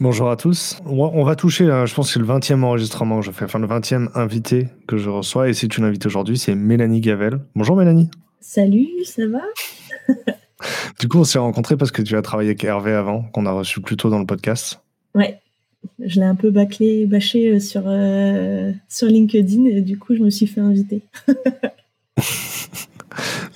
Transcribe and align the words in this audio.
Bonjour 0.00 0.30
à 0.30 0.36
tous. 0.36 0.78
On 0.86 1.24
va 1.24 1.36
toucher, 1.36 1.66
je 1.66 1.94
pense 1.94 2.06
que 2.06 2.12
c'est 2.14 2.20
le 2.20 2.24
20e 2.24 2.62
enregistrement 2.62 3.20
que 3.20 3.26
je 3.26 3.32
fais, 3.32 3.44
enfin 3.44 3.58
le 3.58 3.66
20e 3.66 4.08
invité 4.14 4.68
que 4.88 4.96
je 4.96 5.10
reçois. 5.10 5.50
Et 5.50 5.52
c'est 5.52 5.76
une 5.76 5.84
invitée 5.84 6.06
aujourd'hui, 6.06 6.38
c'est 6.38 6.54
Mélanie 6.54 7.02
Gavel. 7.02 7.40
Bonjour 7.54 7.76
Mélanie. 7.76 8.10
Salut, 8.40 8.88
ça 9.04 9.26
va? 9.26 9.42
Du 10.98 11.08
coup, 11.08 11.18
on 11.18 11.24
s'est 11.24 11.38
rencontrés 11.38 11.76
parce 11.76 11.90
que 11.90 12.00
tu 12.02 12.16
as 12.16 12.22
travaillé 12.22 12.50
avec 12.50 12.64
Hervé 12.64 12.92
avant, 12.92 13.22
qu'on 13.22 13.46
a 13.46 13.50
reçu 13.50 13.80
plus 13.80 13.96
tôt 13.96 14.10
dans 14.10 14.18
le 14.18 14.26
podcast. 14.26 14.80
Ouais, 15.14 15.38
je 15.98 16.20
l'ai 16.20 16.26
un 16.26 16.34
peu 16.34 16.50
bâclé, 16.50 17.06
bâché 17.06 17.52
euh, 17.52 17.60
sur, 17.60 17.82
euh, 17.86 18.72
sur 18.88 19.06
LinkedIn 19.06 19.64
et 19.66 19.80
du 19.82 19.98
coup, 19.98 20.14
je 20.14 20.22
me 20.22 20.30
suis 20.30 20.46
fait 20.46 20.60
inviter. 20.60 21.02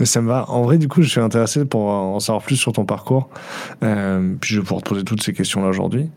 ça 0.04 0.20
me 0.20 0.28
va. 0.28 0.50
En 0.50 0.62
vrai, 0.62 0.78
du 0.78 0.88
coup, 0.88 1.02
je 1.02 1.08
suis 1.08 1.20
intéressé 1.20 1.64
pour 1.64 1.82
en 1.82 2.20
savoir 2.20 2.42
plus 2.42 2.56
sur 2.56 2.72
ton 2.72 2.84
parcours. 2.84 3.28
Euh, 3.82 4.34
puis 4.40 4.54
je 4.54 4.60
vais 4.60 4.64
pouvoir 4.64 4.82
te 4.82 4.88
poser 4.88 5.04
toutes 5.04 5.22
ces 5.22 5.32
questions-là 5.32 5.68
aujourd'hui. 5.68 6.08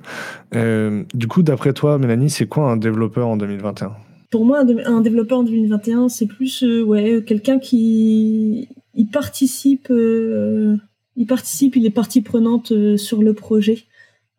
Euh, 0.55 1.03
du 1.13 1.27
coup, 1.27 1.43
d'après 1.43 1.73
toi, 1.73 1.97
Mélanie, 1.97 2.29
c'est 2.29 2.47
quoi 2.47 2.69
un 2.69 2.77
développeur 2.77 3.27
en 3.27 3.37
2021 3.37 3.91
Pour 4.31 4.45
moi, 4.45 4.63
un 4.85 5.01
développeur 5.01 5.39
en 5.39 5.43
2021, 5.43 6.09
c'est 6.09 6.27
plus 6.27 6.63
euh, 6.63 6.83
ouais, 6.83 7.23
quelqu'un 7.25 7.59
qui 7.59 8.69
il 8.93 9.07
participe, 9.07 9.89
il 9.89 11.27
participe, 11.27 11.75
il 11.75 11.85
est 11.85 11.91
partie 11.91 12.21
prenante 12.21 12.73
sur 12.97 13.21
le 13.21 13.33
projet. 13.33 13.83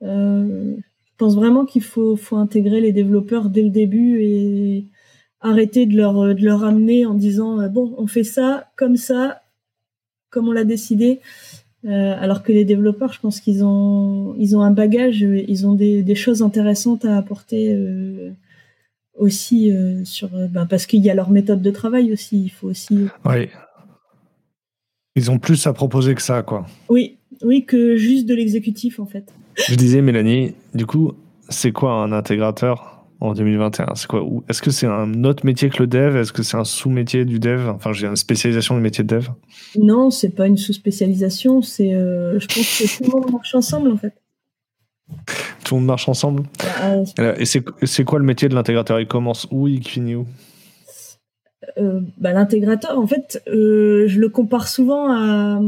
je 0.02 0.74
pense 1.16 1.36
vraiment 1.36 1.64
qu'il 1.64 1.82
faut, 1.82 2.16
faut 2.16 2.36
intégrer 2.36 2.80
les 2.80 2.90
développeurs 2.90 3.50
dès 3.50 3.62
le 3.62 3.70
début 3.70 4.20
et 4.20 4.88
arrêter 5.40 5.86
de 5.86 5.96
leur, 5.96 6.34
de 6.34 6.44
leur 6.44 6.64
amener 6.64 7.06
en 7.06 7.14
disant 7.14 7.60
euh, 7.60 7.68
bon, 7.68 7.94
on 7.98 8.06
fait 8.06 8.24
ça 8.24 8.70
comme 8.76 8.96
ça, 8.96 9.42
comme 10.30 10.48
on 10.48 10.52
l'a 10.52 10.64
décidé. 10.64 11.20
Euh, 11.84 12.16
alors 12.18 12.42
que 12.42 12.50
les 12.50 12.64
développeurs, 12.64 13.12
je 13.12 13.20
pense 13.20 13.40
qu'ils 13.40 13.64
ont, 13.64 14.34
ils 14.36 14.56
ont 14.56 14.62
un 14.62 14.72
bagage, 14.72 15.20
ils 15.20 15.66
ont 15.66 15.74
des, 15.74 16.02
des 16.02 16.14
choses 16.16 16.42
intéressantes 16.42 17.04
à 17.04 17.16
apporter 17.16 17.72
euh, 17.72 18.30
aussi 19.16 19.70
euh, 19.70 20.04
sur, 20.04 20.28
ben, 20.28 20.66
parce 20.66 20.86
qu'il 20.86 21.04
y 21.04 21.10
a 21.10 21.14
leur 21.14 21.30
méthode 21.30 21.62
de 21.62 21.70
travail 21.70 22.12
aussi. 22.12 22.42
Il 22.42 22.48
faut 22.48 22.68
aussi. 22.68 23.06
Oui. 23.24 23.48
Ils 25.14 25.30
ont 25.30 25.38
plus 25.38 25.66
à 25.66 25.72
proposer 25.72 26.14
que 26.14 26.22
ça, 26.22 26.42
quoi. 26.42 26.66
Oui, 26.88 27.16
oui, 27.42 27.64
que 27.64 27.96
juste 27.96 28.26
de 28.26 28.34
l'exécutif 28.34 28.98
en 28.98 29.06
fait. 29.06 29.32
Je 29.68 29.74
disais, 29.76 30.02
Mélanie, 30.02 30.54
du 30.74 30.84
coup, 30.84 31.12
c'est 31.48 31.72
quoi 31.72 31.92
un 31.92 32.12
intégrateur? 32.12 32.97
En 33.20 33.32
2021 33.32 33.94
C'est 33.94 34.06
quoi 34.06 34.24
Est-ce 34.48 34.62
que 34.62 34.70
c'est 34.70 34.86
un 34.86 35.24
autre 35.24 35.44
métier 35.44 35.70
que 35.70 35.82
le 35.82 35.86
dev? 35.86 36.16
Est-ce 36.16 36.32
que 36.32 36.42
c'est 36.42 36.56
un 36.56 36.64
sous-métier 36.64 37.24
du 37.24 37.38
dev? 37.38 37.68
Enfin, 37.68 37.92
j'ai 37.92 38.06
une 38.06 38.16
spécialisation 38.16 38.76
du 38.76 38.80
métier 38.80 39.04
de 39.04 39.16
dev 39.16 39.28
Non, 39.76 40.10
c'est 40.10 40.30
pas 40.30 40.46
une 40.46 40.56
sous-spécialisation. 40.56 41.62
C'est, 41.62 41.94
euh, 41.94 42.38
je 42.38 42.46
pense 42.46 42.78
que 42.78 42.96
tout 42.96 43.04
le 43.04 43.20
monde 43.20 43.32
marche 43.32 43.54
ensemble 43.54 43.90
en 43.90 43.96
fait. 43.96 44.14
Tout 45.64 45.74
le 45.74 45.80
monde 45.80 45.86
marche 45.86 46.08
ensemble? 46.08 46.44
Et 47.38 47.44
c'est 47.44 48.04
quoi 48.04 48.18
le 48.18 48.24
métier 48.24 48.48
de 48.48 48.54
l'intégrateur? 48.54 49.00
Il 49.00 49.06
commence 49.06 49.48
où? 49.50 49.66
Il 49.66 49.86
finit 49.86 50.14
où? 50.14 50.26
Euh, 51.76 52.00
bah, 52.18 52.32
l'intégrateur, 52.32 52.98
en 52.98 53.06
fait, 53.06 53.42
euh, 53.48 54.06
je 54.06 54.20
le 54.20 54.28
compare 54.28 54.68
souvent 54.68 55.10
à, 55.10 55.60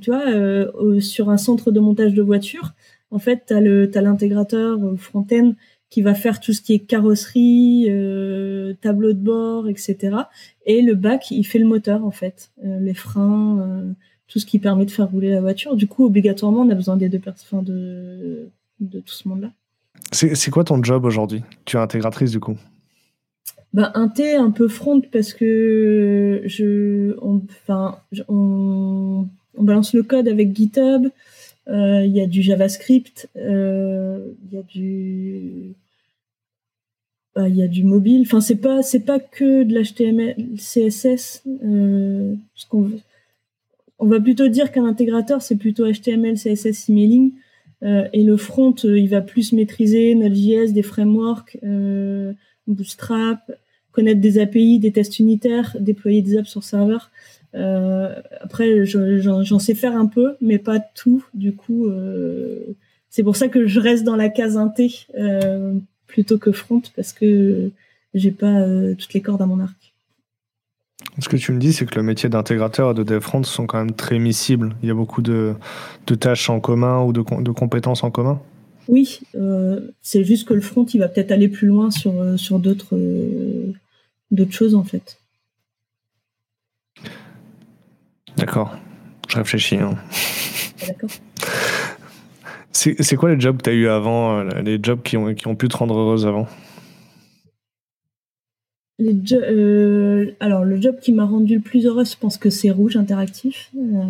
tu 0.00 0.10
vois, 0.10 1.00
sur 1.00 1.30
un 1.30 1.36
centre 1.36 1.70
de 1.70 1.80
montage 1.80 2.14
de 2.14 2.22
voitures. 2.22 2.72
En 3.10 3.18
fait, 3.18 3.44
tu 3.48 3.54
as 3.54 4.02
l'intégrateur 4.02 4.78
front-end 4.96 5.54
qui 5.90 6.02
va 6.02 6.14
faire 6.14 6.40
tout 6.40 6.52
ce 6.52 6.62
qui 6.62 6.72
est 6.72 6.78
carrosserie, 6.78 7.86
euh, 7.88 8.74
tableau 8.80 9.12
de 9.12 9.18
bord, 9.18 9.68
etc. 9.68 10.16
Et 10.64 10.82
le 10.82 10.94
bac, 10.94 11.30
il 11.32 11.44
fait 11.44 11.58
le 11.58 11.66
moteur 11.66 12.04
en 12.04 12.12
fait, 12.12 12.52
euh, 12.64 12.78
les 12.80 12.94
freins, 12.94 13.58
euh, 13.60 13.92
tout 14.28 14.38
ce 14.38 14.46
qui 14.46 14.60
permet 14.60 14.86
de 14.86 14.92
faire 14.92 15.10
rouler 15.10 15.30
la 15.30 15.40
voiture. 15.40 15.74
Du 15.74 15.88
coup, 15.88 16.06
obligatoirement, 16.06 16.60
on 16.60 16.70
a 16.70 16.76
besoin 16.76 16.96
des 16.96 17.08
deux 17.08 17.18
personnes, 17.18 17.64
de, 17.64 18.48
de 18.78 19.00
tout 19.00 19.12
ce 19.12 19.28
monde-là. 19.28 19.50
C'est 20.12 20.50
quoi 20.50 20.64
ton 20.64 20.82
job 20.82 21.04
aujourd'hui? 21.04 21.42
Tu 21.64 21.76
es 21.76 21.80
intégratrice 21.80 22.30
du 22.30 22.40
coup? 22.40 22.56
Bah, 23.72 23.92
un 23.94 24.08
T 24.08 24.34
un 24.34 24.50
peu 24.50 24.68
front 24.68 25.00
parce 25.00 25.32
que 25.32 26.42
je, 26.44 27.16
enfin, 27.20 27.98
on, 28.28 29.26
on, 29.56 29.62
balance 29.62 29.92
le 29.94 30.02
code 30.02 30.26
avec 30.26 30.54
GitHub. 30.54 31.08
Il 31.70 32.12
y 32.12 32.20
a 32.20 32.26
du 32.26 32.42
JavaScript, 32.42 33.28
il 33.36 34.48
y 34.52 34.58
a 34.58 34.62
du 34.62 35.74
bah, 37.34 37.48
il 37.48 37.56
y 37.56 37.62
a 37.62 37.68
du 37.68 37.84
mobile. 37.84 38.22
Enfin, 38.26 38.40
c'est 38.40 38.56
pas 38.56 38.82
c'est 38.82 39.04
pas 39.04 39.20
que 39.20 39.62
de 39.62 39.72
l'HTML, 39.72 40.56
CSS. 40.56 41.44
Euh, 41.64 42.34
qu'on 42.68 42.90
on 44.00 44.06
va 44.06 44.20
plutôt 44.20 44.48
dire 44.48 44.72
qu'un 44.72 44.84
intégrateur 44.84 45.42
c'est 45.42 45.56
plutôt 45.56 45.90
HTML, 45.90 46.34
CSS, 46.34 46.88
emailing. 46.88 47.32
Euh, 47.82 48.08
et 48.12 48.24
le 48.24 48.36
front, 48.36 48.74
euh, 48.84 48.98
il 48.98 49.08
va 49.08 49.22
plus 49.22 49.52
maîtriser 49.52 50.14
Node.js, 50.14 50.72
des 50.72 50.82
frameworks, 50.82 51.58
euh, 51.64 52.32
Bootstrap, 52.66 53.50
connaître 53.92 54.20
des 54.20 54.38
API, 54.38 54.78
des 54.78 54.92
tests 54.92 55.18
unitaires, 55.18 55.76
déployer 55.80 56.22
des 56.22 56.36
apps 56.36 56.48
sur 56.48 56.62
serveur. 56.62 57.10
Euh, 57.54 58.14
après, 58.40 58.84
j'en 58.86 59.58
sais 59.58 59.74
faire 59.74 59.96
un 59.96 60.06
peu, 60.06 60.34
mais 60.40 60.58
pas 60.58 60.78
tout. 60.78 61.24
Du 61.34 61.54
coup, 61.54 61.90
c'est 63.08 63.22
pour 63.22 63.36
ça 63.36 63.48
que 63.48 63.66
je 63.66 63.80
reste 63.80 64.04
dans 64.04 64.16
la 64.16 64.28
case 64.28 64.56
inté 64.56 65.06
plutôt 66.10 66.38
que 66.38 66.52
front 66.52 66.82
parce 66.96 67.12
que 67.12 67.70
j'ai 68.14 68.30
pas 68.30 68.60
euh, 68.60 68.94
toutes 68.94 69.14
les 69.14 69.20
cordes 69.20 69.42
à 69.42 69.46
mon 69.46 69.60
arc. 69.60 69.94
Ce 71.18 71.28
que 71.28 71.36
tu 71.36 71.52
me 71.52 71.58
dis, 71.58 71.72
c'est 71.72 71.86
que 71.86 71.94
le 71.94 72.02
métier 72.02 72.28
d'intégrateur 72.28 72.90
et 72.90 72.94
de 72.94 73.02
dev 73.02 73.20
front 73.20 73.42
sont 73.42 73.66
quand 73.66 73.78
même 73.78 73.94
très 73.94 74.18
miscibles. 74.18 74.74
Il 74.82 74.88
y 74.88 74.90
a 74.90 74.94
beaucoup 74.94 75.22
de, 75.22 75.54
de 76.06 76.14
tâches 76.14 76.50
en 76.50 76.60
commun 76.60 77.02
ou 77.02 77.12
de, 77.12 77.22
de 77.42 77.50
compétences 77.50 78.04
en 78.04 78.10
commun. 78.10 78.40
Oui, 78.88 79.20
euh, 79.34 79.80
c'est 80.02 80.24
juste 80.24 80.46
que 80.46 80.54
le 80.54 80.60
front, 80.60 80.84
il 80.84 80.98
va 80.98 81.08
peut-être 81.08 81.32
aller 81.32 81.48
plus 81.48 81.68
loin 81.68 81.90
sur, 81.90 82.20
euh, 82.20 82.36
sur 82.36 82.58
d'autres 82.58 82.96
d'autres 84.30 84.52
choses 84.52 84.74
en 84.74 84.84
fait. 84.84 85.19
D'accord. 88.40 88.74
Je 89.28 89.36
réfléchis. 89.36 89.76
Hein. 89.76 89.96
D'accord. 90.86 91.10
C'est 92.72 93.16
quoi 93.16 93.34
les 93.34 93.38
jobs 93.38 93.58
que 93.58 93.64
tu 93.64 93.70
as 93.70 93.74
eu 93.74 93.88
avant, 93.88 94.38
euh, 94.38 94.62
les 94.62 94.78
jobs 94.82 95.02
qui 95.02 95.18
ont, 95.18 95.34
qui 95.34 95.46
ont 95.46 95.54
pu 95.54 95.68
te 95.68 95.76
rendre 95.76 95.98
heureuse 95.98 96.26
avant? 96.26 96.46
Les 98.98 99.14
euh, 99.32 100.30
alors, 100.40 100.64
le 100.64 100.80
job 100.80 100.96
qui 101.00 101.12
m'a 101.12 101.26
rendu 101.26 101.56
le 101.56 101.60
plus 101.60 101.86
heureuse, 101.86 102.12
je 102.12 102.16
pense 102.16 102.38
que 102.38 102.48
c'est 102.48 102.70
Rouge 102.70 102.96
Interactif. 102.96 103.70
Euh, 103.76 104.02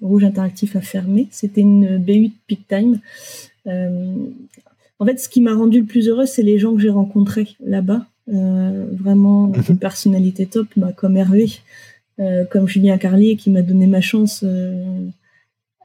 Rouge 0.00 0.24
Interactif 0.24 0.76
a 0.76 0.80
fermé. 0.80 1.26
C'était 1.32 1.62
une 1.62 1.98
BU 1.98 2.28
de 2.28 2.32
peak 2.46 2.68
time. 2.68 3.00
en 3.66 5.06
fait, 5.06 5.18
ce 5.18 5.28
qui 5.28 5.40
m'a 5.40 5.54
rendu 5.54 5.80
le 5.80 5.86
plus 5.86 6.08
heureuse, 6.08 6.28
c'est 6.28 6.42
les 6.42 6.58
gens 6.60 6.74
que 6.74 6.80
j'ai 6.80 6.90
rencontrés 6.90 7.56
là-bas. 7.64 8.06
vraiment, 8.28 9.48
mhm. 9.48 9.62
des 9.68 9.74
personnalités 9.74 10.46
top, 10.46 10.68
bah, 10.76 10.92
comme 10.94 11.16
Hervé, 11.16 11.48
comme 12.50 12.66
Julien 12.66 12.98
Carlier, 12.98 13.36
qui 13.36 13.50
m'a 13.50 13.62
donné 13.62 13.86
ma 13.86 14.00
chance 14.00 14.44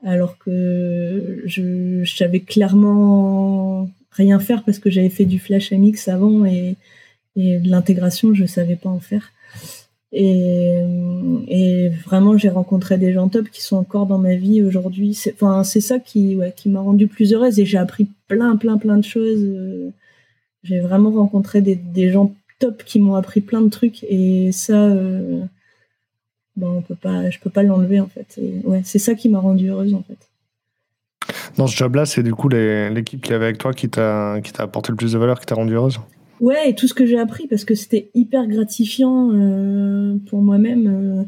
alors 0.03 0.37
que 0.37 1.41
je, 1.45 2.03
savais 2.05 2.39
clairement 2.39 3.89
rien 4.11 4.39
faire 4.39 4.63
parce 4.63 4.79
que 4.79 4.89
j'avais 4.89 5.09
fait 5.09 5.25
du 5.25 5.39
Flash 5.39 5.71
MX 5.71 6.07
avant 6.07 6.45
et, 6.45 6.75
de 7.35 7.69
l'intégration, 7.69 8.33
je 8.33 8.45
savais 8.45 8.75
pas 8.75 8.89
en 8.89 8.99
faire. 8.99 9.31
Et, 10.11 11.89
vraiment, 12.05 12.37
j'ai 12.37 12.49
rencontré 12.49 12.97
des 12.97 13.13
gens 13.13 13.29
top 13.29 13.49
qui 13.49 13.61
sont 13.61 13.77
encore 13.77 14.05
dans 14.05 14.17
ma 14.17 14.35
vie 14.35 14.61
aujourd'hui. 14.61 15.13
C'est, 15.13 15.33
enfin, 15.33 15.63
c'est 15.63 15.81
ça 15.81 15.99
qui, 15.99 16.37
m'a 16.65 16.81
rendu 16.81 17.07
plus 17.07 17.33
heureuse 17.33 17.59
et 17.59 17.65
j'ai 17.65 17.77
appris 17.77 18.07
plein, 18.27 18.57
plein, 18.57 18.77
plein 18.77 18.97
de 18.97 19.05
choses. 19.05 19.47
J'ai 20.63 20.79
vraiment 20.79 21.11
rencontré 21.11 21.61
des, 21.61 22.11
gens 22.11 22.33
top 22.59 22.83
qui 22.83 22.99
m'ont 22.99 23.15
appris 23.15 23.41
plein 23.41 23.61
de 23.61 23.69
trucs 23.69 24.03
et 24.03 24.51
ça, 24.51 24.85
euh, 24.85 25.41
bon, 26.61 26.77
on 26.77 26.81
peut 26.81 26.95
pas, 26.95 27.29
je 27.29 27.39
peux 27.39 27.49
pas 27.49 27.63
l'enlever 27.63 27.99
en 27.99 28.07
fait. 28.07 28.39
ouais, 28.63 28.81
c'est 28.85 28.99
ça 28.99 29.15
qui 29.15 29.27
m'a 29.29 29.39
rendue 29.39 29.69
heureuse 29.69 29.93
en 29.93 30.03
fait. 30.03 30.29
Dans 31.57 31.67
ce 31.67 31.75
job-là, 31.75 32.05
c'est 32.05 32.23
du 32.23 32.33
coup 32.33 32.49
l'équipe 32.49 33.21
qui 33.21 33.31
est 33.31 33.35
avec 33.35 33.57
toi 33.57 33.73
qui 33.73 33.89
t'a 33.89 34.39
apporté 34.59 34.91
le 34.91 34.95
plus 34.95 35.13
de 35.13 35.17
valeur, 35.17 35.39
qui 35.39 35.45
t'a 35.45 35.55
rendue 35.55 35.73
heureuse 35.73 35.99
Ouais, 36.39 36.69
et 36.69 36.75
tout 36.75 36.87
ce 36.87 36.93
que 36.95 37.05
j'ai 37.05 37.19
appris 37.19 37.47
parce 37.47 37.65
que 37.65 37.75
c'était 37.75 38.09
hyper 38.15 38.47
gratifiant 38.47 39.31
euh, 39.31 40.17
pour 40.27 40.41
moi-même. 40.41 40.87
Euh, 40.87 41.23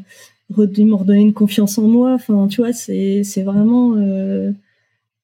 me 0.50 0.94
redonner 0.94 1.20
une 1.20 1.32
confiance 1.32 1.78
en 1.78 1.86
moi. 1.86 2.14
Enfin, 2.14 2.48
tu 2.48 2.60
vois, 2.60 2.72
c'est 2.72 3.22
vraiment. 3.42 3.94
Euh, 3.96 4.52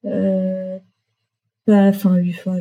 euh, 0.04 0.78
enfin, 1.68 2.16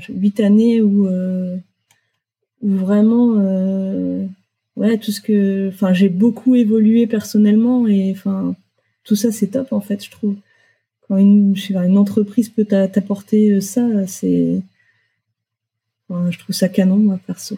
huit 0.09 0.39
années 0.39 0.81
où, 0.81 1.07
où 1.07 2.75
vraiment 2.75 3.35
ouais, 4.79 4.97
tout 4.97 5.11
ce 5.11 5.21
que, 5.21 5.67
enfin, 5.67 5.93
j'ai 5.93 6.09
beaucoup 6.09 6.55
évolué 6.55 7.05
personnellement 7.05 7.87
et 7.87 8.11
enfin, 8.11 8.55
tout 9.03 9.15
ça 9.15 9.31
c'est 9.31 9.47
top 9.47 9.71
en 9.71 9.81
fait, 9.81 10.03
je 10.03 10.09
trouve. 10.09 10.35
Quand 11.07 11.17
une, 11.17 11.55
je 11.55 11.67
sais 11.67 11.73
pas, 11.73 11.85
une 11.85 11.97
entreprise 11.97 12.49
peut 12.49 12.65
t'apporter 12.65 13.51
euh, 13.51 13.61
ça, 13.61 14.07
c'est, 14.07 14.61
je 16.09 16.39
trouve 16.39 16.55
ça 16.55 16.69
canon 16.69 16.97
moi 16.97 17.19
perso. 17.25 17.57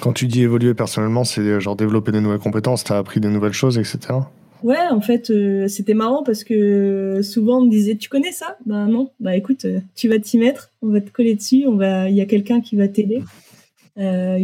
Quand 0.00 0.12
tu 0.12 0.26
dis 0.26 0.42
évoluer 0.42 0.74
personnellement, 0.74 1.24
c'est 1.24 1.60
genre 1.60 1.76
développer 1.76 2.12
des 2.12 2.20
nouvelles 2.20 2.40
compétences, 2.40 2.84
tu 2.84 2.92
as 2.92 2.98
appris 2.98 3.20
des 3.20 3.28
nouvelles 3.28 3.52
choses, 3.52 3.78
etc. 3.78 4.18
Ouais, 4.62 4.78
en 4.90 5.00
fait, 5.00 5.30
euh, 5.30 5.68
c'était 5.68 5.94
marrant 5.94 6.22
parce 6.22 6.42
que 6.42 7.20
souvent 7.22 7.58
on 7.58 7.66
me 7.66 7.70
disait 7.70 7.96
tu 7.96 8.08
connais 8.08 8.32
ça? 8.32 8.56
Bah 8.66 8.86
non. 8.86 9.10
Bah 9.20 9.36
écoute, 9.36 9.64
euh, 9.64 9.80
tu 9.94 10.08
vas 10.08 10.18
t'y 10.18 10.38
mettre, 10.38 10.72
on 10.82 10.88
va 10.88 11.00
te 11.00 11.10
coller 11.10 11.34
dessus, 11.34 11.64
on 11.66 11.76
va, 11.76 12.08
il 12.08 12.16
y 12.16 12.20
a 12.20 12.26
quelqu'un 12.26 12.60
qui 12.60 12.76
va 12.76 12.88
t'aider, 12.88 13.18
euh, 13.18 13.45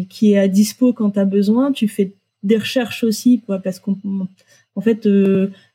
qui 0.08 0.32
est 0.32 0.38
à 0.38 0.48
dispo 0.48 0.92
quand 0.92 1.10
tu 1.10 1.18
as 1.18 1.24
besoin. 1.24 1.72
Tu 1.72 1.88
fais 1.88 2.12
des 2.42 2.58
recherches 2.58 3.04
aussi, 3.04 3.42
parce 3.62 3.78
qu'en 3.78 3.96
en 4.74 4.80
fait, 4.80 5.06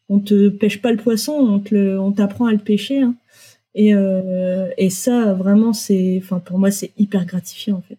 on 0.10 0.20
te 0.20 0.50
pêche 0.50 0.82
pas 0.82 0.92
le 0.92 0.98
poisson, 0.98 1.62
on 1.72 2.12
t'apprend 2.12 2.46
à 2.48 2.52
le 2.52 2.58
pêcher. 2.58 3.02
Hein. 3.02 3.16
Et, 3.76 3.94
et 4.78 4.90
ça, 4.90 5.34
vraiment, 5.34 5.74
c'est, 5.74 6.20
enfin 6.24 6.40
pour 6.40 6.60
moi, 6.60 6.72
c'est 6.72 6.92
hyper 6.98 7.26
gratifiant 7.26 7.78
en 7.78 7.82
fait. 7.82 7.98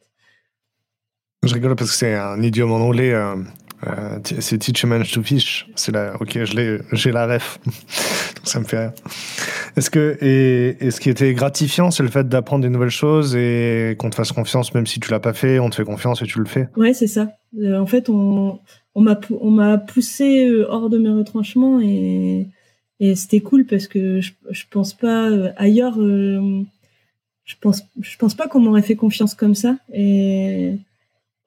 Je 1.44 1.54
rigole 1.54 1.76
parce 1.76 1.90
que 1.90 1.96
c'est 1.96 2.14
un 2.14 2.42
idiome 2.42 2.72
en 2.72 2.80
anglais. 2.80 3.14
Euh, 3.86 4.18
c'est 4.22 4.58
Teach 4.58 4.84
a 4.84 4.88
Man 4.88 5.04
to 5.04 5.22
Fish. 5.22 5.68
C'est 5.76 5.92
la, 5.92 6.20
ok, 6.20 6.40
j'ai 6.44 7.12
la 7.12 7.26
ref. 7.26 7.60
Ça 8.48 8.60
me 8.60 8.64
fait 8.64 8.78
rire. 8.78 8.92
Est-ce 9.76 9.90
que, 9.90 10.16
et, 10.20 10.90
ce 10.90 11.00
qui 11.00 11.10
était 11.10 11.32
gratifiant, 11.34 11.90
c'est 11.90 12.02
le 12.02 12.08
fait 12.08 12.28
d'apprendre 12.28 12.62
des 12.62 12.70
nouvelles 12.70 12.90
choses 12.90 13.36
et 13.36 13.96
qu'on 13.98 14.10
te 14.10 14.14
fasse 14.14 14.32
confiance, 14.32 14.74
même 14.74 14.86
si 14.86 15.00
tu 15.00 15.10
l'as 15.10 15.20
pas 15.20 15.32
fait, 15.32 15.58
on 15.58 15.70
te 15.70 15.76
fait 15.76 15.84
confiance 15.84 16.22
et 16.22 16.26
tu 16.26 16.38
le 16.38 16.46
fais. 16.46 16.68
Ouais, 16.76 16.94
c'est 16.94 17.06
ça. 17.06 17.30
Euh, 17.58 17.78
en 17.78 17.86
fait, 17.86 18.08
on, 18.08 18.58
on 18.94 19.00
m'a, 19.00 19.18
on 19.40 19.50
m'a 19.50 19.78
poussé 19.78 20.46
euh, 20.48 20.66
hors 20.68 20.90
de 20.90 20.98
mes 20.98 21.10
retranchements 21.10 21.80
et, 21.80 22.48
et 23.00 23.14
c'était 23.14 23.40
cool 23.40 23.64
parce 23.66 23.86
que 23.86 24.20
je, 24.20 24.32
je 24.50 24.64
pense 24.70 24.94
pas 24.94 25.28
ailleurs, 25.56 25.96
je 25.96 27.54
pense, 27.60 27.82
je 28.00 28.16
pense 28.16 28.34
pas 28.34 28.48
qu'on 28.48 28.60
m'aurait 28.60 28.82
fait 28.82 28.96
confiance 28.96 29.34
comme 29.34 29.54
ça 29.54 29.76
et, 29.92 30.74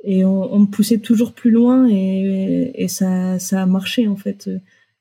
et 0.04 0.26
on, 0.26 0.60
me 0.60 0.66
poussait 0.66 1.00
toujours 1.00 1.34
plus 1.34 1.52
loin 1.52 1.88
et, 1.90 2.72
et, 2.74 2.88
ça, 2.88 3.38
ça 3.40 3.62
a 3.62 3.66
marché 3.66 4.08
en 4.08 4.16
fait. 4.16 4.50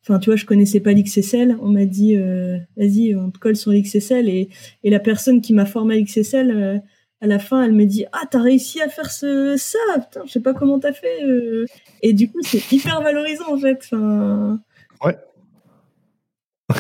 Enfin, 0.03 0.19
tu 0.19 0.31
vois, 0.31 0.37
je 0.37 0.47
connaissais 0.47 0.81
pas 0.81 0.93
l'XSL. 0.93 1.57
On 1.61 1.69
m'a 1.69 1.85
dit, 1.85 2.17
euh, 2.17 2.59
vas-y, 2.77 3.15
on 3.15 3.31
te 3.31 3.39
colle 3.39 3.57
sur 3.57 3.71
l'XSL. 3.71 4.29
Et, 4.29 4.49
et 4.83 4.91
la 4.91 4.99
personne 4.99 5.41
qui 5.41 5.53
m'a 5.53 5.67
formé 5.67 5.95
à 5.95 5.99
l'XSL, 5.99 6.51
euh, 6.51 6.79
à 7.21 7.27
la 7.27 7.39
fin, 7.39 7.63
elle 7.63 7.73
me 7.73 7.85
dit, 7.85 8.07
ah, 8.13 8.25
t'as 8.31 8.41
réussi 8.41 8.81
à 8.81 8.89
faire 8.89 9.11
ce, 9.11 9.57
ça. 9.59 9.79
Putain, 9.99 10.23
je 10.27 10.33
sais 10.33 10.41
pas 10.41 10.55
comment 10.55 10.79
t'as 10.79 10.93
fait. 10.93 11.23
Euh. 11.25 11.67
Et 12.03 12.15
du 12.15 12.31
coup, 12.31 12.39
c'est 12.43 12.73
hyper 12.73 13.03
valorisant 13.03 13.53
en 13.53 13.59
fait. 13.59 13.79
Enfin. 13.85 14.61
Ouais. 15.05 15.17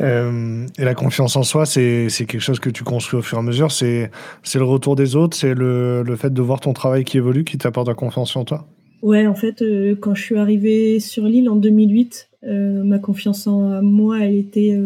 Euh, 0.00 0.66
et 0.76 0.84
la 0.84 0.94
confiance 0.94 1.36
en 1.36 1.44
soi, 1.44 1.66
c'est 1.66 2.08
quelque 2.10 2.40
chose 2.40 2.58
que 2.58 2.68
tu 2.68 2.82
construis 2.82 3.20
au 3.20 3.22
fur 3.22 3.38
et 3.38 3.40
à 3.40 3.44
mesure. 3.44 3.70
C'est 3.70 4.10
le 4.54 4.64
retour 4.64 4.96
des 4.96 5.14
autres, 5.14 5.36
c'est 5.36 5.54
le, 5.54 6.02
le, 6.02 6.16
fait 6.16 6.34
de 6.34 6.42
voir 6.42 6.58
ton 6.58 6.72
travail 6.72 7.04
qui 7.04 7.16
évolue 7.16 7.44
qui 7.44 7.58
t'apporte 7.58 7.86
la 7.86 7.94
confiance 7.94 8.34
en 8.34 8.44
toi. 8.44 8.66
Ouais, 9.04 9.26
en 9.26 9.34
fait, 9.34 9.62
euh, 9.62 9.94
quand 9.94 10.14
je 10.14 10.22
suis 10.22 10.36
arrivée 10.36 10.98
sur 10.98 11.24
l'île 11.24 11.48
en 11.48 11.56
2008, 11.56 12.30
euh, 12.44 12.82
ma 12.82 12.98
confiance 12.98 13.46
en 13.46 13.82
moi, 13.82 14.20
elle 14.20 14.36
était 14.36 14.76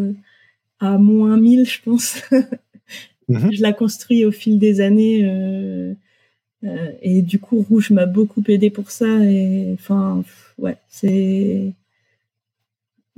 à 0.81 0.99
moins 0.99 1.37
1000, 1.37 1.67
je 1.67 1.83
pense. 1.83 2.23
Mhm. 3.31 3.53
Je 3.53 3.61
la 3.61 3.75
construis 3.75 4.25
au 4.25 4.31
fil 4.31 4.59
des 4.59 4.81
années. 4.81 5.21
et 7.03 7.21
du 7.21 7.39
coup, 7.39 7.61
Rouge 7.61 7.91
m'a 7.91 8.07
beaucoup 8.07 8.43
aidé 8.49 8.71
pour 8.71 8.91
ça. 8.91 9.23
Et 9.23 9.75
enfin, 9.75 10.25
ouais, 10.57 10.79
c'est 10.89 11.75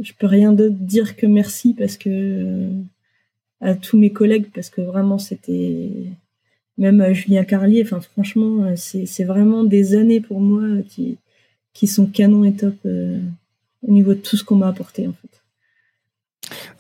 je 0.01 0.13
peux 0.19 0.27
rien 0.27 0.53
d'autre 0.53 0.77
dire 0.77 1.17
que 1.17 1.27
merci 1.27 1.75
parce 1.75 1.97
que 1.97 2.09
euh, 2.09 2.71
à 3.61 3.75
tous 3.75 3.99
mes 3.99 4.11
collègues 4.11 4.47
parce 4.55 4.71
que 4.71 4.81
vraiment 4.81 5.19
c'était 5.19 5.91
même 6.81 7.01
à 7.01 7.13
Julien 7.13 7.45
Carlier 7.45 7.83
enfin 7.85 8.01
franchement 8.01 8.65
euh, 8.65 8.75
c'est 8.77 9.25
vraiment 9.25 9.63
des 9.63 9.95
années 9.95 10.21
pour 10.21 10.41
moi 10.41 10.65
qui 10.89 11.19
qui 11.73 11.87
sont 11.87 12.07
canon 12.07 12.43
et 12.45 12.55
top 12.55 12.75
euh, 12.87 13.21
au 13.87 13.93
niveau 13.93 14.15
de 14.15 14.19
tout 14.19 14.37
ce 14.37 14.43
qu'on 14.43 14.57
m'a 14.57 14.69
apporté 14.69 15.07
en 15.07 15.13
fait. 15.13 15.29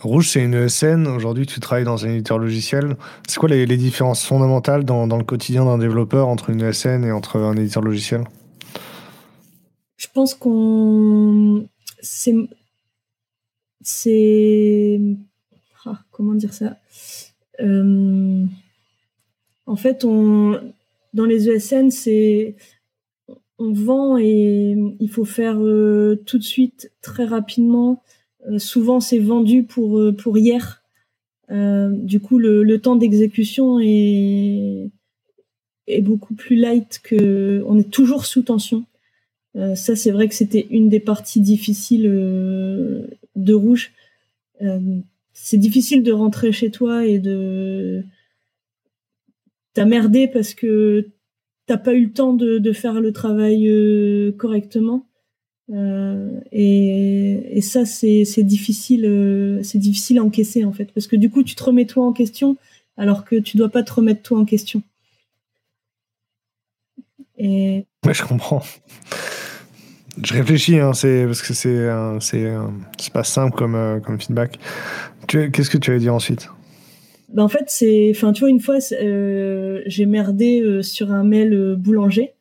Rouge, 0.00 0.30
c'est 0.30 0.42
une 0.42 0.68
scène. 0.68 1.06
Aujourd'hui, 1.06 1.46
tu 1.46 1.60
travailles 1.60 1.84
dans 1.84 2.04
un 2.04 2.08
éditeur 2.08 2.38
logiciel. 2.38 2.96
C'est 3.28 3.38
quoi 3.38 3.48
les, 3.48 3.66
les, 3.66 3.76
différences 3.76 4.24
fondamentales 4.24 4.84
dans, 4.84 5.06
dans 5.06 5.18
le 5.18 5.24
quotidien 5.24 5.64
d'un 5.64 5.78
développeur 5.78 6.26
entre 6.26 6.50
une 6.50 6.72
SN 6.72 7.04
et 7.04 7.12
entre 7.12 7.38
un 7.38 7.54
éditeur 7.54 7.82
logiciel? 7.82 8.24
Je 9.96 10.06
pense 10.12 10.34
qu'on. 10.34 11.68
C'est 12.00 12.34
c'est 13.82 15.00
ah, 15.86 15.98
comment 16.10 16.34
dire 16.34 16.52
ça? 16.52 16.76
Euh, 17.60 18.44
en 19.70 19.76
fait 19.76 20.04
dans 20.04 21.24
les 21.24 21.48
ESN 21.48 21.90
c'est 21.90 22.56
on 23.58 23.72
vend 23.72 24.16
et 24.18 24.74
il 25.00 25.10
faut 25.10 25.24
faire 25.24 25.58
euh, 25.60 26.22
tout 26.26 26.38
de 26.38 26.42
suite 26.42 26.92
très 27.02 27.26
rapidement. 27.26 28.02
Euh, 28.48 28.58
souvent 28.58 29.00
c'est 29.00 29.18
vendu 29.18 29.64
pour 29.64 30.00
pour 30.16 30.38
hier. 30.38 30.82
Du 31.50 32.20
coup 32.20 32.38
le, 32.38 32.62
le 32.62 32.80
temps 32.80 32.94
d'exécution 32.94 33.80
est 33.80 34.90
est 35.88 36.00
beaucoup 36.00 36.34
plus 36.34 36.54
light 36.54 37.00
que 37.02 37.64
on 37.66 37.76
est 37.76 37.90
toujours 37.90 38.24
sous 38.24 38.42
tension. 38.42 38.84
Ça 39.74 39.96
c'est 39.96 40.12
vrai 40.12 40.28
que 40.28 40.34
c'était 40.36 40.68
une 40.70 40.88
des 40.88 41.00
parties 41.00 41.40
difficiles 41.40 42.08
de 43.36 43.54
rouge. 43.54 43.92
Euh, 44.62 45.00
c'est 45.32 45.56
difficile 45.56 46.02
de 46.02 46.12
rentrer 46.12 46.52
chez 46.52 46.70
toi 46.70 47.06
et 47.06 47.18
de 47.18 48.04
t'as 49.74 49.84
merdé 49.84 50.28
parce 50.28 50.54
que 50.54 51.08
t'as 51.66 51.78
pas 51.78 51.94
eu 51.94 52.06
le 52.06 52.12
temps 52.12 52.32
de, 52.32 52.72
faire 52.72 53.00
le 53.00 53.12
travail 53.12 53.68
euh, 53.68 54.32
correctement. 54.32 55.06
Euh, 55.72 56.40
et, 56.50 57.60
ça, 57.62 57.84
c'est 57.84 58.42
difficile, 58.42 59.60
c'est 59.62 59.78
difficile 59.78 60.18
à 60.18 60.24
encaisser 60.24 60.64
en 60.64 60.72
fait, 60.72 60.92
parce 60.92 61.06
que 61.06 61.16
du 61.16 61.30
coup, 61.30 61.42
tu 61.44 61.54
te 61.54 61.62
remets 61.62 61.86
toi 61.86 62.06
en 62.06 62.12
question, 62.12 62.56
alors 62.96 63.24
que 63.24 63.36
tu 63.36 63.56
dois 63.56 63.68
pas 63.68 63.82
te 63.82 63.92
remettre 63.92 64.22
toi 64.22 64.38
en 64.38 64.44
question. 64.44 64.82
Et... 67.38 67.86
je 68.10 68.22
comprends. 68.22 68.62
Je 70.22 70.34
réfléchis, 70.34 70.78
hein, 70.78 70.92
c'est 70.92 71.24
parce 71.24 71.42
que 71.42 71.54
c'est 71.54 71.88
c'est 72.20 73.12
pas 73.12 73.24
simple 73.24 73.56
comme 73.56 73.74
euh, 73.74 74.00
comme 74.00 74.20
feedback. 74.20 74.58
Qu'est-ce 75.26 75.70
que 75.70 75.78
tu 75.78 75.90
avais 75.90 76.00
dit 76.00 76.10
ensuite? 76.10 76.50
Ben 77.32 77.44
en 77.44 77.48
fait, 77.48 77.64
c'est, 77.68 78.10
enfin, 78.10 78.32
tu 78.32 78.40
vois, 78.40 78.50
une 78.50 78.60
fois, 78.60 78.78
euh, 78.92 79.82
j'ai 79.86 80.06
merdé 80.06 80.60
euh, 80.60 80.82
sur 80.82 81.12
un 81.12 81.24
mail 81.24 81.76
boulanger. 81.78 82.32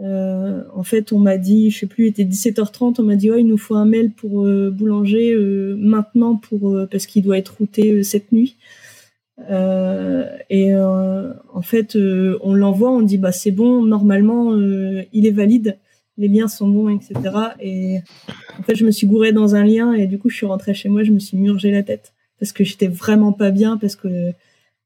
en 0.00 0.82
fait, 0.82 1.12
on 1.12 1.18
m'a 1.18 1.38
dit, 1.38 1.70
je 1.70 1.80
sais 1.80 1.86
plus, 1.86 2.06
il 2.06 2.08
était 2.08 2.24
17h30, 2.24 2.96
on 2.98 3.04
m'a 3.04 3.16
dit, 3.16 3.30
oh, 3.30 3.36
il 3.36 3.46
nous 3.46 3.58
faut 3.58 3.76
un 3.76 3.84
mail 3.84 4.10
pour 4.10 4.44
boulanger 4.72 5.36
maintenant 5.78 6.36
pour 6.36 6.76
parce 6.90 7.06
qu'il 7.06 7.22
doit 7.22 7.38
être 7.38 7.56
routé 7.58 8.02
cette 8.02 8.32
nuit. 8.32 8.56
et 9.48 10.76
en 10.76 11.62
fait, 11.62 11.96
on 11.96 12.54
l'envoie, 12.54 12.90
on 12.90 13.02
dit, 13.02 13.18
bah 13.18 13.32
c'est 13.32 13.52
bon, 13.52 13.84
normalement, 13.84 14.56
il 14.58 15.26
est 15.26 15.30
valide 15.30 15.78
les 16.16 16.28
liens 16.28 16.48
sont 16.48 16.68
bons, 16.68 16.88
etc. 16.88 17.14
Et 17.60 17.98
en 18.58 18.62
fait, 18.62 18.76
je 18.76 18.84
me 18.84 18.90
suis 18.90 19.06
gourée 19.06 19.32
dans 19.32 19.54
un 19.54 19.64
lien 19.64 19.92
et 19.92 20.06
du 20.06 20.18
coup, 20.18 20.28
je 20.28 20.36
suis 20.36 20.46
rentrée 20.46 20.74
chez 20.74 20.88
moi, 20.88 21.02
je 21.02 21.10
me 21.10 21.18
suis 21.18 21.36
murgé 21.36 21.70
la 21.70 21.82
tête 21.82 22.12
parce 22.44 22.52
que 22.52 22.62
j'étais 22.62 22.88
vraiment 22.88 23.32
pas 23.32 23.50
bien 23.50 23.78
parce 23.78 23.96
que, 23.96 24.32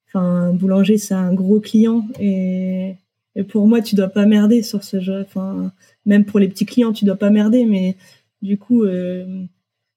enfin, 0.07 0.53
boulanger, 0.53 0.97
c'est 0.97 1.15
un 1.15 1.35
gros 1.35 1.59
client 1.59 2.07
et, 2.21 2.95
et, 3.35 3.43
pour 3.43 3.67
moi, 3.67 3.83
tu 3.83 3.97
dois 3.97 4.07
pas 4.07 4.27
merder 4.27 4.63
sur 4.63 4.85
ce 4.85 5.01
jeu. 5.01 5.23
Enfin, 5.23 5.73
même 6.07 6.25
pour 6.25 6.39
les 6.39 6.47
petits 6.47 6.67
clients, 6.67 6.93
tu 6.93 7.05
dois 7.05 7.17
pas 7.17 7.31
merder, 7.31 7.65
mais 7.65 7.97
du 8.43 8.59
coup, 8.59 8.85
euh, 8.85 9.43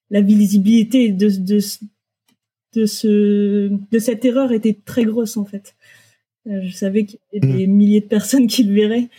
la 0.10 0.22
visibilité 0.22 1.10
de, 1.12 1.30
de, 1.30 1.60
de, 2.74 2.86
ce, 2.88 3.70
de 3.91 4.00
cette 4.00 4.25
erreur 4.25 4.51
était 4.51 4.75
très 4.84 5.06
grosse 5.06 5.38
en 5.38 5.46
fait. 5.46 5.75
Euh, 6.48 6.62
je 6.63 6.74
savais 6.74 7.06
qu'il 7.06 7.20
y 7.34 7.38
avait 7.38 7.58
des 7.58 7.68
mmh. 7.68 7.72
milliers 7.72 8.01
de 8.01 8.08
personnes 8.08 8.48
qui 8.48 8.63
le 8.63 8.74
verraient 8.74 9.10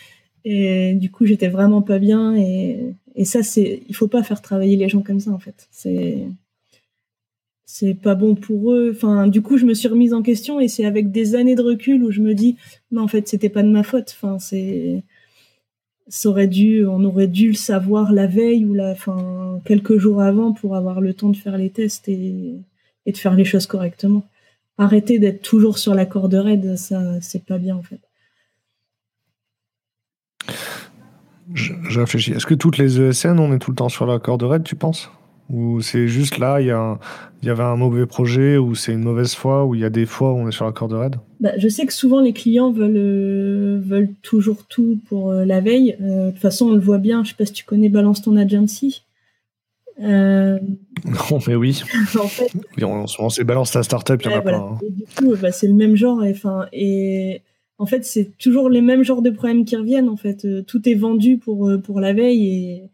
et 0.45 0.95
du 0.95 1.13
coup, 1.13 1.27
j'étais 1.27 1.49
vraiment 1.49 1.81
pas 1.81 2.01
bien. 2.01 2.35
Et, 2.35 2.97
et 3.15 3.25
ça, 3.25 3.45
c'est, 3.45 3.85
il 3.89 3.95
faut 3.95 4.09
pas 4.09 4.25
faire 4.25 4.43
travailler 4.43 4.77
les 4.77 4.89
gens 4.89 5.03
comme 5.03 5.21
ça, 5.21 5.31
en 5.31 5.39
fait. 5.39 5.69
C'est, 5.71 6.27
c'est 7.73 7.95
pas 7.95 8.15
bon 8.15 8.35
pour 8.35 8.75
eux. 8.75 8.93
Enfin, 8.95 9.27
du 9.29 9.41
coup, 9.41 9.57
je 9.57 9.65
me 9.65 9.73
suis 9.73 9.89
remise 9.89 10.13
en 10.13 10.21
question 10.21 10.61
et 10.61 10.69
c'est 10.69 10.85
avec 10.85 11.11
des 11.11 11.35
années 11.35 11.55
de 11.55 11.63
recul 11.63 12.05
où 12.05 12.11
je 12.11 12.21
me 12.21 12.35
dis, 12.35 12.59
non, 12.91 13.01
en 13.01 13.09
fait, 13.09 13.27
c'était 13.27 13.49
pas 13.49 13.63
de 13.63 13.71
ma 13.71 13.83
faute. 13.83 14.15
Enfin, 14.15 14.39
c'est, 14.39 15.03
ça 16.07 16.47
dû, 16.47 16.85
on 16.85 17.03
aurait 17.03 17.29
dû 17.29 17.49
le 17.49 17.55
savoir 17.55 18.13
la 18.13 18.27
veille 18.27 18.67
ou 18.67 18.75
la, 18.75 18.91
enfin, 18.91 19.59
quelques 19.65 19.97
jours 19.97 20.21
avant 20.21 20.53
pour 20.53 20.77
avoir 20.77 21.01
le 21.01 21.15
temps 21.15 21.31
de 21.31 21.37
faire 21.37 21.57
les 21.57 21.71
tests 21.71 22.11
et, 22.11 22.59
de 23.07 23.17
faire 23.17 23.35
les 23.35 23.47
choses 23.47 23.67
correctement. 23.67 24.29
Arrêter 24.77 25.19
d'être 25.19 25.41
toujours 25.41 25.79
sur 25.79 25.95
la 25.95 26.05
corde 26.05 26.35
raide, 26.35 26.77
ça, 26.77 27.23
c'est 27.23 27.47
pas 27.47 27.57
bien, 27.57 27.77
en 27.77 27.83
fait. 27.83 28.01
Je, 31.55 31.73
réfléchis. 31.99 32.33
Est-ce 32.33 32.45
que 32.45 32.55
toutes 32.55 32.77
les 32.77 33.01
ESN, 33.01 33.39
on 33.39 33.51
est 33.55 33.59
tout 33.59 33.71
le 33.71 33.77
temps 33.77 33.89
sur 33.89 34.05
la 34.05 34.19
corde 34.19 34.43
raide, 34.43 34.63
tu 34.63 34.77
penses? 34.77 35.11
Ou 35.53 35.83
c'est 35.83 36.09
juste 36.09 36.39
là, 36.39 36.63
il 36.63 36.65
y, 36.65 37.47
y 37.47 37.51
avait 37.51 37.63
un 37.63 37.77
mauvais 37.77 38.07
projet, 38.07 38.57
ou 38.57 38.75
c'est 38.75 38.93
une 38.93 39.03
mauvaise 39.03 39.35
fois, 39.35 39.67
ou 39.67 39.75
il 39.75 39.83
y 39.83 39.85
a 39.85 39.91
des 39.91 40.07
fois 40.07 40.33
où 40.33 40.39
on 40.39 40.49
est 40.49 40.53
sur 40.53 40.65
la 40.65 40.73
corde 40.73 40.95
raide 40.95 41.17
bah, 41.41 41.53
Je 41.59 41.69
sais 41.69 41.85
que 41.85 41.93
souvent 41.93 42.23
les 42.23 42.33
clients 42.33 42.73
veulent, 42.73 42.97
euh, 42.97 43.79
veulent 43.85 44.15
toujours 44.23 44.65
tout 44.67 44.99
pour 45.09 45.31
euh, 45.31 45.45
la 45.45 45.61
veille. 45.61 45.95
Euh, 46.01 46.29
de 46.29 46.31
toute 46.31 46.41
façon, 46.41 46.69
on 46.69 46.73
le 46.73 46.81
voit 46.81 46.97
bien, 46.97 47.23
je 47.23 47.31
sais 47.31 47.35
pas 47.37 47.45
si 47.45 47.53
tu 47.53 47.67
connais 47.67 47.91
Balance 47.91 48.23
ton 48.23 48.37
Agency. 48.37 49.05
Non, 50.01 51.39
mais 51.47 51.55
oui. 51.55 51.83
en 52.19 52.27
fait, 52.27 52.51
c'est 53.31 53.45
balance 53.45 53.73
ta 53.73 53.83
startup, 53.83 54.21
il 54.25 54.29
n'y 54.29 54.35
en 54.35 54.39
a 54.39 54.43
pas. 54.43 54.57
Hein. 54.57 54.79
Et 54.87 54.91
du 54.91 55.05
coup, 55.17 55.37
bah, 55.41 55.53
c'est 55.53 55.67
le 55.67 55.75
même 55.75 55.97
genre. 55.97 56.25
Et, 56.25 56.35
et 56.73 57.43
en 57.79 57.87
fait, 57.87 58.05
c'est 58.05 58.37
toujours 58.39 58.71
les 58.71 58.81
mêmes 58.81 59.03
genres 59.03 59.23
de 59.23 59.31
problèmes 59.31 59.65
qui 59.65 59.77
reviennent. 59.77 60.09
En 60.09 60.17
fait, 60.17 60.47
tout 60.67 60.89
est 60.89 60.95
vendu 60.95 61.39
pour, 61.39 61.71
pour 61.85 62.01
la 62.01 62.13
veille 62.15 62.47
et, 62.47 62.91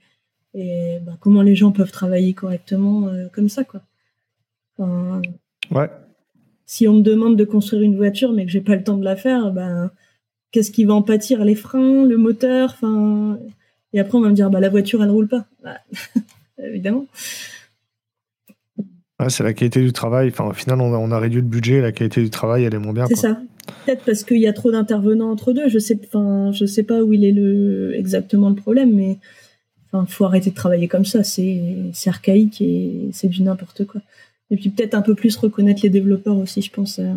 et 0.54 0.98
bah, 1.02 1.16
comment 1.20 1.42
les 1.42 1.54
gens 1.54 1.72
peuvent 1.72 1.92
travailler 1.92 2.32
correctement 2.32 3.10
comme 3.32 3.48
ça, 3.48 3.64
quoi. 3.64 3.82
ouais. 4.78 5.90
Si 6.66 6.86
on 6.86 6.94
me 6.94 7.02
demande 7.02 7.36
de 7.36 7.44
construire 7.44 7.82
une 7.82 7.96
voiture, 7.96 8.32
mais 8.32 8.44
que 8.44 8.50
j'ai 8.50 8.60
pas 8.60 8.76
le 8.76 8.84
temps 8.84 8.98
de 8.98 9.04
la 9.04 9.16
faire, 9.16 9.52
ben 9.52 9.90
qu'est-ce 10.50 10.70
qui 10.70 10.84
va 10.84 10.94
en 10.94 11.02
pâtir? 11.02 11.44
Les 11.44 11.54
freins, 11.54 12.04
le 12.04 12.16
moteur, 12.16 12.70
enfin. 12.74 13.38
Et 13.92 14.00
après, 14.00 14.18
on 14.18 14.20
va 14.20 14.28
me 14.28 14.34
dire, 14.34 14.50
bah, 14.50 14.60
la 14.60 14.68
voiture, 14.68 15.02
elle 15.02 15.10
roule 15.10 15.28
pas. 15.28 15.46
Bah, 15.62 15.78
évidemment. 16.58 17.06
c'est 19.28 19.42
la 19.42 19.54
qualité 19.54 19.80
du 19.80 19.92
travail. 19.92 20.28
Enfin, 20.28 20.46
au 20.48 20.52
final, 20.52 20.80
on 20.80 21.10
a, 21.10 21.18
réduit 21.18 21.40
le 21.40 21.46
budget, 21.46 21.80
la 21.80 21.92
qualité 21.92 22.22
du 22.22 22.30
travail, 22.30 22.64
elle 22.64 22.74
est 22.74 22.78
moins 22.78 22.92
bien. 22.92 23.06
C'est 23.06 23.16
ça. 23.16 23.40
Peut-être 23.84 24.04
parce 24.04 24.24
qu'il 24.24 24.38
y 24.38 24.46
a 24.46 24.52
trop 24.52 24.70
d'intervenants 24.70 25.30
entre 25.30 25.52
deux. 25.52 25.68
Je 25.68 25.78
sais, 25.78 25.98
enfin, 26.06 26.52
je 26.52 26.64
sais 26.64 26.82
pas 26.82 27.02
où 27.02 27.12
il 27.12 27.24
est 27.24 27.32
le, 27.32 27.94
exactement 27.96 28.48
le 28.48 28.54
problème, 28.54 28.94
mais 28.94 29.18
enfin, 29.92 30.06
faut 30.06 30.24
arrêter 30.24 30.50
de 30.50 30.54
travailler 30.54 30.88
comme 30.88 31.04
ça. 31.04 31.24
C'est, 31.24 31.92
archaïque 32.06 32.60
et 32.60 33.10
c'est 33.12 33.28
du 33.28 33.42
n'importe 33.42 33.86
quoi. 33.86 34.00
Et 34.50 34.56
puis 34.56 34.70
peut-être 34.70 34.94
un 34.94 35.02
peu 35.02 35.14
plus 35.14 35.36
reconnaître 35.36 35.80
les 35.82 35.90
développeurs 35.90 36.36
aussi, 36.36 36.62
je 36.62 36.70
pense. 36.70 36.98
Euh, 36.98 37.14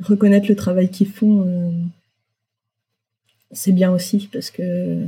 reconnaître 0.00 0.48
le 0.48 0.56
travail 0.56 0.90
qu'ils 0.90 1.08
font, 1.08 1.44
euh, 1.46 1.70
c'est 3.52 3.72
bien 3.72 3.92
aussi 3.92 4.28
parce 4.32 4.50
que 4.50 5.06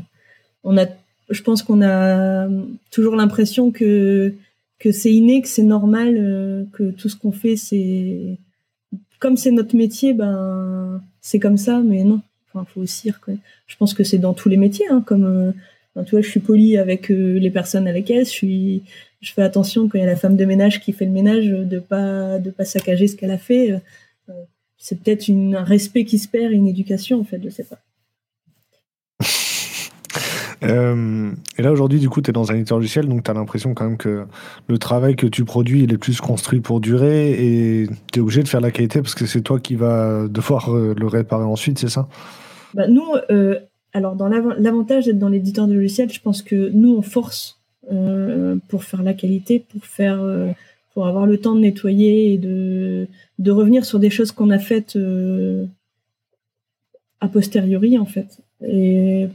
on 0.64 0.78
a 0.78 0.86
je 1.30 1.42
pense 1.42 1.62
qu'on 1.62 1.82
a 1.82 2.48
toujours 2.90 3.16
l'impression 3.16 3.70
que 3.70 4.34
que 4.78 4.92
c'est 4.92 5.12
inné, 5.12 5.42
que 5.42 5.48
c'est 5.48 5.64
normal, 5.64 6.16
euh, 6.16 6.64
que 6.72 6.90
tout 6.92 7.08
ce 7.08 7.16
qu'on 7.16 7.32
fait, 7.32 7.56
c'est 7.56 8.38
comme 9.18 9.36
c'est 9.36 9.50
notre 9.50 9.76
métier, 9.76 10.14
ben 10.14 11.02
c'est 11.20 11.40
comme 11.40 11.56
ça, 11.58 11.80
mais 11.80 12.04
non. 12.04 12.22
Faut 12.52 12.80
aussi. 12.80 13.10
Je 13.66 13.76
pense 13.76 13.94
que 13.94 14.04
c'est 14.04 14.18
dans 14.18 14.34
tous 14.34 14.48
les 14.48 14.56
métiers, 14.56 14.86
hein, 14.90 15.02
comme 15.06 15.24
euh, 15.24 16.02
tu 16.04 16.12
vois, 16.12 16.20
je 16.20 16.28
suis 16.28 16.40
polie 16.40 16.76
avec 16.76 17.10
euh, 17.10 17.38
les 17.38 17.50
personnes 17.50 17.86
avec 17.86 18.10
elles, 18.10 18.24
je 18.24 18.30
suis, 18.30 18.82
je 19.20 19.32
fais 19.32 19.42
attention 19.42 19.88
quand 19.88 19.98
il 19.98 20.00
y 20.00 20.04
a 20.04 20.06
la 20.06 20.16
femme 20.16 20.36
de 20.36 20.44
ménage 20.44 20.80
qui 20.80 20.92
fait 20.92 21.04
le 21.04 21.12
ménage 21.12 21.46
de 21.46 21.78
pas 21.78 22.38
de 22.38 22.50
pas 22.50 22.64
saccager 22.64 23.06
ce 23.06 23.16
qu'elle 23.16 23.30
a 23.30 23.38
fait. 23.38 23.74
c'est 24.76 25.00
peut-être 25.00 25.30
un 25.30 25.64
respect 25.64 26.04
qui 26.04 26.18
se 26.18 26.28
perd, 26.28 26.52
une 26.52 26.68
éducation 26.68 27.20
en 27.20 27.24
fait, 27.24 27.40
je 27.42 27.48
sais 27.48 27.64
pas. 27.64 27.80
Euh, 30.62 31.30
et 31.56 31.62
là, 31.62 31.72
aujourd'hui, 31.72 32.00
du 32.00 32.08
coup, 32.08 32.20
tu 32.20 32.30
es 32.30 32.32
dans 32.32 32.50
un 32.50 32.54
éditeur 32.56 32.78
logiciel, 32.78 33.06
donc 33.06 33.24
tu 33.24 33.30
as 33.30 33.34
l'impression 33.34 33.74
quand 33.74 33.84
même 33.84 33.96
que 33.96 34.24
le 34.66 34.78
travail 34.78 35.16
que 35.16 35.26
tu 35.26 35.44
produis, 35.44 35.84
il 35.84 35.92
est 35.92 35.98
plus 35.98 36.20
construit 36.20 36.60
pour 36.60 36.80
durer 36.80 37.30
et 37.32 37.88
tu 38.12 38.18
es 38.18 38.22
obligé 38.22 38.42
de 38.42 38.48
faire 38.48 38.60
la 38.60 38.70
qualité 38.70 39.00
parce 39.00 39.14
que 39.14 39.26
c'est 39.26 39.42
toi 39.42 39.60
qui 39.60 39.76
vas 39.76 40.26
devoir 40.28 40.74
euh, 40.74 40.94
le 40.96 41.06
réparer 41.06 41.44
ensuite, 41.44 41.78
c'est 41.78 41.88
ça? 41.88 42.08
Bah, 42.74 42.88
Nous, 42.88 43.06
euh, 43.30 43.58
alors, 43.92 44.16
dans 44.16 44.28
l'avantage 44.28 45.06
d'être 45.06 45.18
dans 45.18 45.28
l'éditeur 45.28 45.66
de 45.66 45.74
logiciel, 45.74 46.12
je 46.12 46.20
pense 46.20 46.42
que 46.42 46.70
nous, 46.70 46.94
on 46.96 47.02
force 47.02 47.56
pour 48.68 48.84
faire 48.84 49.02
la 49.02 49.14
qualité, 49.14 49.64
pour 49.72 49.82
faire. 49.82 50.22
pour 50.92 51.06
avoir 51.06 51.24
le 51.24 51.38
temps 51.38 51.54
de 51.54 51.60
nettoyer 51.60 52.34
et 52.34 52.38
de, 52.38 53.08
de 53.38 53.50
revenir 53.50 53.86
sur 53.86 53.98
des 53.98 54.10
choses 54.10 54.30
qu'on 54.30 54.50
a 54.50 54.58
faites 54.58 54.98
a 57.20 57.28
posteriori, 57.28 57.96
en 57.96 58.04
fait. 58.04 58.40
Et 58.62 59.28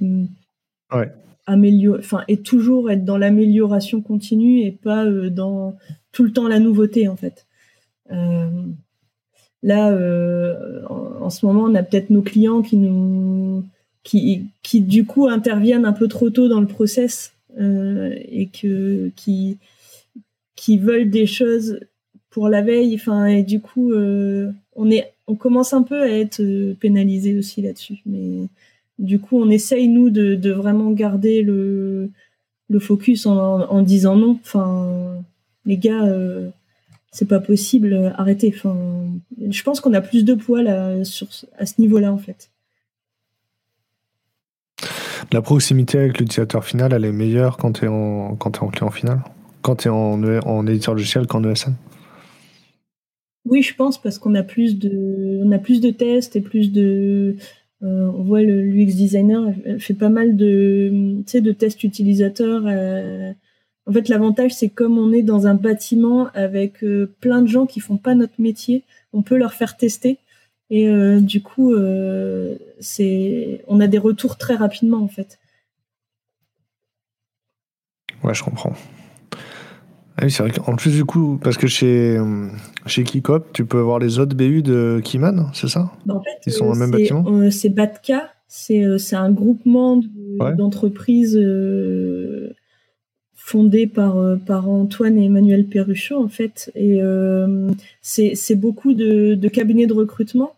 améliorer, 1.46 2.00
enfin, 2.00 2.24
et 2.28 2.38
toujours 2.38 2.90
être 2.90 3.06
dans 3.06 3.18
l'amélioration 3.18 4.02
continue 4.02 4.62
et 4.62 4.72
pas 4.72 5.06
euh, 5.06 5.30
dans 5.30 5.76
tout 6.12 6.24
le 6.24 6.32
temps 6.32 6.48
la 6.48 6.60
nouveauté 6.60 7.08
en 7.08 7.16
fait. 7.16 7.46
Euh, 8.12 8.50
là, 9.62 9.92
euh, 9.92 10.82
en, 10.88 11.30
ce 11.30 11.46
moment, 11.46 11.64
on 11.64 11.76
a 11.76 11.84
peut-être 11.84 12.10
nos 12.10 12.22
clients 12.22 12.62
qui 12.62 12.78
nous, 12.78 13.64
qui, 14.04 14.46
qui 14.62 14.82
du 14.82 15.06
coup 15.06 15.28
interviennent 15.28 15.86
un 15.86 15.94
peu 15.94 16.08
trop 16.08 16.30
tôt 16.30 16.48
dans 16.48 16.62
le 16.62 16.68
process 16.68 17.34
et 17.56 18.50
que 18.52 19.12
qui 19.16 19.60
qui 20.56 20.80
veulent 20.80 21.12
des 21.12 21.28
choses 21.28 21.80
pour 22.32 22.50
la 22.50 22.64
veille. 22.64 22.96
Enfin, 22.96 23.28
et 23.28 23.44
du 23.44 23.60
coup, 23.60 23.94
on 23.94 24.90
est, 24.90 25.14
on 25.28 25.36
commence 25.36 25.72
un 25.74 25.84
peu 25.84 26.02
à 26.02 26.10
être 26.10 26.42
pénalisé 26.80 27.38
aussi 27.38 27.62
là-dessus, 27.62 28.00
mais 28.08 28.48
du 29.00 29.20
coup, 29.20 29.40
on 29.40 29.50
essaye, 29.50 29.88
nous, 29.88 30.10
de, 30.10 30.52
vraiment 30.52 30.92
garder 30.92 31.42
le, 31.42 32.12
focus 32.80 33.26
en, 33.26 33.82
disant 33.82 34.16
non. 34.16 34.40
Enfin, 34.42 35.24
les 35.66 35.78
gars, 35.78 36.04
euh, 36.06 36.50
c'est 37.12 37.28
pas 37.28 37.40
possible, 37.40 38.14
arrêtez. 38.18 38.54
Enfin, 38.56 38.76
je 39.50 39.64
pense 39.64 39.80
qu'on 39.80 39.94
a 39.94 40.02
plus 40.02 40.26
de 40.26 40.34
poids 40.34 40.64
là, 40.64 41.04
sur, 41.04 41.28
à 41.58 41.66
ce 41.66 41.80
niveau-là, 41.80 42.12
en 42.12 42.18
fait. 42.18 42.50
La 45.32 45.42
proximité 45.42 45.98
avec 46.00 46.20
l'utilisateur 46.20 46.66
final, 46.66 46.94
elle 46.94 47.06
est 47.06 47.12
meilleure 47.12 47.58
quand 47.58 47.74
tu 47.74 47.86
es, 47.86 47.88
en, 47.88 48.36
quand 48.36 48.58
es 48.58 48.62
en 48.62 48.68
client 48.68 48.92
final? 48.92 49.24
Quand 49.62 49.78
tu 49.78 49.88
es 49.88 49.92
en, 49.92 50.22
en 50.24 50.68
éditeur 50.68 50.94
logiciel 50.94 51.28
qu'en 51.28 51.44
ESN 51.44 51.74
Oui, 53.46 53.62
je 53.62 53.74
pense, 53.74 54.02
parce 54.02 54.20
qu'on 54.20 54.36
a 54.36 54.44
plus 54.44 54.78
de, 54.78 55.42
on 55.44 55.52
a 55.52 55.60
plus 55.60 55.80
de 55.82 55.92
tests 55.92 56.36
et 56.36 56.42
plus 56.42 56.72
de, 56.72 57.38
euh, 57.84 58.10
on 58.16 58.24
voit 58.24 58.42
le 58.42 58.62
l'UX 58.62 58.96
designer 58.96 59.54
fait 59.80 59.94
pas 59.94 60.10
mal 60.10 60.38
de, 60.38 61.22
tests 61.58 61.84
utilisateurs. 61.84 62.64
Euh. 62.66 63.34
en 63.86 63.92
fait, 63.92 64.08
l'avantage, 64.08 64.54
c'est 64.54 64.70
comme 64.70 64.98
on 64.98 65.12
est 65.12 65.24
dans 65.24 65.48
un 65.48 65.56
bâtiment 65.56 66.30
avec 66.34 66.84
euh, 66.84 67.14
plein 67.20 67.42
de 67.42 67.48
gens 67.48 67.66
qui 67.66 67.82
font 67.82 67.98
pas 67.98 68.16
notre 68.16 68.40
métier, 68.40 68.84
on 69.12 69.22
peut 69.22 69.38
leur 69.38 69.54
faire 69.54 69.76
tester. 69.76 70.20
Et 70.70 70.88
du 71.20 71.44
coup, 71.44 71.76
on 71.76 72.56
a 73.80 73.88
des 73.88 73.98
retours 74.00 74.38
très 74.38 74.56
rapidement, 74.56 75.04
en 75.04 75.08
fait. 75.08 75.38
Ouais, 78.24 78.34
je 78.34 78.44
comprends. 78.44 78.74
Ah 80.18 80.26
oui, 80.26 80.32
c'est 80.32 80.44
vrai 80.44 80.52
qu'en 80.52 80.76
plus, 80.76 80.92
du 80.92 81.06
coup, 81.06 81.40
parce 81.44 81.58
que 81.58 81.66
chez, 81.68 82.20
chez 82.86 83.04
Kikop, 83.04 83.52
tu 83.52 83.66
peux 83.66 83.80
avoir 83.80 83.98
les 84.00 84.20
autres 84.20 84.36
BU 84.36 84.62
de 84.62 85.02
Kiman, 85.04 85.50
c'est 85.54 85.68
ça? 85.68 85.92
Bah, 86.06 86.16
en 86.16 86.22
fait, 86.22 86.30
Ils 86.46 86.54
sont 86.54 86.68
dans 86.68 86.74
le 86.74 86.80
même 86.80 86.92
bâtiment? 86.92 87.24
euh, 87.28 87.50
C'est 87.50 87.70
Batka, 87.70 88.32
euh, 88.72 88.98
c'est 89.00 89.16
un 89.16 89.32
groupement 89.32 90.02
d'entreprises 90.56 91.36
euh, 91.36 92.54
fondé 93.34 93.88
par, 93.88 94.16
par 94.46 94.70
Antoine 94.70 95.18
et 95.18 95.26
Emmanuel 95.26 95.66
Perruchot, 95.66 96.24
en 96.24 96.28
fait. 96.28 96.72
Et 96.76 97.00
c'est 98.02 98.56
beaucoup 98.56 98.94
de, 98.94 99.34
de, 99.34 99.48
cabinets 99.50 99.88
de 99.88 99.94
recrutement. 99.94 100.54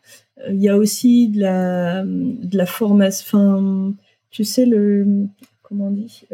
Il 0.49 0.61
y 0.61 0.67
a 0.67 0.75
aussi 0.75 1.29
de 1.29 1.39
la, 1.39 2.03
de 2.03 2.57
la 2.57 2.65
formation, 2.65 3.37
enfin, 3.37 3.93
tu 4.31 4.43
sais, 4.43 4.65
le. 4.65 5.27
Comment 5.63 5.87
on 5.87 5.91
dit 5.91 6.25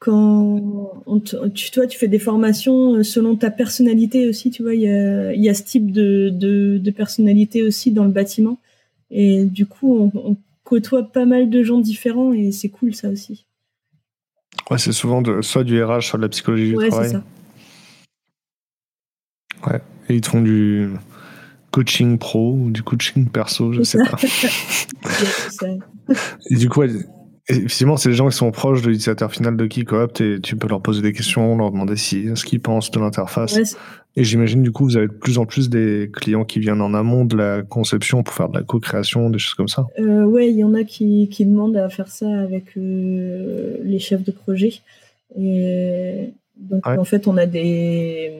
quand 0.00 1.22
tu, 1.54 1.70
toi, 1.70 1.86
tu 1.86 1.98
fais 1.98 2.08
des 2.08 2.18
formations 2.18 2.96
euh, 2.96 3.02
selon 3.02 3.36
ta 3.36 3.50
personnalité 3.50 4.28
aussi, 4.28 4.50
tu 4.50 4.62
vois, 4.62 4.74
il 4.74 4.80
y 4.80 5.48
a, 5.48 5.54
ce 5.54 5.62
type 5.62 5.92
de, 5.92 6.30
de, 6.30 6.90
personnalité 6.90 7.62
aussi 7.62 7.92
dans 7.92 8.04
le 8.04 8.10
bâtiment. 8.10 8.58
Et 9.10 9.44
du 9.44 9.66
coup, 9.66 10.10
on, 10.14 10.36
côtoie 10.64 11.02
pas 11.02 11.24
mal 11.24 11.50
de 11.50 11.64
gens 11.64 11.80
différents 11.80 12.32
et 12.32 12.52
c'est 12.52 12.68
cool 12.68 12.94
ça 12.94 13.08
aussi. 13.08 13.44
Ouais, 14.70 14.78
c'est 14.78 14.92
souvent 14.92 15.20
de, 15.20 15.42
soit 15.42 15.64
du 15.64 15.82
RH, 15.82 16.02
soit 16.02 16.16
de 16.16 16.22
la 16.22 16.28
psychologie 16.28 16.70
du 16.70 16.76
ouais, 16.76 16.88
travail. 16.88 17.10
Ça. 17.10 17.24
Ouais, 19.66 19.80
et 20.08 20.14
ils 20.14 20.20
te 20.20 20.28
font 20.28 20.42
du 20.42 20.90
coaching 21.72 22.18
pro 22.18 22.52
ou 22.52 22.70
du 22.70 22.84
coaching 22.84 23.28
perso, 23.28 23.72
je 23.72 23.82
sais 23.82 23.98
pas. 23.98 24.16
et 26.50 26.54
du 26.54 26.68
coup, 26.68 26.82
effectivement, 27.50 27.96
c'est 27.96 28.08
les 28.08 28.14
gens 28.14 28.28
qui 28.28 28.36
sont 28.36 28.50
proches 28.50 28.82
de 28.82 28.88
l'utilisateur 28.88 29.32
final 29.32 29.56
de 29.56 29.66
KeyCoop 29.66 30.20
et 30.20 30.40
tu 30.40 30.56
peux 30.56 30.68
leur 30.68 30.80
poser 30.80 31.02
des 31.02 31.12
questions, 31.12 31.56
leur 31.56 31.70
demander 31.70 31.96
si, 31.96 32.28
ce 32.34 32.44
qu'ils 32.44 32.60
pensent 32.60 32.90
de 32.90 33.00
l'interface. 33.00 33.76
et 34.16 34.24
j'imagine, 34.24 34.62
du 34.62 34.72
coup, 34.72 34.84
vous 34.84 34.96
avez 34.96 35.08
de 35.08 35.12
plus 35.12 35.38
en 35.38 35.46
plus 35.46 35.68
des 35.68 36.10
clients 36.12 36.44
qui 36.44 36.60
viennent 36.60 36.80
en 36.80 36.94
amont 36.94 37.24
de 37.24 37.36
la 37.36 37.62
conception 37.62 38.22
pour 38.22 38.34
faire 38.34 38.48
de 38.48 38.58
la 38.58 38.64
co-création, 38.64 39.30
des 39.30 39.38
choses 39.38 39.54
comme 39.54 39.68
ça. 39.68 39.86
Euh, 39.98 40.24
ouais, 40.24 40.50
il 40.50 40.56
y 40.56 40.64
en 40.64 40.74
a 40.74 40.84
qui, 40.84 41.28
qui, 41.28 41.44
demandent 41.44 41.76
à 41.76 41.88
faire 41.88 42.08
ça 42.08 42.26
avec 42.40 42.76
euh, 42.76 43.76
les 43.84 43.98
chefs 43.98 44.24
de 44.24 44.32
projet. 44.32 44.80
Et 45.38 46.30
donc, 46.56 46.86
en 46.86 47.04
fait, 47.04 47.26
on 47.26 47.36
a 47.36 47.46
des. 47.46 48.32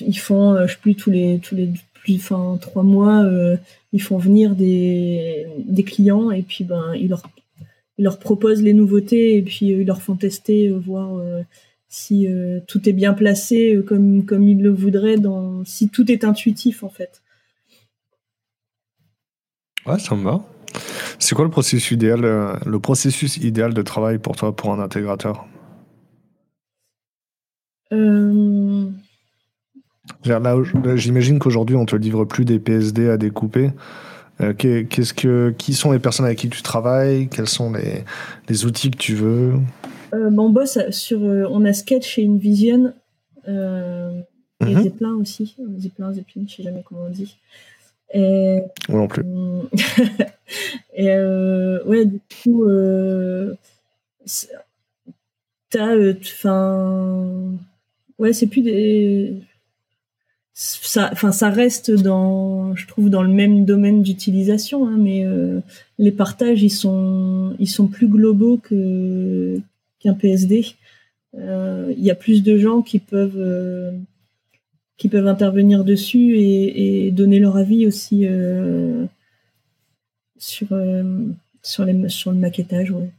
Ils 0.00 0.18
font, 0.18 0.54
euh, 0.54 0.66
je 0.66 0.72
sais 0.72 0.78
plus, 0.80 0.94
tous 0.94 1.10
les, 1.10 1.38
tous 1.40 1.54
les 1.54 1.70
plus, 1.94 2.16
enfin, 2.16 2.58
trois 2.60 2.82
mois, 2.82 3.22
euh, 3.22 3.56
ils 3.94 4.02
font 4.02 4.18
venir 4.18 4.56
des, 4.56 5.46
des 5.56 5.84
clients 5.84 6.32
et 6.32 6.42
puis 6.42 6.64
ben 6.64 6.94
ils 6.96 7.08
leur 7.08 7.22
ils 7.96 8.02
leur 8.02 8.18
proposent 8.18 8.60
les 8.60 8.74
nouveautés 8.74 9.36
et 9.36 9.42
puis 9.42 9.72
euh, 9.72 9.82
ils 9.82 9.86
leur 9.86 10.02
font 10.02 10.16
tester, 10.16 10.66
euh, 10.66 10.78
voir 10.78 11.16
euh, 11.16 11.42
si 11.88 12.26
tout 12.66 12.88
est 12.88 12.92
bien 12.92 13.14
placé 13.14 13.80
comme 13.86 14.26
comme 14.26 14.42
ils 14.42 14.60
le 14.60 14.70
voudraient, 14.70 15.16
dans 15.16 15.64
si 15.64 15.88
tout 15.88 16.10
est 16.10 16.24
intuitif 16.24 16.82
en 16.82 16.88
fait. 16.88 17.22
Ouais, 19.86 20.00
ça 20.00 20.16
me 20.16 20.24
va. 20.24 20.44
C'est 21.20 21.36
quoi 21.36 21.44
le 21.44 21.52
processus 21.52 21.92
idéal, 21.92 22.22
le 22.66 22.78
processus 22.80 23.36
idéal 23.36 23.74
de 23.74 23.82
travail 23.82 24.18
pour 24.18 24.34
toi, 24.34 24.56
pour 24.56 24.72
un 24.72 24.80
intégrateur? 24.80 25.46
J'imagine 30.24 31.38
qu'aujourd'hui, 31.38 31.76
on 31.76 31.86
te 31.86 31.96
livre 31.96 32.24
plus 32.24 32.44
des 32.44 32.58
PSD 32.58 33.08
à 33.08 33.16
découper. 33.16 33.70
Euh, 34.40 34.52
qu'est-ce 34.52 35.14
que, 35.14 35.54
qui 35.56 35.74
sont 35.74 35.92
les 35.92 35.98
personnes 35.98 36.26
avec 36.26 36.38
qui 36.38 36.48
tu 36.48 36.62
travailles? 36.62 37.28
Quels 37.28 37.48
sont 37.48 37.72
les, 37.72 38.04
les 38.48 38.64
outils 38.64 38.90
que 38.90 38.96
tu 38.96 39.14
veux? 39.14 39.54
Euh, 40.14 40.30
On 40.36 40.50
bosse 40.50 40.78
sur. 40.90 41.22
Euh, 41.22 41.46
on 41.50 41.64
a 41.64 41.72
Sketch 41.72 42.18
et 42.18 42.26
InVision. 42.26 42.92
Euh, 43.48 44.20
Et 44.66 44.74
mhm. 44.74 44.82
Zeppelin 44.82 45.14
aussi. 45.20 45.54
Zeppelin, 45.78 46.12
Zeppelin, 46.12 46.44
je 46.48 46.54
sais 46.56 46.62
jamais 46.62 46.82
comment 46.84 47.02
on 47.06 47.10
dit. 47.10 47.36
Et, 48.12 48.60
Moi 48.88 49.00
non 49.00 49.08
plus. 49.08 49.24
et 50.94 51.08
ouais, 51.86 52.06
du 52.06 52.20
coup, 52.42 52.64
t'as. 55.70 55.96
Enfin. 56.20 57.52
ouais, 58.18 58.32
c'est 58.32 58.46
plus 58.46 58.62
des 58.62 59.42
ça, 60.54 61.10
enfin, 61.12 61.32
ça 61.32 61.50
reste 61.50 61.90
dans, 61.90 62.76
je 62.76 62.86
trouve, 62.86 63.10
dans 63.10 63.22
le 63.22 63.28
même 63.28 63.64
domaine 63.64 64.02
d'utilisation, 64.02 64.86
hein, 64.86 64.96
mais 64.96 65.26
euh, 65.26 65.60
les 65.98 66.12
partages, 66.12 66.62
ils 66.62 66.70
sont, 66.70 67.56
ils 67.58 67.68
sont 67.68 67.88
plus 67.88 68.06
globaux 68.06 68.58
que 68.58 69.60
qu'un 69.98 70.14
PSD. 70.14 70.66
Euh, 71.36 71.92
il 71.96 72.04
y 72.04 72.10
a 72.10 72.14
plus 72.14 72.44
de 72.44 72.56
gens 72.56 72.82
qui 72.82 73.00
peuvent, 73.00 73.36
euh, 73.36 73.90
qui 74.96 75.08
peuvent 75.08 75.26
intervenir 75.26 75.82
dessus 75.82 76.36
et, 76.38 77.06
et, 77.06 77.10
donner 77.10 77.40
leur 77.40 77.56
avis 77.56 77.88
aussi 77.88 78.24
sur, 80.36 80.68
sur, 81.62 81.84
les, 81.84 82.08
sur 82.08 82.30
le 82.30 82.38
maquettage. 82.38 82.92
Ouais. 82.92 83.10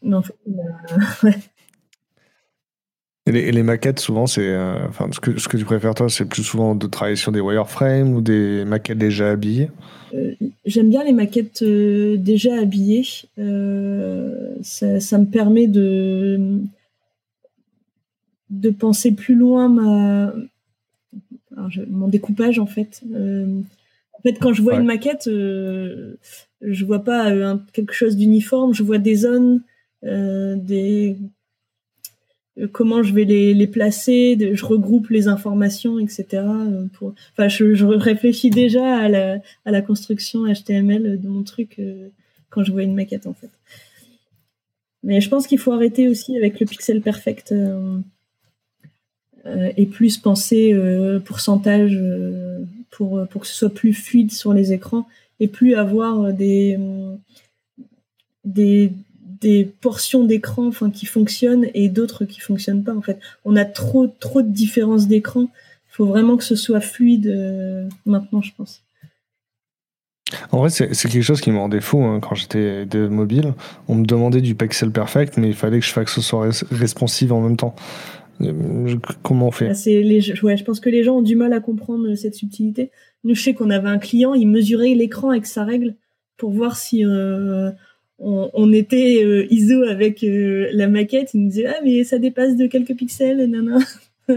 Mais 0.00 0.16
en 0.16 0.22
fait, 0.22 0.34
Et 3.28 3.52
les, 3.52 3.62
maquettes, 3.62 4.00
souvent, 4.00 4.26
c'est. 4.26 4.48
Euh, 4.48 4.86
enfin, 4.88 5.08
ce, 5.12 5.20
que, 5.20 5.38
ce 5.38 5.48
que 5.48 5.58
tu 5.58 5.64
préfères, 5.66 5.94
toi, 5.94 6.08
c'est 6.08 6.24
plus 6.24 6.42
souvent 6.42 6.74
de 6.74 6.86
travailler 6.86 7.16
sur 7.16 7.30
des 7.30 7.40
wireframes 7.40 8.14
ou 8.14 8.22
des 8.22 8.64
maquettes 8.64 8.96
déjà 8.96 9.30
habillées? 9.30 9.70
Euh, 10.14 10.32
J'aime 10.64 10.88
bien 10.88 11.04
les 11.04 11.12
maquettes 11.12 11.60
euh, 11.60 12.16
déjà 12.16 12.58
habillées. 12.58 13.04
Ça, 14.62 15.00
ça, 15.00 15.18
me 15.18 15.26
permet 15.26 15.66
de, 15.66 16.58
de 18.48 18.70
penser 18.70 19.12
plus 19.12 19.34
loin 19.34 19.68
ma, 19.68 20.32
mon 21.88 22.08
découpage, 22.08 22.58
en 22.58 22.66
fait. 22.66 23.02
en 23.14 24.22
fait, 24.22 24.38
quand 24.40 24.54
je 24.54 24.62
vois 24.62 24.76
une 24.76 24.86
maquette, 24.86 25.24
je 25.26 26.84
vois 26.86 27.04
pas 27.04 27.30
quelque 27.74 27.92
chose 27.92 28.16
d'uniforme, 28.16 28.72
je 28.72 28.82
vois 28.82 28.98
des 28.98 29.16
zones, 29.16 29.60
des 30.02 30.08
euh, 30.08 31.14
comment 32.66 33.02
je 33.02 33.12
vais 33.12 33.24
les, 33.24 33.54
les 33.54 33.66
placer, 33.66 34.36
je 34.52 34.64
regroupe 34.64 35.08
les 35.08 35.28
informations, 35.28 35.98
etc. 35.98 36.26
Euh, 36.32 36.86
enfin, 37.32 37.48
je, 37.48 37.84
réfléchis 37.84 38.50
déjà 38.50 38.98
à 38.98 39.08
la, 39.08 39.38
à 39.64 39.70
la 39.70 39.82
construction 39.82 40.44
HTML 40.46 41.20
de 41.20 41.28
mon 41.28 41.42
truc 41.42 41.76
euh, 41.78 42.08
quand 42.50 42.64
je 42.64 42.72
vois 42.72 42.82
une 42.82 42.94
maquette 42.94 43.26
en 43.26 43.34
fait. 43.34 43.50
Mais 45.04 45.20
je 45.20 45.28
pense 45.28 45.46
qu'il 45.46 45.58
faut 45.58 45.72
arrêter 45.72 46.08
aussi 46.08 46.36
avec 46.36 46.58
le 46.58 46.66
pixel 46.66 47.00
perfect 47.00 47.52
euh, 47.52 48.00
et 49.76 49.86
plus 49.86 50.18
penser 50.18 50.76
pourcentage 51.24 51.98
pour, 52.90 53.26
pour 53.28 53.42
que 53.42 53.46
ce 53.46 53.54
soit 53.54 53.72
plus 53.72 53.94
fluide 53.94 54.32
sur 54.32 54.52
les 54.52 54.72
écrans 54.72 55.06
et 55.40 55.46
plus 55.46 55.74
avoir 55.74 56.32
des, 56.32 56.76
des, 58.44 58.92
des 59.40 59.64
portions 59.80 60.24
d'écran 60.24 60.66
enfin 60.66 60.90
qui 60.90 61.06
fonctionnent 61.06 61.66
et 61.74 61.88
d'autres 61.88 62.24
qui 62.24 62.40
fonctionnent 62.40 62.84
pas 62.84 62.94
en 62.94 63.02
fait. 63.02 63.18
On 63.44 63.56
a 63.56 63.64
trop 63.64 64.06
trop 64.06 64.42
de 64.42 64.50
différences 64.50 65.08
d'écran. 65.08 65.48
Il 65.90 65.94
faut 65.98 66.06
vraiment 66.06 66.36
que 66.36 66.44
ce 66.44 66.56
soit 66.56 66.80
fluide 66.80 67.26
euh, 67.26 67.88
maintenant, 68.06 68.40
je 68.40 68.52
pense. 68.56 68.82
En 70.52 70.58
vrai, 70.58 70.68
c'est 70.70 70.88
quelque 71.08 71.22
chose 71.22 71.40
qui 71.40 71.50
me 71.50 71.56
rendait 71.56 71.80
fou 71.80 72.02
hein, 72.02 72.20
quand 72.20 72.34
j'étais 72.34 72.84
de 72.84 73.08
mobile. 73.08 73.54
On 73.88 73.94
me 73.94 74.04
demandait 74.04 74.42
du 74.42 74.54
pixel 74.54 74.90
perfect, 74.90 75.38
mais 75.38 75.48
il 75.48 75.54
fallait 75.54 75.80
que 75.80 75.86
je 75.86 75.92
fasse 75.92 76.04
que 76.04 76.10
ce 76.10 76.20
soit 76.20 76.50
responsive 76.70 77.32
en 77.32 77.40
même 77.40 77.56
temps. 77.56 77.74
Euh, 78.42 78.96
comment 79.22 79.48
on 79.48 79.50
fait? 79.50 79.70
Ah, 79.70 79.74
les, 79.86 80.42
ouais, 80.42 80.56
Je 80.56 80.64
pense 80.64 80.80
que 80.80 80.90
les 80.90 81.02
gens 81.02 81.16
ont 81.16 81.22
du 81.22 81.34
mal 81.34 81.52
à 81.52 81.60
comprendre 81.60 82.14
cette 82.14 82.34
subtilité. 82.34 82.90
Nous, 83.24 83.34
je 83.34 83.42
sais 83.42 83.54
qu'on 83.54 83.70
avait 83.70 83.88
un 83.88 83.98
client, 83.98 84.34
il 84.34 84.46
mesurait 84.46 84.94
l'écran 84.94 85.30
avec 85.30 85.46
sa 85.46 85.64
règle 85.64 85.96
pour 86.36 86.50
voir 86.50 86.76
si 86.76 87.04
euh, 87.04 87.70
on, 88.18 88.72
était 88.72 89.22
euh, 89.24 89.46
ISO 89.50 89.82
avec 89.84 90.24
euh, 90.24 90.68
la 90.72 90.88
maquette, 90.88 91.34
il 91.34 91.42
nous 91.42 91.48
disait 91.48 91.66
ah 91.66 91.78
mais 91.84 92.04
ça 92.04 92.18
dépasse 92.18 92.56
de 92.56 92.66
quelques 92.66 92.96
pixels, 92.96 93.46
non 93.46 93.78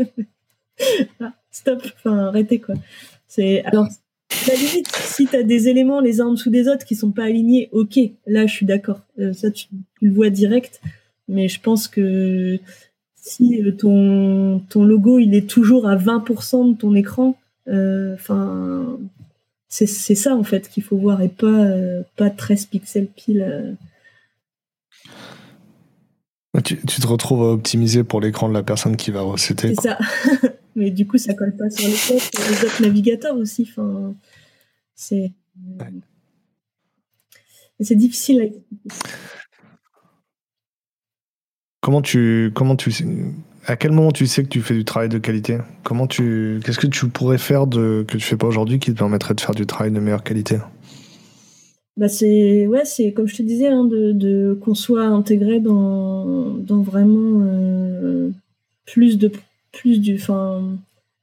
ah, 1.20 1.34
stop, 1.50 1.82
enfin 1.96 2.28
arrêtez 2.28 2.60
quoi. 2.60 2.76
C'est 3.28 3.63
alors 3.63 3.88
la 4.48 4.56
limite 4.56 4.88
si 4.96 5.26
t'as 5.26 5.44
des 5.44 5.67
éléments 5.67 6.00
les 6.00 6.22
uns 6.22 6.28
en 6.28 6.32
dessous 6.34 6.50
des 6.50 6.67
autres 6.67 6.86
qui 6.86 6.96
sont 6.96 7.12
pas 7.12 7.24
alignés, 7.24 7.70
ok, 7.72 8.00
là 8.28 8.46
je 8.46 8.54
suis 8.54 8.65
d'accord, 8.65 9.02
euh, 9.20 9.34
ça 9.34 9.50
tu, 9.52 9.67
le 10.02 10.12
vois 10.12 10.30
direct, 10.30 10.82
mais 11.28 11.48
je 11.48 11.60
pense 11.60 11.88
que 11.88 12.60
si 13.15 13.62
ton 13.78 14.62
ton 14.70 14.84
logo 14.84 15.20
il 15.20 15.34
est 15.34 15.50
toujours 15.50 15.88
à 15.88 15.96
20% 15.96 16.74
de 16.74 16.78
ton 16.78 16.94
écran, 16.96 17.36
enfin 17.67 19.00
c'est 19.72 20.16
ça 20.16 20.36
en 20.36 20.44
fait 20.44 20.70
qu'il 20.70 20.84
faut 20.84 20.98
voir 20.98 21.22
et 21.22 21.30
pas, 21.30 21.48
euh, 21.48 22.04
pas 22.18 22.30
13 22.30 22.66
pixels 22.66 23.08
pile. 23.08 23.42
Euh. 23.42 23.74
Tu, 26.62 26.78
te 26.78 27.08
retrouves 27.08 27.44
à 27.44 27.52
optimiser 27.54 28.04
pour 28.04 28.20
l'écran 28.20 28.50
de 28.50 28.54
la 28.54 28.64
personne 28.64 28.98
qui 28.98 29.12
va 29.12 29.22
recéter. 29.22 29.74
C'est 29.76 29.82
ça. 29.82 29.98
Mais 30.76 30.92
du 30.92 31.08
coup, 31.08 31.18
ça 31.18 31.34
colle 31.34 31.56
pas 31.56 31.70
sur 31.70 31.88
les 31.88 32.16
autres, 32.18 32.82
navigateurs 32.82 33.38
aussi. 33.38 33.66
Enfin, 33.70 34.14
c'est 34.94 35.32
c'est 37.80 37.96
difficile. 37.96 38.62
Comment 41.80 42.02
tu 42.02 42.52
comment 42.54 42.76
tu 42.76 42.92
à 43.67 43.76
quel 43.76 43.91
moment 43.91 44.12
tu 44.12 44.28
sais 44.28 44.43
que 44.43 44.50
tu 44.50 44.62
fais 44.62 44.74
du 44.74 44.86
travail 44.86 45.10
de 45.10 45.17
qualité? 45.17 45.58
Comment 45.84 46.08
tu, 46.08 46.60
qu'est-ce 46.65 46.80
que 46.80 46.88
tu 46.88 47.08
pourrais 47.08 47.38
faire 47.38 47.67
de, 47.67 48.04
que 48.08 48.17
tu 48.17 48.24
fais 48.24 48.38
pas 48.38 48.47
aujourd'hui 48.47 48.80
qui 48.80 48.91
te 48.93 48.97
permettrait 48.97 49.36
de 49.36 49.41
faire 49.41 49.56
du 49.56 49.65
travail 49.65 49.91
de 49.91 50.00
meilleure 50.00 50.24
qualité? 50.24 50.58
Bah 51.97 52.08
c'est 52.08 52.67
ouais 52.67 52.86
c'est 52.86 53.12
comme 53.12 53.28
je 53.28 53.36
te 53.36 53.41
disais 53.41 53.67
hein, 53.67 53.84
de, 53.84 54.13
de 54.13 54.58
qu'on 54.62 54.74
soit 54.74 55.04
intégré 55.04 55.60
dans, 55.60 56.56
dans 56.56 56.82
vraiment 56.82 57.41
euh, 57.43 58.30
plus 58.86 59.17
de 59.17 59.30
plus 59.74 60.00
du 60.00 60.15
enfin 60.15 60.78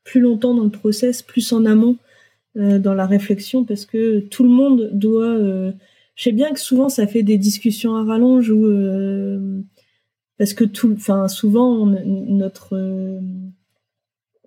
plus 0.05 0.21
longtemps 0.21 0.55
dans 0.55 0.65
le 0.65 0.71
process 0.71 1.23
plus 1.23 1.53
en 1.53 1.65
amont 1.65 1.97
euh, 2.59 2.79
dans 2.79 2.93
la 2.93 3.07
réflexion 3.07 3.65
parce 3.65 3.87
que 3.87 4.21
tout 4.21 4.43
le 4.43 4.51
monde 4.51 4.91
doit 4.93 5.25
euh, 5.25 5.73
je 6.17 6.25
sais 6.25 6.33
bien 6.33 6.53
que 6.53 6.61
souvent 6.61 6.91
ça 6.91 7.07
fait 7.07 7.23
des 7.23 7.39
discussions 7.39 7.97
à 7.97 8.05
rallonge 8.05 8.51
où 8.51 8.67
parce 10.39 10.55
que 10.55 10.65
tout, 10.65 10.95
enfin 10.97 11.29
souvent 11.29 11.85
notre, 11.85 12.77
euh, 12.77 13.21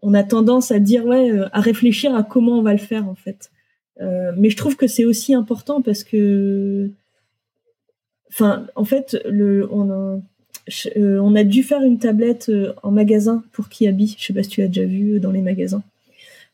on 0.01 0.13
a 0.13 0.23
tendance 0.23 0.71
à 0.71 0.79
dire 0.79 1.05
ouais, 1.05 1.29
euh, 1.31 1.47
à 1.51 1.59
réfléchir 1.59 2.15
à 2.15 2.23
comment 2.23 2.57
on 2.57 2.61
va 2.63 2.71
le 2.71 2.79
faire 2.79 3.07
en 3.07 3.15
fait. 3.15 3.51
Euh, 3.99 4.31
mais 4.37 4.49
je 4.49 4.57
trouve 4.57 4.77
que 4.77 4.87
c'est 4.87 5.05
aussi 5.05 5.33
important 5.35 5.81
parce 5.81 6.03
que, 6.03 6.89
enfin, 8.29 8.65
en 8.75 8.85
fait, 8.85 9.21
le, 9.29 9.67
on 9.71 9.91
a, 9.91 10.19
on 10.97 11.35
a 11.35 11.43
dû 11.43 11.61
faire 11.61 11.83
une 11.83 11.99
tablette 11.99 12.51
en 12.81 12.89
magasin 12.89 13.43
pour 13.51 13.69
Kiabi. 13.69 14.15
Je 14.17 14.25
sais 14.25 14.33
pas 14.33 14.43
si 14.43 14.49
tu 14.49 14.61
as 14.63 14.67
déjà 14.67 14.85
vu 14.85 15.19
dans 15.19 15.31
les 15.31 15.41
magasins. 15.41 15.83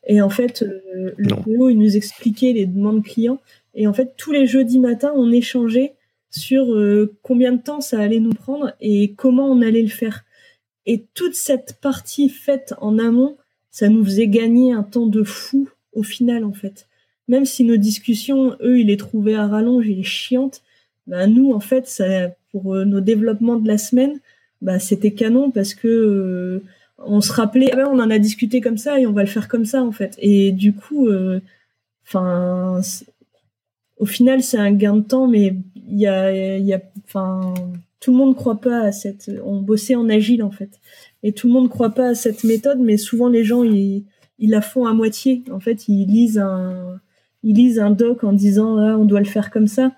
Et 0.06 0.20
en 0.20 0.28
fait, 0.28 0.64
le 0.94 1.34
PO, 1.42 1.70
il 1.70 1.78
nous 1.78 1.96
expliquait 1.96 2.52
les 2.52 2.66
demandes 2.66 3.04
clients. 3.04 3.38
Et 3.74 3.86
en 3.86 3.94
fait, 3.94 4.14
tous 4.16 4.32
les 4.32 4.46
jeudis 4.46 4.80
matins, 4.80 5.12
on 5.14 5.30
échangeait 5.30 5.94
sur 6.30 6.74
euh, 6.74 7.16
combien 7.22 7.52
de 7.52 7.62
temps 7.62 7.80
ça 7.80 8.00
allait 8.00 8.20
nous 8.20 8.32
prendre 8.32 8.72
et 8.80 9.14
comment 9.14 9.46
on 9.50 9.62
allait 9.62 9.82
le 9.82 9.88
faire. 9.88 10.24
Et 10.86 11.06
toute 11.14 11.34
cette 11.34 11.78
partie 11.80 12.28
faite 12.28 12.74
en 12.80 12.98
amont, 12.98 13.36
ça 13.70 13.88
nous 13.88 14.04
faisait 14.04 14.28
gagner 14.28 14.72
un 14.72 14.82
temps 14.82 15.06
de 15.06 15.22
fou 15.22 15.68
au 15.92 16.02
final 16.02 16.44
en 16.44 16.52
fait. 16.52 16.86
Même 17.28 17.44
si 17.44 17.64
nos 17.64 17.76
discussions, 17.76 18.56
eux, 18.62 18.80
ils 18.80 18.86
les 18.86 18.96
trouvaient 18.96 19.34
à 19.34 19.46
rallonge, 19.46 19.86
ils 19.86 19.98
les 19.98 20.02
chiantes, 20.02 20.62
bah 21.06 21.26
nous 21.26 21.52
en 21.52 21.60
fait, 21.60 21.86
ça, 21.86 22.30
pour 22.52 22.74
euh, 22.74 22.84
nos 22.84 23.00
développements 23.00 23.56
de 23.56 23.68
la 23.68 23.78
semaine, 23.78 24.18
bah 24.62 24.78
c'était 24.78 25.12
canon 25.12 25.50
parce 25.50 25.74
que 25.74 25.88
euh, 25.88 26.62
on 26.98 27.20
se 27.20 27.32
rappelait, 27.32 27.70
ah 27.72 27.88
on 27.90 28.00
en 28.00 28.10
a 28.10 28.18
discuté 28.18 28.60
comme 28.60 28.78
ça 28.78 28.98
et 28.98 29.06
on 29.06 29.12
va 29.12 29.22
le 29.22 29.28
faire 29.28 29.48
comme 29.48 29.64
ça 29.64 29.82
en 29.82 29.92
fait. 29.92 30.16
Et 30.18 30.52
du 30.52 30.72
coup, 30.74 31.08
enfin, 32.04 32.80
au 33.98 34.06
final, 34.06 34.42
c'est 34.42 34.58
un 34.58 34.72
gain 34.72 34.96
de 34.96 35.02
temps, 35.02 35.26
mais 35.26 35.54
il 35.88 35.98
y 35.98 36.06
a, 36.06 36.58
y 36.58 36.72
a, 36.72 36.80
enfin, 37.04 37.54
tout 38.00 38.12
le 38.12 38.18
monde 38.18 38.36
croit 38.36 38.60
pas 38.60 38.80
à 38.82 38.92
cette. 38.92 39.30
On 39.44 39.60
bossait 39.60 39.94
en 39.94 40.08
agile 40.08 40.42
en 40.42 40.50
fait, 40.50 40.80
et 41.22 41.32
tout 41.32 41.48
le 41.48 41.52
monde 41.52 41.68
croit 41.68 41.90
pas 41.90 42.08
à 42.08 42.14
cette 42.14 42.44
méthode, 42.44 42.78
mais 42.80 42.96
souvent 42.96 43.28
les 43.28 43.44
gens 43.44 43.64
ils, 43.64 44.04
ils 44.38 44.50
la 44.50 44.60
font 44.60 44.86
à 44.86 44.94
moitié. 44.94 45.42
En 45.50 45.60
fait, 45.60 45.88
ils 45.88 46.06
lisent 46.06 46.38
un, 46.38 47.00
ils 47.42 47.56
lisent 47.56 47.80
un 47.80 47.90
doc 47.90 48.24
en 48.24 48.32
disant 48.32 48.76
ah, 48.78 48.96
on 48.98 49.04
doit 49.04 49.20
le 49.20 49.26
faire 49.26 49.50
comme 49.50 49.68
ça, 49.68 49.92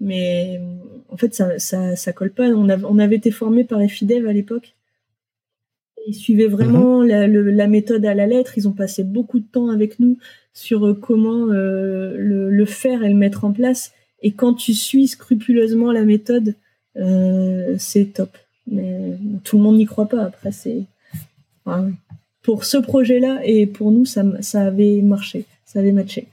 mais 0.00 0.60
en 1.08 1.16
fait 1.16 1.34
ça 1.34 1.58
ça, 1.58 1.96
ça 1.96 2.12
colle 2.12 2.32
pas. 2.32 2.48
On, 2.48 2.68
on 2.68 2.98
avait 2.98 3.16
été 3.16 3.30
formé 3.30 3.64
par 3.64 3.80
Efidev 3.80 4.26
à 4.28 4.32
l'époque. 4.32 4.76
Ils 6.06 6.14
suivaient 6.14 6.46
vraiment 6.46 7.02
mhm. 7.02 7.48
la, 7.50 7.66
méthode 7.66 8.04
à 8.04 8.14
la 8.14 8.26
lettre. 8.26 8.56
Ils 8.56 8.68
ont 8.68 8.72
passé 8.72 9.04
beaucoup 9.04 9.38
de 9.38 9.44
temps 9.44 9.68
avec 9.68 10.00
nous 10.00 10.18
sur 10.52 10.86
euh, 10.86 10.94
comment 10.94 11.48
euh, 11.48 12.14
le, 12.16 12.64
faire 12.64 13.02
et 13.02 13.08
le 13.08 13.14
mettre 13.14 13.44
en 13.44 13.52
place. 13.52 13.92
Et 14.22 14.32
quand 14.32 14.54
tu 14.54 14.74
suis 14.74 15.08
scrupuleusement 15.08 15.92
la 15.92 16.04
méthode, 16.04 16.54
euh, 16.96 17.74
c'est 17.78 18.14
top. 18.14 18.36
Mais 18.66 19.16
tout 19.44 19.56
le 19.56 19.62
monde 19.62 19.76
n'y 19.76 19.86
croit 19.86 20.08
pas. 20.08 20.24
Après, 20.24 20.52
c'est 20.52 20.84
pour 22.42 22.64
ce 22.64 22.76
projet-là 22.76 23.40
et 23.44 23.66
pour 23.66 23.90
nous, 23.92 24.04
ça, 24.04 24.24
ça 24.40 24.62
avait 24.62 25.00
marché, 25.02 25.44
ça 25.64 25.78
avait 25.80 25.92
matché. 25.92 26.26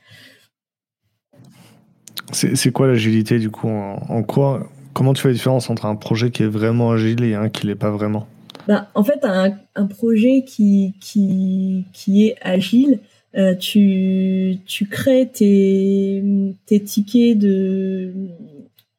C'est 2.34 2.72
quoi 2.72 2.88
l'agilité 2.88 3.40
du 3.40 3.50
coup 3.50 3.70
en, 3.70 4.24
quoi? 4.24 4.70
Comment 4.94 5.14
tu 5.14 5.22
fais 5.22 5.30
la 5.30 5.34
différence 5.34 5.70
entre 5.70 5.86
un 5.86 5.96
projet 5.96 6.32
qui 6.32 6.44
est 6.44 6.48
vraiment 6.48 6.92
agile 6.92 7.24
et 7.24 7.36
un 7.36 7.50
qui 7.50 7.68
l'est 7.68 7.76
pas 7.76 7.92
vraiment? 7.92 8.28
Ben, 8.68 8.88
En 8.94 9.04
fait, 9.04 9.24
un, 9.24 9.58
un 9.76 9.88
projet 9.88 10.44
qui, 10.46 10.94
qui, 11.00 11.86
qui 11.94 12.28
est 12.28 12.36
agile, 12.42 13.00
euh, 13.36 13.56
tu, 13.56 14.58
tu 14.66 14.88
crées 14.88 15.30
tes, 15.32 16.24
tes 16.66 16.82
tickets 16.82 17.38
de, 17.38 18.14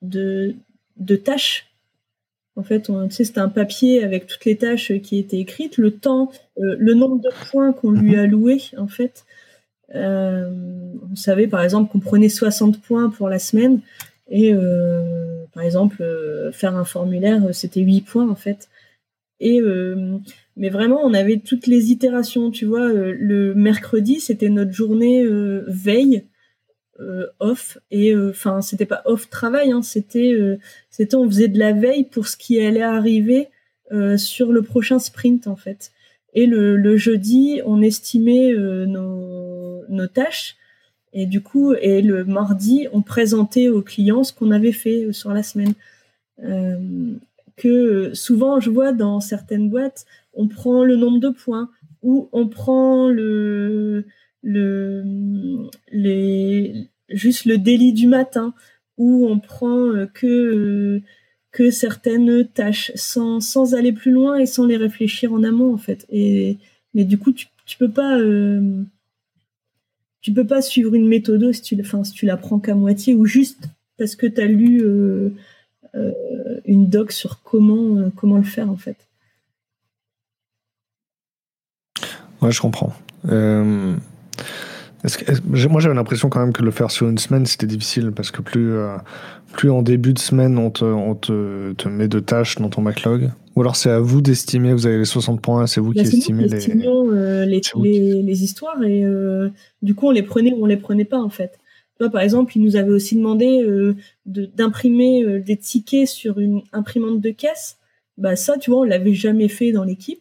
de, 0.02 0.54
de 0.96 1.16
tâches. 1.16 1.66
En 2.56 2.62
fait, 2.62 2.90
on, 2.90 3.06
tu 3.08 3.14
sais, 3.14 3.24
c'était 3.24 3.40
un 3.40 3.48
papier 3.48 4.02
avec 4.02 4.26
toutes 4.26 4.44
les 4.44 4.56
tâches 4.56 4.92
qui 5.00 5.18
étaient 5.18 5.38
écrites, 5.38 5.76
le 5.76 5.92
temps, 5.92 6.30
euh, 6.58 6.76
le 6.78 6.94
nombre 6.94 7.20
de 7.20 7.30
points 7.50 7.72
qu'on 7.72 7.92
lui 7.92 8.16
a 8.16 8.26
loué, 8.26 8.60
en 8.76 8.88
fait. 8.88 9.24
Euh, 9.94 10.50
on 11.10 11.16
savait 11.16 11.46
par 11.46 11.62
exemple 11.62 11.90
qu'on 11.90 12.00
prenait 12.00 12.28
60 12.28 12.80
points 12.82 13.08
pour 13.08 13.30
la 13.30 13.38
semaine 13.38 13.80
et 14.28 14.52
euh, 14.52 15.44
par 15.54 15.62
exemple 15.62 16.04
faire 16.52 16.76
un 16.76 16.84
formulaire 16.84 17.40
c'était 17.54 17.80
8 17.80 18.02
points 18.02 18.28
en 18.28 18.34
fait. 18.34 18.68
Et 19.40 19.60
mais 20.56 20.68
vraiment 20.68 21.00
on 21.04 21.14
avait 21.14 21.38
toutes 21.38 21.66
les 21.66 21.90
itérations, 21.90 22.50
tu 22.50 22.64
vois, 22.64 22.92
le 22.92 23.54
mercredi 23.54 24.20
c'était 24.20 24.48
notre 24.48 24.72
journée 24.72 25.24
veille 25.66 26.24
off 27.38 27.78
et 27.92 28.16
enfin 28.16 28.60
c'était 28.60 28.84
pas 28.84 29.02
off 29.04 29.30
travail 29.30 29.70
hein, 29.70 29.82
c'était 29.82 30.36
c'était 30.90 31.14
on 31.14 31.28
faisait 31.28 31.46
de 31.46 31.58
la 31.60 31.72
veille 31.72 32.02
pour 32.02 32.26
ce 32.26 32.36
qui 32.36 32.60
allait 32.60 32.82
arriver 32.82 33.48
sur 34.16 34.50
le 34.50 34.62
prochain 34.62 34.98
sprint 34.98 35.46
en 35.46 35.56
fait. 35.56 35.92
Et 36.34 36.46
le, 36.46 36.96
jeudi, 36.96 37.60
on 37.64 37.80
estimait 37.80 38.52
nos, 38.54 39.84
nos 39.88 40.06
tâches. 40.06 40.56
Et 41.12 41.26
du 41.26 41.40
coup, 41.40 41.72
et 41.74 42.02
le 42.02 42.24
mardi, 42.24 42.86
on 42.92 43.02
présentait 43.02 43.68
aux 43.68 43.82
clients 43.82 44.24
ce 44.24 44.32
qu'on 44.32 44.50
avait 44.50 44.72
fait 44.72 45.04
euh, 45.04 45.12
sur 45.12 45.32
la 45.32 45.42
semaine. 45.42 45.74
Euh, 47.64 48.10
que 48.10 48.14
souvent, 48.14 48.60
je 48.60 48.70
vois 48.70 48.92
dans 48.92 49.20
certaines 49.20 49.68
boîtes, 49.68 50.06
on 50.32 50.48
prend 50.48 50.84
le 50.84 50.96
nombre 50.96 51.18
de 51.18 51.30
points 51.30 51.70
ou 52.02 52.28
on 52.32 52.48
prend 52.48 53.08
le, 53.08 54.04
juste 57.08 57.44
le 57.44 57.56
délit 57.58 57.92
du 57.92 58.06
matin 58.06 58.54
ou 58.96 59.26
on 59.28 59.38
prend 59.38 59.76
euh, 59.76 60.06
que, 60.06 61.00
que 61.50 61.70
certaines 61.70 62.46
tâches 62.46 62.92
sans, 62.94 63.74
aller 63.74 63.92
plus 63.92 64.12
loin 64.12 64.36
et 64.36 64.46
sans 64.46 64.66
les 64.66 64.76
réfléchir 64.76 65.32
en 65.32 65.42
amont, 65.42 65.72
en 65.72 65.78
fait. 65.78 66.06
Et, 66.10 66.58
mais 66.94 67.04
du 67.04 67.18
coup, 67.18 67.32
tu, 67.32 67.46
tu 67.66 67.76
peux 67.76 67.90
pas 67.90 68.18
tu 70.20 70.32
peux 70.32 70.46
pas 70.46 70.62
suivre 70.62 70.94
une 70.94 71.08
méthode 71.08 71.52
si 71.52 71.62
tu, 71.62 71.80
enfin, 71.80 72.04
si 72.04 72.12
tu 72.12 72.26
la 72.26 72.36
prends 72.36 72.58
qu'à 72.58 72.74
moitié 72.74 73.14
ou 73.14 73.24
juste 73.24 73.68
parce 73.98 74.14
que 74.16 74.26
tu 74.26 74.40
as 74.40 74.46
lu 74.46 74.80
euh, 74.82 74.86
euh, 74.86 75.30
une 76.64 76.88
doc 76.88 77.12
sur 77.12 77.42
comment, 77.42 77.96
euh, 77.96 78.10
comment 78.14 78.36
le 78.36 78.42
faire 78.44 78.70
en 78.70 78.76
fait. 78.76 78.96
Ouais, 82.40 82.52
je 82.52 82.60
comprends. 82.60 82.92
moi, 83.24 83.96
j'avais 85.80 85.94
l'impression 85.94 86.28
quand 86.28 86.40
même 86.40 86.52
que 86.52 86.62
le 86.62 86.70
faire 86.70 86.90
sur 86.90 87.08
une 87.08 87.18
semaine, 87.18 87.46
c'était 87.46 87.66
difficile 87.66 88.12
parce 88.12 88.30
que 88.30 88.42
plus, 88.42 88.76
plus 89.52 89.70
en 89.70 89.82
début 89.82 90.12
de 90.12 90.20
semaine, 90.20 90.56
on, 90.56 90.70
te, 90.70 90.84
on 90.84 91.16
te, 91.16 91.72
te, 91.72 91.88
met 91.88 92.06
de 92.06 92.20
tâches 92.20 92.56
dans 92.56 92.68
ton 92.68 92.82
backlog, 92.82 93.30
ou 93.56 93.60
alors 93.62 93.74
c'est 93.74 93.90
à 93.90 93.98
vous 93.98 94.20
d'estimer, 94.20 94.72
vous 94.72 94.86
avez 94.86 94.98
les 94.98 95.04
60 95.04 95.40
points, 95.40 95.66
c'est 95.66 95.80
vous 95.80 95.92
qui 95.92 95.98
estimez 95.98 96.46
les... 96.46 96.70
Euh, 96.86 97.44
les, 97.44 98.22
les, 98.22 98.44
histoires 98.44 98.80
et 98.84 99.04
euh, 99.04 99.48
du 99.82 99.96
coup 99.96 100.06
on 100.06 100.10
les 100.12 100.22
prenait 100.22 100.52
ou 100.52 100.62
on 100.62 100.66
les 100.66 100.76
prenait 100.76 101.04
pas 101.04 101.18
en 101.18 101.28
fait. 101.28 101.58
Par 101.98 102.20
exemple, 102.20 102.56
ils 102.56 102.62
nous 102.62 102.76
avaient 102.76 102.90
aussi 102.90 103.16
demandé 103.16 103.62
euh, 103.62 103.96
d'imprimer 104.26 105.40
des 105.40 105.56
tickets 105.56 106.06
sur 106.06 106.38
une 106.38 106.62
imprimante 106.72 107.20
de 107.20 107.30
caisse. 107.30 107.78
Bah 108.16 108.36
ça, 108.36 108.56
tu 108.58 108.70
vois, 108.70 108.80
on 108.80 108.84
l'avait 108.84 109.14
jamais 109.14 109.48
fait 109.48 109.72
dans 109.72 109.84
l'équipe. 109.84 110.20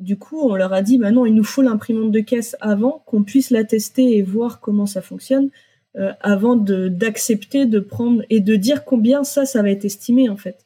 Du 0.00 0.16
coup, 0.16 0.40
on 0.40 0.54
leur 0.54 0.72
a 0.72 0.82
dit, 0.82 0.98
bah 0.98 1.10
non, 1.10 1.26
il 1.26 1.34
nous 1.34 1.44
faut 1.44 1.62
l'imprimante 1.62 2.10
de 2.10 2.20
caisse 2.20 2.56
avant 2.60 3.02
qu'on 3.06 3.22
puisse 3.22 3.50
la 3.50 3.64
tester 3.64 4.16
et 4.16 4.22
voir 4.22 4.60
comment 4.60 4.86
ça 4.86 5.02
fonctionne, 5.02 5.50
avant 6.20 6.56
d'accepter 6.56 7.66
de, 7.66 7.70
de 7.70 7.80
prendre 7.80 8.22
et 8.30 8.40
de 8.40 8.56
dire 8.56 8.84
combien 8.84 9.24
ça, 9.24 9.44
ça 9.44 9.62
va 9.62 9.70
être 9.70 9.84
estimé 9.84 10.28
en 10.28 10.36
fait. 10.36 10.64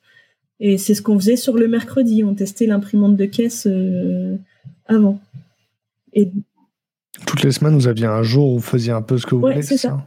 Et 0.61 0.79
c'est 0.79 0.95
ce 0.95 1.03
qu'on 1.03 1.19
faisait 1.19 1.37
sur 1.37 1.57
le 1.57 1.69
mercredi. 1.69 2.25
On 2.25 2.35
testait 2.35 2.67
l'imprimante 2.67 3.17
de 3.17 3.25
caisse 3.27 3.67
euh, 3.67 4.37
avant. 4.87 5.21
Et... 6.13 6.31
Toutes 7.27 7.43
les 7.43 7.53
semaines, 7.53 7.75
vous 7.75 7.89
aviez 7.89 8.07
un 8.07 8.23
jour 8.23 8.53
où 8.53 8.55
vous 8.57 8.65
faisiez 8.65 8.93
un 8.93 9.03
peu 9.03 9.19
ce 9.19 9.27
que 9.27 9.35
vous 9.35 9.43
voulez, 9.43 9.63
c'est 9.63 9.77
ça, 9.77 10.07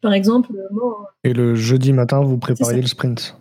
Par 0.00 0.12
exemple, 0.12 0.52
moi, 0.70 1.12
Et 1.24 1.32
le 1.32 1.54
jeudi 1.54 1.92
matin, 1.92 2.20
vous 2.20 2.38
prépariez 2.38 2.80
le 2.80 2.86
sprint 2.86 3.36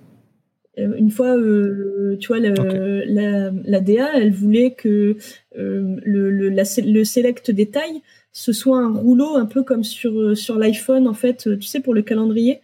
euh, 0.79 0.93
une 0.95 1.09
fois, 1.09 1.35
euh, 1.35 2.17
tu 2.19 2.27
vois, 2.27 2.37
la, 2.39 3.49
la, 3.51 3.79
DA, 3.79 4.09
elle 4.13 4.31
voulait 4.31 4.75
que 4.75 5.17
le, 5.55 6.29
le, 6.29 6.49
le 6.49 7.03
select 7.03 7.49
détail, 7.49 8.03
ce 8.31 8.53
soit 8.53 8.77
un 8.77 8.93
rouleau 8.93 9.37
un 9.37 9.47
peu 9.47 9.63
comme 9.63 9.83
sur, 9.83 10.37
sur 10.37 10.59
l'iPhone, 10.59 11.07
en 11.07 11.15
fait, 11.15 11.49
tu 11.59 11.65
sais, 11.65 11.79
pour 11.79 11.95
le 11.95 12.03
calendrier. 12.03 12.61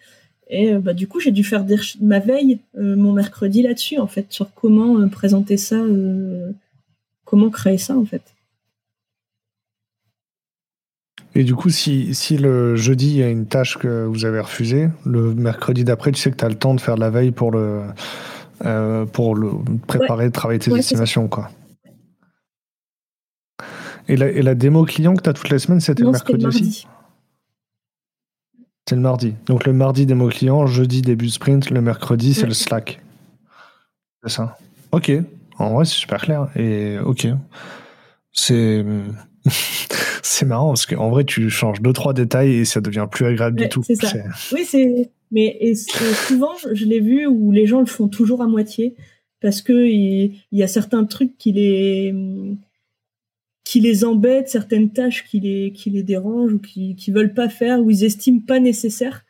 Et 0.49 0.73
euh, 0.73 0.79
bah, 0.79 0.93
du 0.93 1.07
coup, 1.07 1.19
j'ai 1.19 1.31
dû 1.31 1.43
faire 1.43 1.65
ma 2.01 2.19
veille 2.19 2.59
euh, 2.77 2.95
mon 2.95 3.11
mercredi 3.11 3.61
là-dessus, 3.61 3.97
en 3.97 4.07
fait, 4.07 4.27
sur 4.29 4.53
comment 4.53 4.99
euh, 4.99 5.07
présenter 5.07 5.57
ça, 5.57 5.83
comment 7.25 7.49
créer 7.49 7.77
ça, 7.77 7.97
en 7.97 8.05
fait. 8.05 8.21
Et 11.35 11.43
du 11.43 11.55
coup, 11.55 11.69
si, 11.69 12.13
si, 12.13 12.37
le 12.37 12.75
jeudi, 12.75 13.07
il 13.07 13.17
y 13.17 13.23
a 13.23 13.29
une 13.29 13.47
tâche 13.47 13.77
que 13.77 14.05
vous 14.05 14.25
avez 14.25 14.39
refusée, 14.39 14.89
le 15.05 15.33
mercredi 15.33 15.83
d'après, 15.83 16.11
tu 16.11 16.21
sais 16.21 16.29
que 16.31 16.35
tu 16.35 16.45
as 16.45 16.49
le 16.49 16.55
temps 16.55 16.75
de 16.75 16.81
faire 16.81 16.95
la 16.97 17.09
veille 17.09 17.31
pour 17.31 17.51
le, 17.51 17.83
pour 19.11 19.35
le 19.35 19.51
préparer, 19.87 20.29
travailler 20.31 20.59
tes 20.59 20.73
estimations. 20.75 21.27
Quoi. 21.27 21.49
Et 24.07 24.15
la, 24.15 24.27
et 24.29 24.41
la, 24.41 24.53
démo 24.53 24.85
client 24.85 25.15
que 25.15 25.23
tu 25.23 25.29
as 25.29 25.33
toutes 25.33 25.49
les 25.49 25.59
semaines, 25.59 25.79
c'était 25.79 26.03
le 26.03 26.11
mercredi 26.11 26.45
aussi 26.45 26.87
c'est 28.87 28.95
le 28.95 29.01
mardi. 29.01 29.35
Donc 29.45 29.65
le 29.65 29.73
mardi, 29.73 30.05
démo 30.05 30.27
client, 30.27 30.65
jeudi, 30.65 31.01
début 31.01 31.29
sprint, 31.29 31.69
le 31.69 31.81
mercredi, 31.81 32.33
c'est 32.33 32.45
le 32.45 32.53
Slack. 32.53 33.01
C'est 34.23 34.31
ça. 34.31 34.57
Ok. 34.91 35.11
En 35.57 35.73
vrai, 35.73 35.85
c'est 35.85 35.93
super 35.93 36.21
clair. 36.21 36.49
Et 36.55 36.97
ok. 36.99 37.27
C'est. 38.31 38.85
c'est 40.23 40.45
marrant 40.45 40.69
parce 40.69 40.85
qu'en 40.85 41.09
vrai, 41.09 41.23
tu 41.23 41.49
changes 41.49 41.81
deux, 41.81 41.93
trois 41.93 42.13
détails 42.13 42.55
et 42.55 42.65
ça 42.65 42.81
devient 42.81 43.07
plus 43.09 43.25
agréable 43.25 43.59
du 43.59 43.69
tout. 43.69 43.83
C'est 43.83 43.95
ça. 43.95 44.13
Oui, 44.51 44.65
c'est. 44.65 45.11
Mais 45.31 45.57
et 45.61 45.73
souvent, 45.75 46.53
je 46.71 46.85
l'ai 46.85 46.99
vu 46.99 47.25
où 47.25 47.51
les 47.51 47.65
gens 47.65 47.79
le 47.79 47.87
font 47.87 48.07
toujours 48.07 48.41
à 48.41 48.47
moitié 48.47 48.95
parce 49.41 49.61
que 49.61 49.87
il 49.87 50.35
y 50.51 50.63
a 50.63 50.67
certains 50.67 51.05
trucs 51.05 51.37
qui 51.37 51.51
les 51.51 52.13
qui 53.63 53.79
les 53.79 54.03
embêtent, 54.05 54.49
certaines 54.49 54.91
tâches 54.91 55.25
qui 55.25 55.39
les, 55.39 55.71
qui 55.71 55.89
les 55.89 56.03
dérangent 56.03 56.53
ou 56.53 56.59
qui, 56.59 56.95
qui 56.95 57.11
veulent 57.11 57.33
pas 57.33 57.49
faire 57.49 57.81
ou 57.81 57.89
ils 57.89 58.03
estiment 58.03 58.41
pas 58.45 58.59
nécessaire. 58.59 59.25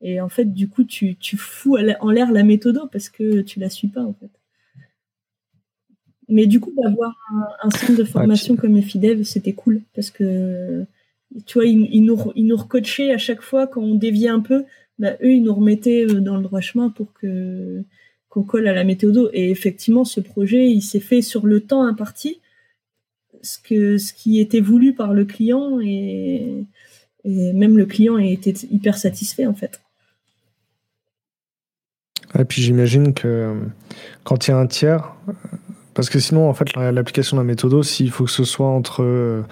Et 0.00 0.20
en 0.20 0.28
fait, 0.28 0.52
du 0.52 0.68
coup, 0.68 0.84
tu, 0.84 1.16
tu 1.16 1.36
fous 1.36 1.76
en 2.00 2.10
l'air 2.10 2.32
la 2.32 2.42
méthode 2.42 2.80
parce 2.90 3.08
que 3.08 3.42
tu 3.42 3.60
la 3.60 3.70
suis 3.70 3.88
pas, 3.88 4.02
en 4.02 4.14
fait. 4.14 4.30
Mais 6.28 6.46
du 6.46 6.60
coup, 6.60 6.72
d'avoir 6.76 7.14
un, 7.62 7.70
centre 7.70 7.96
de 7.96 8.04
formation 8.04 8.56
comme 8.56 8.76
EFIDEV, 8.76 9.24
c'était 9.24 9.52
cool 9.52 9.82
parce 9.94 10.10
que, 10.10 10.84
tu 11.46 11.54
vois, 11.54 11.66
ils, 11.66 12.04
nous, 12.04 12.18
ils 12.34 12.46
nous 12.46 12.56
recoachaient 12.56 13.12
à 13.12 13.18
chaque 13.18 13.42
fois 13.42 13.66
quand 13.66 13.82
on 13.82 13.94
déviait 13.94 14.28
un 14.28 14.40
peu. 14.40 14.64
Bah, 14.98 15.12
eux, 15.22 15.32
ils 15.32 15.42
nous 15.42 15.54
remettaient 15.54 16.04
euh, 16.04 16.20
dans 16.20 16.36
le 16.36 16.42
droit 16.42 16.60
chemin 16.60 16.88
pour 16.88 17.12
que 17.12 17.82
qu'on 18.28 18.42
colle 18.42 18.66
à 18.68 18.72
la 18.72 18.84
méthode. 18.84 19.30
Et 19.32 19.50
effectivement, 19.50 20.04
ce 20.04 20.20
projet, 20.20 20.70
il 20.70 20.82
s'est 20.82 21.00
fait 21.00 21.22
sur 21.22 21.46
le 21.46 21.60
temps 21.60 21.84
imparti 21.84 22.40
ce, 23.44 23.58
que, 23.58 23.98
ce 23.98 24.12
qui 24.12 24.40
était 24.40 24.60
voulu 24.60 24.94
par 24.94 25.12
le 25.12 25.24
client 25.24 25.78
et, 25.80 26.64
même 27.24 27.78
le 27.78 27.86
client 27.86 28.18
était 28.18 28.52
hyper 28.70 28.98
satisfait 28.98 29.46
en 29.46 29.54
fait. 29.54 29.80
Et 32.38 32.44
puis 32.44 32.60
j'imagine 32.60 33.14
que 33.14 33.54
quand 34.24 34.46
il 34.46 34.50
y 34.50 34.54
a 34.54 34.58
un 34.58 34.66
tiers, 34.66 35.14
Parce 35.94 36.10
que 36.10 36.18
sinon, 36.18 36.48
en 36.48 36.54
fait, 36.54 36.74
l'application 36.74 37.36
d'un 37.36 37.44
méthodo, 37.44 37.82
s'il 37.82 38.10
faut 38.10 38.24
que 38.24 38.30
ce 38.30 38.44
soit 38.44 38.66
entre 38.66 39.02
euh, 39.04 39.42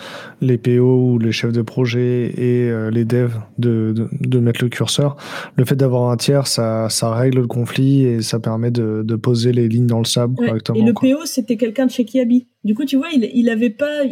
les 0.40 0.58
PO 0.58 1.12
ou 1.12 1.18
les 1.18 1.30
chefs 1.30 1.52
de 1.52 1.62
projet 1.62 2.32
et 2.36 2.68
euh, 2.68 2.90
les 2.90 3.04
devs 3.04 3.38
de, 3.58 4.08
de, 4.20 4.38
mettre 4.40 4.62
le 4.62 4.68
curseur, 4.68 5.16
le 5.56 5.64
fait 5.64 5.76
d'avoir 5.76 6.10
un 6.10 6.16
tiers, 6.16 6.48
ça, 6.48 6.88
ça 6.90 7.14
règle 7.14 7.42
le 7.42 7.46
conflit 7.46 8.04
et 8.04 8.22
ça 8.22 8.40
permet 8.40 8.72
de, 8.72 9.02
de 9.04 9.14
poser 9.14 9.52
les 9.52 9.68
lignes 9.68 9.86
dans 9.86 10.00
le 10.00 10.04
sable 10.04 10.34
correctement. 10.34 10.78
Et 10.78 10.82
le 10.82 10.92
PO, 10.92 11.26
c'était 11.26 11.56
quelqu'un 11.56 11.86
de 11.86 11.92
chez 11.92 12.04
Kiabi. 12.04 12.48
Du 12.64 12.74
coup, 12.74 12.84
tu 12.84 12.96
vois, 12.96 13.08
il, 13.14 13.30
il 13.32 13.48
avait 13.48 13.70
pas. 13.70 14.02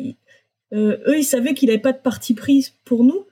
Euh, 0.72 0.98
eux, 1.08 1.18
ils 1.18 1.24
savaient 1.24 1.54
qu'il 1.54 1.68
n'avait 1.68 1.80
pas 1.80 1.92
de 1.92 1.98
parti 1.98 2.34
prise 2.34 2.74
pour 2.84 3.02
nous. 3.02 3.26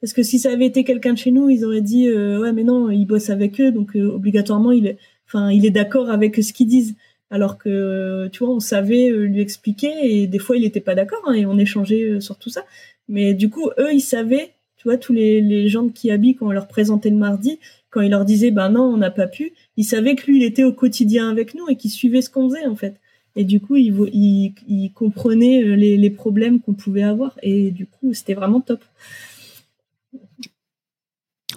Parce 0.00 0.12
que 0.12 0.22
si 0.22 0.38
ça 0.38 0.52
avait 0.52 0.66
été 0.66 0.84
quelqu'un 0.84 1.12
de 1.12 1.18
chez 1.18 1.32
nous, 1.32 1.50
ils 1.50 1.64
auraient 1.64 1.82
dit 1.82 2.08
ouais 2.08 2.52
mais 2.52 2.62
non, 2.62 2.88
il 2.88 3.04
bosse 3.04 3.30
avec 3.30 3.60
eux, 3.60 3.72
donc 3.72 3.96
obligatoirement 3.96 4.70
il 4.70 4.86
est, 4.86 4.96
enfin 5.26 5.50
il 5.50 5.66
est 5.66 5.72
d'accord 5.72 6.08
avec 6.08 6.36
ce 6.36 6.52
qu'ils 6.52 6.68
disent 6.68 6.94
alors 7.30 7.58
que 7.58 8.28
tu 8.32 8.44
vois 8.44 8.54
on 8.54 8.60
savait 8.60 9.10
euh, 9.10 9.24
lui 9.24 9.40
expliquer 9.40 9.92
et 10.02 10.26
des 10.26 10.38
fois 10.38 10.56
il 10.56 10.62
n'était 10.62 10.80
pas 10.80 10.94
d'accord 10.94 11.22
hein, 11.26 11.34
et 11.34 11.46
on 11.46 11.58
échangeait 11.58 12.04
euh, 12.04 12.20
sur 12.20 12.38
tout 12.38 12.50
ça. 12.50 12.64
Mais 13.08 13.34
du 13.34 13.50
coup 13.50 13.70
eux 13.78 13.92
ils 13.92 14.00
savaient 14.00 14.52
tu 14.76 14.84
vois 14.84 14.96
tous 14.96 15.12
les, 15.12 15.40
les 15.40 15.68
gens 15.68 15.88
qui 15.88 16.10
habitent 16.10 16.38
quand 16.38 16.46
on 16.46 16.52
leur 16.52 16.68
présentait 16.68 17.10
le 17.10 17.16
mardi 17.16 17.58
quand 17.90 18.00
il 18.00 18.10
leur 18.10 18.24
disait 18.24 18.50
ben 18.50 18.70
non 18.70 18.82
on 18.82 18.96
n'a 18.96 19.10
pas 19.10 19.26
pu 19.26 19.52
ils 19.76 19.84
savaient 19.84 20.14
que 20.14 20.26
lui 20.26 20.38
il 20.38 20.44
était 20.44 20.64
au 20.64 20.72
quotidien 20.72 21.28
avec 21.28 21.54
nous 21.54 21.68
et 21.68 21.76
qu'il 21.76 21.90
suivait 21.90 22.22
ce 22.22 22.30
qu'on 22.30 22.48
faisait 22.48 22.66
en 22.66 22.76
fait. 22.76 22.98
Et 23.36 23.44
du 23.44 23.60
coup 23.60 23.76
il, 23.76 23.94
il, 24.12 24.54
il 24.66 24.92
comprenait 24.92 25.62
euh, 25.62 25.76
les, 25.76 25.96
les 25.96 26.10
problèmes 26.10 26.60
qu'on 26.60 26.74
pouvait 26.74 27.02
avoir. 27.02 27.38
Et 27.42 27.70
du 27.70 27.86
coup 27.86 28.14
c'était 28.14 28.34
vraiment 28.34 28.60
top. 28.60 28.82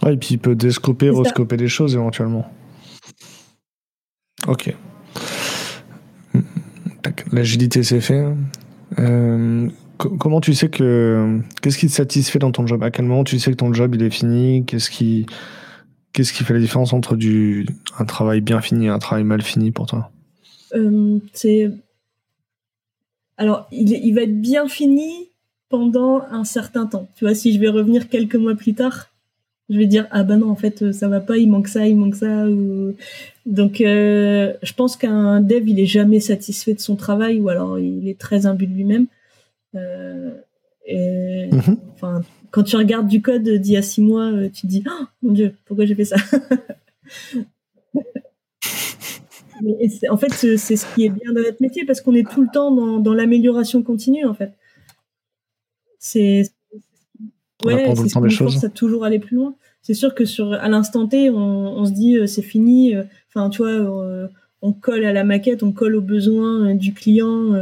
Ouais 0.03 0.13
et 0.13 0.17
puis 0.17 0.29
il 0.31 0.37
peut 0.39 0.55
descoper 0.55 1.09
rescoper 1.09 1.57
des 1.57 1.67
choses 1.67 1.95
éventuellement. 1.95 2.45
Ok 4.47 4.75
L'agilité, 7.31 7.83
c'est 7.83 8.01
fait. 8.01 8.25
Euh, 8.99 9.69
comment 9.97 10.41
tu 10.41 10.53
sais 10.53 10.69
que. 10.69 11.39
Qu'est-ce 11.61 11.77
qui 11.77 11.87
te 11.87 11.91
satisfait 11.93 12.39
dans 12.39 12.51
ton 12.51 12.65
job? 12.67 12.83
À 12.83 12.91
quel 12.91 13.05
moment 13.05 13.23
tu 13.23 13.39
sais 13.39 13.51
que 13.51 13.57
ton 13.57 13.73
job 13.73 13.95
il 13.95 14.03
est 14.03 14.09
fini? 14.09 14.65
Qu'est-ce 14.65 14.89
qui. 14.89 15.25
Qu'est-ce 16.13 16.33
qui 16.33 16.43
fait 16.43 16.53
la 16.53 16.59
différence 16.59 16.91
entre 16.91 17.15
du, 17.15 17.65
un 17.97 18.03
travail 18.03 18.41
bien 18.41 18.59
fini 18.59 18.87
et 18.87 18.89
un 18.89 18.99
travail 18.99 19.23
mal 19.23 19.41
fini 19.41 19.71
pour 19.71 19.85
toi? 19.85 20.11
Euh, 20.75 21.19
C'est. 21.33 21.71
Alors, 23.37 23.67
il, 23.71 23.89
il, 23.91 24.13
va 24.13 24.21
être 24.21 24.39
bien 24.39 24.67
fini 24.67 25.29
pendant 25.69 26.21
un 26.29 26.43
certain 26.43 26.85
temps. 26.85 27.09
Tu 27.15 27.25
vois, 27.25 27.33
si 27.33 27.53
je 27.53 27.59
vais 27.59 27.69
revenir 27.69 28.09
quelques 28.09 28.35
mois 28.35 28.55
plus 28.55 28.75
tard, 28.75 29.10
je 29.71 29.77
vais 29.77 29.87
dire 29.87 30.07
ah 30.11 30.23
ben 30.23 30.37
non 30.37 30.49
en 30.49 30.55
fait 30.55 30.91
ça 30.91 31.07
va 31.07 31.21
pas 31.21 31.37
il 31.37 31.49
manque 31.49 31.69
ça 31.69 31.87
il 31.87 31.95
manque 31.95 32.15
ça 32.15 32.45
ou... 32.47 32.93
donc 33.45 33.79
euh, 33.79 34.53
je 34.61 34.73
pense 34.73 34.97
qu'un 34.97 35.39
dev 35.39 35.67
il 35.67 35.79
est 35.79 35.85
jamais 35.85 36.19
satisfait 36.19 36.73
de 36.73 36.81
son 36.81 36.97
travail 36.97 37.39
ou 37.39 37.47
alors 37.47 37.79
il 37.79 38.07
est 38.09 38.19
très 38.19 38.45
imbu 38.45 38.67
de 38.67 38.73
lui-même. 38.73 39.07
Euh, 39.75 40.31
et 40.85 41.49
mhm. 41.51 41.77
enfin 41.93 42.21
quand 42.51 42.63
tu 42.63 42.75
regardes 42.75 43.07
du 43.07 43.21
code 43.21 43.47
d'il 43.47 43.71
y 43.71 43.77
a 43.77 43.81
six 43.81 44.01
mois 44.01 44.25
euh, 44.25 44.49
tu 44.49 44.63
te 44.63 44.67
dis 44.67 44.83
oh, 44.85 45.05
mon 45.21 45.31
dieu 45.31 45.55
pourquoi 45.65 45.85
j'ai 45.85 45.95
fait 45.95 46.05
ça? 46.05 46.17
En 50.09 50.17
fait 50.17 50.33
c'est 50.33 50.57
ce 50.57 50.95
qui 50.95 51.05
est 51.05 51.09
bien 51.09 51.31
dans 51.33 51.41
notre 51.41 51.61
métier 51.61 51.85
parce 51.85 52.01
qu'on 52.01 52.15
est 52.15 52.27
tout 52.27 52.41
le 52.41 52.47
temps 52.51 52.71
dans, 52.71 52.97
dans 52.97 53.13
l'amélioration 53.13 53.83
continue 53.83 54.25
en 54.25 54.33
fait. 54.33 54.53
C'est 55.99 56.51
ouais, 57.65 57.93
c'est 57.95 58.09
ce 58.09 58.19
qui 58.19 58.35
force 58.35 58.63
à 58.63 58.69
toujours 58.69 59.05
aller 59.05 59.19
plus 59.19 59.35
loin. 59.35 59.55
C'est 59.81 59.93
sûr 59.93 60.13
que 60.13 60.25
sur 60.25 60.53
à 60.53 60.69
l'instant 60.69 61.07
T, 61.07 61.29
on, 61.29 61.35
on 61.37 61.85
se 61.85 61.91
dit 61.91 62.17
euh, 62.17 62.27
c'est 62.27 62.41
fini. 62.41 62.95
Euh, 62.95 63.03
enfin, 63.29 63.49
tu 63.49 63.59
vois, 63.59 63.71
euh, 63.71 64.27
on 64.61 64.73
colle 64.73 65.05
à 65.05 65.13
la 65.13 65.23
maquette, 65.23 65.63
on 65.63 65.71
colle 65.71 65.95
aux 65.95 66.01
besoins 66.01 66.75
du 66.75 66.93
client. 66.93 67.53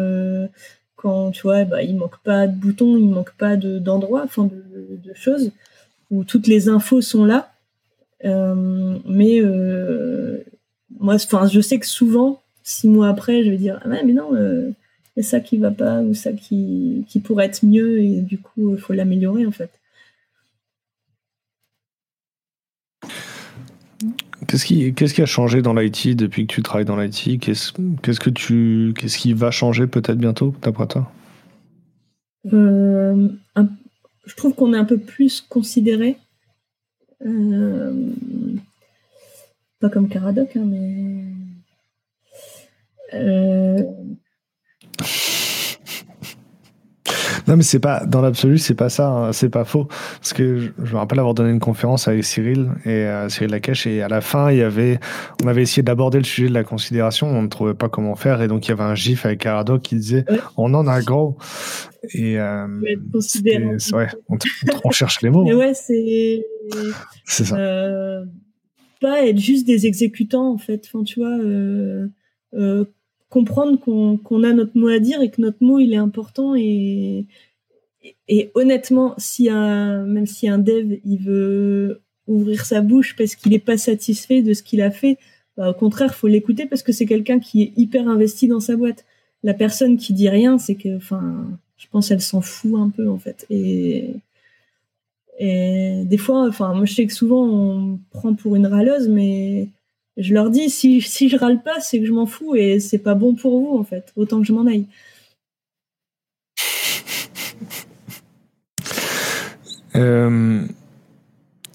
quand 0.95 1.31
tu 1.31 1.43
vois, 1.43 1.63
bah, 1.63 1.81
il 1.81 1.95
manque 1.95 2.19
pas 2.23 2.47
de 2.47 2.55
boutons, 2.55 2.97
il 2.97 3.09
manque 3.09 3.33
pas 3.37 3.55
d'endroits, 3.55 4.23
enfin 4.23 4.45
de, 4.45 4.99
de, 5.01 5.13
choses 5.13 5.51
où 6.11 6.25
toutes 6.25 6.47
les 6.47 6.67
infos 6.67 7.01
sont 7.01 7.23
là. 7.23 7.51
mais 8.23 9.41
moi, 10.99 11.15
enfin, 11.15 11.47
je 11.47 11.61
sais 11.61 11.79
que 11.79 11.87
souvent, 11.87 12.41
six 12.63 12.89
mois 12.89 13.07
après, 13.07 13.45
je 13.45 13.49
vais 13.49 13.57
dire 13.57 13.79
ah 13.85 13.89
ouais, 13.89 14.03
mais 14.03 14.13
non 14.13 14.31
c'est 15.15 15.23
ça 15.23 15.39
qui 15.41 15.57
va 15.57 15.71
pas 15.71 16.01
ou 16.01 16.13
ça 16.13 16.31
qui, 16.31 17.05
qui 17.09 17.19
pourrait 17.19 17.45
être 17.45 17.65
mieux 17.65 17.99
et 17.99 18.21
du 18.21 18.37
coup 18.37 18.75
il 18.75 18.79
faut 18.79 18.93
l'améliorer 18.93 19.45
en 19.45 19.51
fait. 19.51 19.69
Qu'est-ce 24.47 24.65
qui, 24.65 24.93
qu'est-ce 24.93 25.13
qui 25.13 25.21
a 25.21 25.25
changé 25.25 25.61
dans 25.61 25.73
l'IT 25.73 26.15
depuis 26.15 26.47
que 26.47 26.53
tu 26.53 26.63
travailles 26.63 26.85
dans 26.85 26.97
l'IT 26.97 27.39
qu'est-ce, 27.39 27.73
qu'est-ce 28.01 28.19
que 28.19 28.29
tu, 28.29 28.93
qu'est-ce 28.97 29.17
qui 29.17 29.33
va 29.33 29.51
changer 29.51 29.85
peut-être 29.85 30.17
bientôt, 30.17 30.55
d'après 30.61 30.87
toi? 30.87 31.11
Euh, 32.53 33.27
Je 34.25 34.35
trouve 34.35 34.53
qu'on 34.55 34.73
est 34.73 34.77
un 34.77 34.85
peu 34.85 34.97
plus 34.97 35.41
considéré. 35.41 36.17
Euh, 37.25 38.11
pas 39.79 39.89
comme 39.89 40.09
Caradoc, 40.09 40.55
hein, 40.55 40.65
mais. 40.65 41.23
Euh, 43.13 43.83
Non, 47.49 47.57
mais 47.57 47.63
c'est 47.63 47.79
pas 47.79 48.05
dans 48.05 48.21
l'absolu, 48.21 48.59
c'est 48.59 48.75
pas 48.75 48.89
ça, 48.89 49.09
hein, 49.09 49.33
c'est 49.33 49.49
pas 49.49 49.65
faux. 49.65 49.85
Parce 50.19 50.33
que 50.33 50.59
je, 50.59 50.93
me 50.93 50.97
rappelle 50.97 51.17
avoir 51.17 51.33
donné 51.33 51.49
une 51.49 51.59
conférence 51.59 52.07
avec 52.07 52.23
Cyril 52.23 52.69
et 52.85 52.89
euh, 52.89 53.27
Cyril 53.27 53.49
Lacache, 53.49 53.87
et 53.87 54.03
à 54.03 54.07
la 54.07 54.21
fin, 54.21 54.51
il 54.51 54.59
y 54.59 54.61
avait, 54.61 54.99
on 55.43 55.47
avait 55.47 55.63
essayé 55.63 55.81
d'aborder 55.81 56.19
le 56.19 56.25
sujet 56.25 56.47
de 56.47 56.53
la 56.53 56.63
considération, 56.63 57.25
on 57.25 57.41
ne 57.41 57.47
trouvait 57.47 57.73
pas 57.73 57.89
comment 57.89 58.15
faire, 58.15 58.43
et 58.43 58.47
donc 58.47 58.67
il 58.67 58.69
y 58.69 58.71
avait 58.71 58.83
un 58.83 58.93
gif 58.93 59.25
avec 59.25 59.39
Caradoc 59.39 59.81
qui 59.81 59.95
disait, 59.95 60.25
on 60.57 60.75
en 60.75 60.85
a 60.85 61.01
gros. 61.01 61.37
Et 62.13 62.39
euh, 62.39 62.67
ouais, 62.81 64.07
on, 64.83 64.91
cherche 64.91 65.21
les 65.23 65.31
mots. 65.31 65.43
Mais 65.43 65.53
ouais, 65.53 65.73
c'est. 65.73 66.45
C'est 67.25 67.45
ça. 67.45 67.57
Euh, 67.57 68.25
pas 69.01 69.25
être 69.25 69.39
juste 69.39 69.65
des 69.65 69.87
exécutants 69.87 70.53
en 70.53 70.57
fait. 70.59 70.83
Enfin, 70.85 71.03
tu 71.03 71.19
vois. 71.19 71.35
Euh, 72.53 72.85
comprendre 73.29 73.79
qu'on 73.79 74.43
a 74.43 74.53
notre 74.53 74.77
mot 74.77 74.87
à 74.87 74.99
dire 74.99 75.21
et 75.21 75.29
que 75.29 75.41
notre 75.41 75.63
mot 75.63 75.79
il 75.79 75.93
est 75.93 75.97
important 75.97 76.55
et, 76.55 77.25
et 78.27 78.51
honnêtement 78.55 79.13
si 79.17 79.49
un, 79.49 80.03
même 80.05 80.25
si 80.25 80.47
un 80.47 80.57
dev 80.57 80.97
il 81.05 81.19
veut 81.19 82.01
ouvrir 82.27 82.65
sa 82.65 82.81
bouche 82.81 83.15
parce 83.15 83.35
qu'il 83.35 83.51
n'est 83.51 83.59
pas 83.59 83.77
satisfait 83.77 84.41
de 84.41 84.53
ce 84.53 84.63
qu'il 84.63 84.81
a 84.81 84.91
fait 84.91 85.17
bah, 85.57 85.69
au 85.69 85.73
contraire 85.73 86.15
faut 86.15 86.27
l'écouter 86.27 86.65
parce 86.65 86.83
que 86.83 86.91
c'est 86.91 87.05
quelqu'un 87.05 87.39
qui 87.39 87.63
est 87.63 87.73
hyper 87.75 88.07
investi 88.07 88.47
dans 88.47 88.61
sa 88.61 88.75
boîte. 88.77 89.05
La 89.43 89.53
personne 89.53 89.97
qui 89.97 90.13
dit 90.13 90.29
rien 90.29 90.57
c'est 90.57 90.75
que 90.75 90.97
enfin 90.97 91.47
je 91.77 91.85
pense 91.91 92.11
elle 92.11 92.21
s'en 92.21 92.41
fout 92.41 92.79
un 92.79 92.89
peu 92.89 93.09
en 93.09 93.17
fait. 93.19 93.45
Et 93.49 94.13
et 95.37 96.03
des 96.05 96.17
fois 96.17 96.47
enfin 96.47 96.73
moi 96.73 96.85
je 96.85 96.93
sais 96.93 97.05
que 97.05 97.13
souvent 97.13 97.45
on 97.45 97.99
prend 98.09 98.33
pour 98.33 98.55
une 98.55 98.67
râleuse 98.67 99.07
mais 99.07 99.69
je 100.19 100.33
leur 100.33 100.49
dis 100.49 100.69
si, 100.69 101.01
si 101.01 101.29
je 101.29 101.37
râle 101.37 101.63
pas, 101.63 101.79
c'est 101.79 101.99
que 101.99 102.05
je 102.05 102.11
m'en 102.11 102.25
fous 102.25 102.55
et 102.55 102.79
c'est 102.79 102.97
pas 102.97 103.15
bon 103.15 103.35
pour 103.35 103.61
vous 103.61 103.77
en 103.77 103.83
fait. 103.83 104.11
Autant 104.15 104.41
que 104.41 104.45
je 104.45 104.53
m'en 104.53 104.67
aille. 104.67 104.85
Euh, 109.95 110.61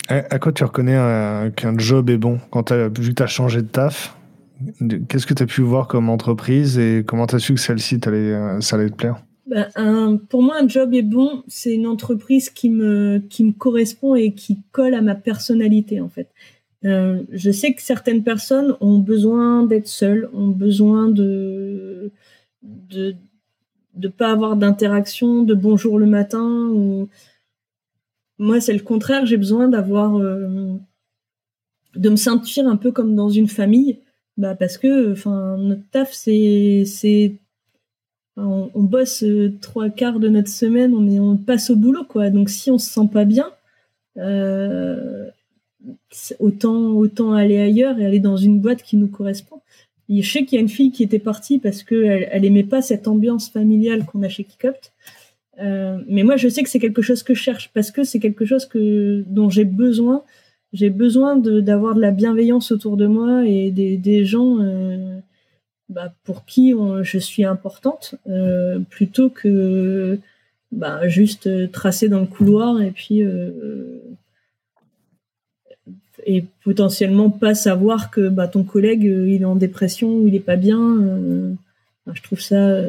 à, 0.09 0.39
quoi 0.39 0.53
tu 0.53 0.65
reconnais 0.65 1.51
qu'un 1.57 1.77
job 1.77 2.09
est 2.09 2.17
bon 2.17 2.39
quand 2.51 2.71
as, 2.73 2.89
vu 2.89 3.11
que 3.11 3.15
tu 3.15 3.23
as 3.23 3.27
changé 3.27 3.61
de 3.61 3.67
taf? 3.67 4.17
Qu'est-ce 5.09 5.27
que 5.27 5.35
tu 5.35 5.43
as 5.43 5.47
pu 5.47 5.63
voir 5.63 5.89
comme 5.89 6.09
entreprise 6.09 6.79
et 6.79 7.05
comment 7.07 7.27
tu 7.27 7.35
as 7.35 7.39
su 7.39 7.55
que 7.55 7.61
celle-ci, 7.61 7.99
euh, 8.07 8.61
ça 8.61 8.77
allait 8.77 8.89
te 8.89 8.95
plaire? 8.95 9.17
Ben, 9.47 10.19
Pour 10.31 10.43
moi, 10.43 10.57
un 10.61 10.69
job 10.69 10.95
est 10.95 11.03
bon, 11.03 11.43
c'est 11.49 11.75
une 11.75 11.87
entreprise 11.87 12.49
qui 12.51 12.71
me, 12.71 13.19
qui 13.29 13.45
me 13.45 13.53
correspond 13.53 14.15
et 14.15 14.33
qui 14.33 14.63
colle 14.73 14.95
à 14.95 15.03
ma 15.03 15.17
personnalité 15.17 16.01
en 16.01 16.09
fait. 16.09 16.29
Euh, 16.85 17.23
je 17.33 17.51
sais 17.51 17.73
que 17.73 17.83
certaines 17.83 18.23
personnes 18.23 18.77
ont 18.81 18.99
besoin 18.99 19.65
d'être 19.65 19.89
seules, 19.89 20.29
ont 20.35 20.49
besoin 20.49 21.09
de 21.09 22.13
de 22.63 23.17
de 23.95 24.09
pas 24.09 24.31
avoir 24.33 24.57
d'interaction, 24.57 25.45
de 25.45 25.55
bonjour 25.55 25.99
le 25.99 26.07
matin. 26.07 27.09
Moi, 28.39 28.61
c'est 28.61 28.73
le 28.73 28.81
contraire. 28.81 29.27
J'ai 29.27 29.37
besoin 29.37 29.69
d'avoir 29.69 30.17
euh, 30.19 30.77
de 31.97 32.11
me 32.11 32.17
sentir 32.17 32.67
un 32.69 32.77
peu 32.77 32.93
comme 32.93 33.15
dans 33.15 33.29
une 33.29 33.49
famille, 33.49 34.01
bah 34.37 34.55
parce 34.55 34.79
que 34.79 35.13
enfin 35.13 35.57
notre 35.59 35.89
taf 35.91 36.13
c'est 36.13 36.85
c'est 36.87 37.37
on, 38.37 38.83
bosse 38.83 39.23
euh, 39.23 39.57
trois 39.61 39.91
quarts 39.91 40.19
de 40.21 40.29
notre 40.29 40.49
semaine, 40.49 40.95
on 40.95 41.09
est 41.09 41.21
on 41.21 41.37
passe 41.37 41.71
au 41.71 41.77
boulot 41.77 42.05
quoi. 42.05 42.31
Donc 42.31 42.51
si 42.51 42.71
on 42.71 42.79
se 42.79 42.91
sent 42.91 43.09
pas 43.13 43.25
bien, 43.25 43.51
autant, 46.39 46.93
autant 46.93 47.33
aller 47.33 47.59
ailleurs 47.59 47.99
et 47.99 48.07
aller 48.07 48.21
dans 48.21 48.37
une 48.37 48.61
boîte 48.61 48.83
qui 48.83 48.97
nous 48.97 49.09
correspond. 49.09 49.61
je 50.09 50.29
sais 50.29 50.45
qu'il 50.45 50.57
y 50.57 50.59
a 50.59 50.63
une 50.63 50.69
fille 50.69 50.91
qui 50.91 51.03
était 51.03 51.19
partie 51.19 51.59
parce 51.59 51.83
qu'elle 51.83 52.29
elle 52.31 52.45
aimait 52.45 52.65
pas 52.65 52.83
cette 52.83 53.09
ambiance 53.09 53.49
familiale 53.51 54.05
qu'on 54.05 54.23
a 54.23 54.29
chez 54.29 54.45
Kikopt. 54.45 54.93
Euh, 55.61 55.99
mais 56.09 56.25
moi, 56.25 56.37
je 56.37 56.49
sais 56.49 56.63
que 56.63 56.69
c'est 56.69 56.81
quelque 56.81 57.03
chose 57.03 57.23
que 57.23 57.35
je 57.35 57.43
cherche 57.43 57.71
parce 57.75 57.91
que 57.91 58.05
c'est 58.05 58.19
quelque 58.19 58.45
chose 58.45 58.67
que 58.67 59.25
dont 59.29 59.51
j'ai 59.51 59.65
besoin. 59.65 60.23
J'ai 60.73 60.91
besoin 60.91 61.37
d'avoir 61.37 61.95
de, 61.95 62.01
la 62.01 62.11
bienveillance 62.11 62.73
autour 62.73 62.97
de 62.97 63.07
moi 63.07 63.47
et 63.47 63.71
des, 63.71 63.97
des 63.97 64.25
gens 64.25 64.59
euh, 64.61 65.19
bah, 65.89 66.13
pour 66.25 66.45
qui 66.45 66.75
je 67.03 67.19
suis 67.19 67.45
importante, 67.45 68.17
plutôt 68.91 69.31
que 69.31 70.19
bah, 70.73 71.07
juste 71.07 71.71
tracer 71.71 72.09
dans 72.09 72.21
le 72.21 72.27
couloir 72.27 72.83
et 72.83 72.91
puis 72.91 73.23
et 76.27 76.45
potentiellement 76.65 77.31
pas 77.31 77.55
savoir 77.55 78.11
que 78.11 78.29
bah, 78.29 78.49
ton 78.49 78.65
collègue 78.65 79.05
il 79.05 79.43
est 79.43 79.45
en 79.45 79.57
dépression 79.57 80.17
ou 80.17 80.29
il 80.29 80.35
est 80.35 80.41
pas 80.41 80.57
bien. 80.57 80.99
je 82.13 82.23
trouve 82.23 82.41
ça 82.41 82.81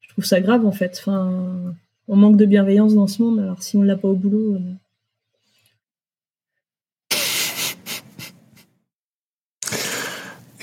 je 0.00 0.08
trouve 0.10 0.24
ça 0.24 0.40
grave 0.40 0.66
en 0.66 0.72
fait. 0.72 0.98
Enfin, 1.00 1.74
on 2.06 2.16
manque 2.16 2.36
de 2.36 2.44
bienveillance 2.44 2.94
dans 2.94 3.06
ce 3.06 3.22
monde. 3.22 3.40
Alors 3.40 3.62
si 3.62 3.76
on 3.76 3.82
l'a 3.82 3.96
pas 3.96 4.08
au 4.08 4.14
boulot. 4.14 4.56
Euh. 4.56 4.58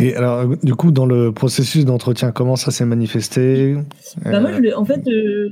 Et 0.01 0.15
alors, 0.15 0.47
du 0.63 0.75
coup, 0.75 0.91
dans 0.91 1.05
le 1.05 1.33
processus 1.33 1.83
d'entretien, 1.83 2.31
comment 2.31 2.55
ça 2.55 2.71
s'est 2.71 2.85
manifesté? 2.85 3.75
Bah 4.23 4.39
moi, 4.39 4.51
en 4.77 4.85
fait, 4.85 5.05
euh, 5.07 5.49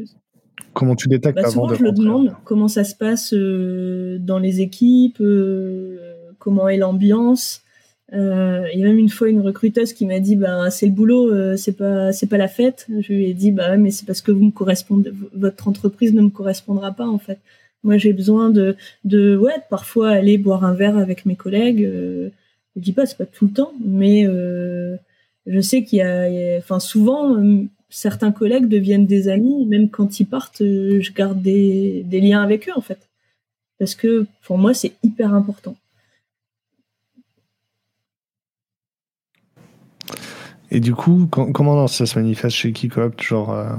comment 0.78 0.96
tu 0.96 1.08
détectes 1.08 1.36
bah, 1.36 1.48
avant 1.48 1.68
souvent, 1.68 1.74
je 1.74 1.84
le 1.84 1.92
demande 1.92 2.36
comment 2.44 2.68
ça 2.68 2.84
se 2.84 2.96
passe 2.96 3.34
euh, 3.34 4.18
dans 4.20 4.40
les 4.40 4.62
équipes, 4.62 5.22
comment 6.40 6.70
est 6.70 6.78
l'ambiance. 6.78 7.62
Euh, 8.14 8.66
il 8.74 8.80
y 8.80 8.84
a 8.84 8.88
même 8.88 9.00
une 9.00 9.10
fois 9.10 9.30
une 9.30 9.42
recruteuse 9.42 9.92
qui 9.92 10.06
m'a 10.06 10.20
dit 10.20 10.38
bah 10.38 10.70
c'est 10.70 10.86
le 10.86 10.94
boulot, 10.94 11.30
euh, 11.30 11.58
c'est 11.58 11.74
pas 11.76 12.14
c'est 12.14 12.28
pas 12.28 12.38
la 12.38 12.48
fête. 12.48 12.88
Je 12.90 13.14
lui 13.14 13.26
ai 13.26 13.34
dit 13.34 13.52
bah 13.52 13.76
mais 13.78 13.92
c'est 13.92 14.06
parce 14.06 14.22
que 14.22 14.32
vous 14.32 14.46
me 14.46 14.52
correspondez, 14.52 15.12
votre 15.34 15.68
entreprise 15.68 16.14
ne 16.14 16.22
me 16.22 16.30
correspondra 16.30 16.94
pas 16.94 17.08
en 17.08 17.18
fait. 17.18 17.40
Moi 17.84 17.98
j'ai 17.98 18.14
besoin 18.14 18.50
de 18.50 18.78
de 19.04 19.36
ouais 19.36 19.56
parfois 19.70 20.10
aller 20.10 20.38
boire 20.38 20.64
un 20.64 20.74
verre 20.74 20.98
avec 20.98 21.26
mes 21.26 21.36
collègues. 21.36 21.84
Euh, 21.84 22.30
je 22.76 22.82
dis 22.82 22.94
pas 22.94 23.06
c'est 23.06 23.18
pas 23.18 23.26
tout 23.26 23.46
le 23.48 23.52
temps, 23.52 23.74
mais 23.86 24.26
euh, 24.26 24.96
je 25.46 25.60
sais 25.60 25.84
qu'il 25.84 26.00
y 26.00 26.02
a 26.02 26.58
enfin 26.60 26.80
souvent 26.80 27.36
certains 27.90 28.32
collègues 28.32 28.68
deviennent 28.68 29.06
des 29.06 29.30
amis 29.30 29.66
même 29.66 29.90
quand 29.90 30.20
ils 30.20 30.26
partent. 30.26 30.60
je 30.60 31.12
garde 31.14 31.42
des 31.42 32.04
liens 32.12 32.42
avec 32.44 32.70
eux 32.70 32.74
en 32.76 32.82
fait 32.82 33.10
parce 33.80 33.96
que 33.96 34.26
pour 34.44 34.58
moi 34.58 34.74
c'est 34.74 34.94
hyper 35.04 35.34
important. 35.34 35.76
Et 40.70 40.80
du 40.80 40.94
coup, 40.94 41.28
comment 41.28 41.88
ça 41.88 42.06
se 42.06 42.20
manifeste 42.20 42.58
chez 42.58 42.74
Kikoop 42.74 43.22
Genre, 43.22 43.54
euh, 43.54 43.76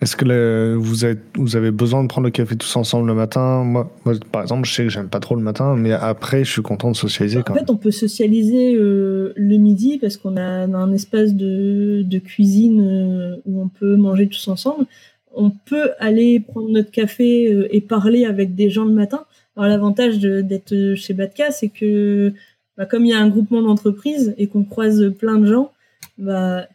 est-ce 0.00 0.16
que 0.16 0.74
vous, 0.74 1.04
avez, 1.04 1.18
vous 1.34 1.56
avez 1.56 1.70
besoin 1.70 2.02
de 2.02 2.08
prendre 2.08 2.24
le 2.26 2.30
café 2.30 2.56
tous 2.56 2.74
ensemble 2.76 3.08
le 3.08 3.14
matin? 3.14 3.64
Moi, 3.64 3.90
par 4.32 4.42
exemple, 4.42 4.66
je 4.66 4.72
sais 4.72 4.84
que 4.84 4.88
j'aime 4.88 5.08
pas 5.08 5.20
trop 5.20 5.34
le 5.34 5.42
matin, 5.42 5.76
mais 5.76 5.92
après, 5.92 6.42
je 6.44 6.50
suis 6.50 6.62
content 6.62 6.90
de 6.90 6.96
socialiser 6.96 7.42
quand 7.44 7.52
En 7.52 7.56
fait, 7.56 7.70
on 7.70 7.76
peut 7.76 7.90
socialiser 7.90 8.74
euh, 8.74 9.32
le 9.36 9.56
midi 9.58 9.98
parce 9.98 10.16
qu'on 10.16 10.36
a, 10.36 10.42
un 10.42 10.92
espace 10.92 11.34
de, 11.34 12.02
de 12.02 12.18
cuisine 12.18 12.80
euh, 12.80 13.36
où 13.44 13.60
on 13.60 13.68
peut 13.68 13.96
manger 13.96 14.28
tous 14.28 14.48
ensemble. 14.48 14.86
On 15.34 15.50
peut 15.50 15.90
aller 15.98 16.40
prendre 16.40 16.70
notre 16.70 16.90
café 16.90 17.66
et 17.70 17.80
parler 17.80 18.24
avec 18.24 18.54
des 18.54 18.68
gens 18.68 18.84
le 18.84 18.92
matin. 18.92 19.24
Alors, 19.56 19.68
l'avantage 19.68 20.18
d'être 20.18 20.94
chez 20.96 21.14
Batka, 21.14 21.50
c'est 21.50 21.68
que 21.68 22.32
bah, 22.76 22.86
comme 22.86 23.04
il 23.04 23.10
y 23.10 23.12
a 23.12 23.20
un 23.20 23.28
groupement 23.28 23.60
d'entreprises 23.60 24.34
et 24.38 24.46
qu'on 24.46 24.64
croise 24.64 25.12
plein 25.18 25.38
de 25.38 25.46
gens, 25.46 25.70
bah, 26.16 26.66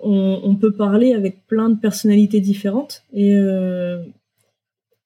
on, 0.00 0.54
peut 0.56 0.72
parler 0.72 1.14
avec 1.14 1.46
plein 1.46 1.68
de 1.68 1.76
personnalités 1.76 2.40
différentes. 2.40 3.04
Et, 3.12 3.34
euh, 3.36 4.02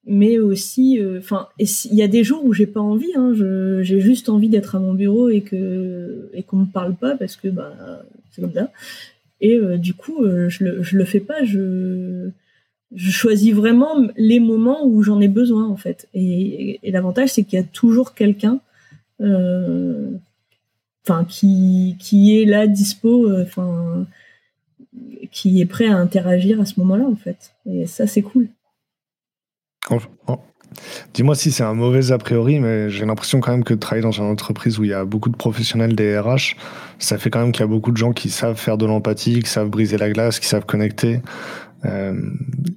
mais 0.07 0.38
aussi, 0.38 1.00
euh, 1.00 1.18
enfin, 1.18 1.48
il 1.59 1.94
y 1.94 2.03
a 2.03 2.09
des 2.09 2.24
jours 2.24 2.44
où 2.44 2.53
j'ai 2.53 2.66
pas 2.66 2.81
envie. 2.81 3.12
Hein, 3.16 3.33
j'ai 3.83 4.00
juste 4.00 4.29
envie 4.29 4.48
d'être 4.48 4.74
à 4.74 4.79
mon 4.79 4.94
bureau 4.94 5.29
et 5.29 5.40
que 5.42 6.31
et 6.35 6.42
qu'on 6.42 6.59
me 6.59 6.66
parle 6.66 6.94
pas 6.94 7.16
parce 7.16 7.37
que 7.37 7.48
bah 7.48 7.74
c'est 8.31 8.42
comme 8.42 8.53
ça. 8.53 8.70
Et 9.40 9.57
euh, 9.57 9.79
du 9.79 9.94
coup, 9.94 10.24
je 10.24 10.64
le 10.64 10.83
je 10.83 10.96
le 10.96 11.05
fais 11.05 11.20
pas. 11.20 11.44
Je 11.44 12.31
je 12.94 13.11
choisis 13.11 13.53
vraiment 13.53 14.07
les 14.16 14.40
moments 14.40 14.87
où 14.87 15.03
j'en 15.03 15.20
ai 15.20 15.29
besoin 15.29 15.68
en 15.68 15.77
fait. 15.77 16.09
Et, 16.14 16.81
et 16.83 16.90
l'avantage 16.90 17.31
c'est 17.31 17.42
qu'il 17.42 17.59
y 17.59 17.62
a 17.62 17.64
toujours 17.64 18.14
quelqu'un 18.14 18.61
enfin 21.07 21.24
qui 21.24 21.96
qui 21.98 22.38
est 22.40 22.44
là 22.44 22.66
dispo, 22.66 23.31
enfin 23.40 24.07
qui 25.31 25.61
est 25.61 25.67
prêt 25.67 25.87
à 25.87 25.97
interagir 25.97 26.61
à 26.61 26.64
ce 26.64 26.79
moment-là 26.81 27.05
en 27.05 27.17
fait. 27.17 27.55
Et 27.67 27.87
ça 27.87 28.07
c'est 28.07 28.23
cool. 28.23 28.49
Dis-moi 31.12 31.35
si 31.35 31.53
c'est 31.53 31.62
un 31.62 31.75
mauvais 31.75 32.12
a 32.12 32.19
priori, 32.19 32.59
mais 32.59 32.90
j'ai 32.90 33.05
l'impression 33.05 33.40
quand 33.40 33.53
même 33.53 33.64
que 33.64 33.75
de 33.75 33.79
travailler 33.79 34.03
dans 34.03 34.12
une 34.12 34.25
entreprise 34.25 34.79
où 34.79 34.85
il 34.85 34.90
y 34.90 34.95
a 34.95 35.05
beaucoup 35.05 35.29
de 35.29 35.37
professionnels 35.37 35.95
des 35.95 36.19
RH, 36.19 36.57
ça 36.99 37.19
fait 37.19 37.31
quand 37.31 37.40
même 37.40 37.53
qu'il 37.53 37.61
y 37.61 37.64
a 37.64 37.69
beaucoup 37.69 37.93
de 37.93 37.97
gens 37.97 38.12
qui 38.12 38.31
savent 38.31 38.57
faire 38.57 38.79
de 38.79 38.87
l'empathie, 38.87 39.40
qui 39.40 39.51
savent 39.51 39.69
briser 39.69 39.97
la 39.97 40.11
glace, 40.11 40.40
qui 40.40 40.47
savent 40.47 40.67
connecter. 40.67 41.21
Euh, 41.85 42.19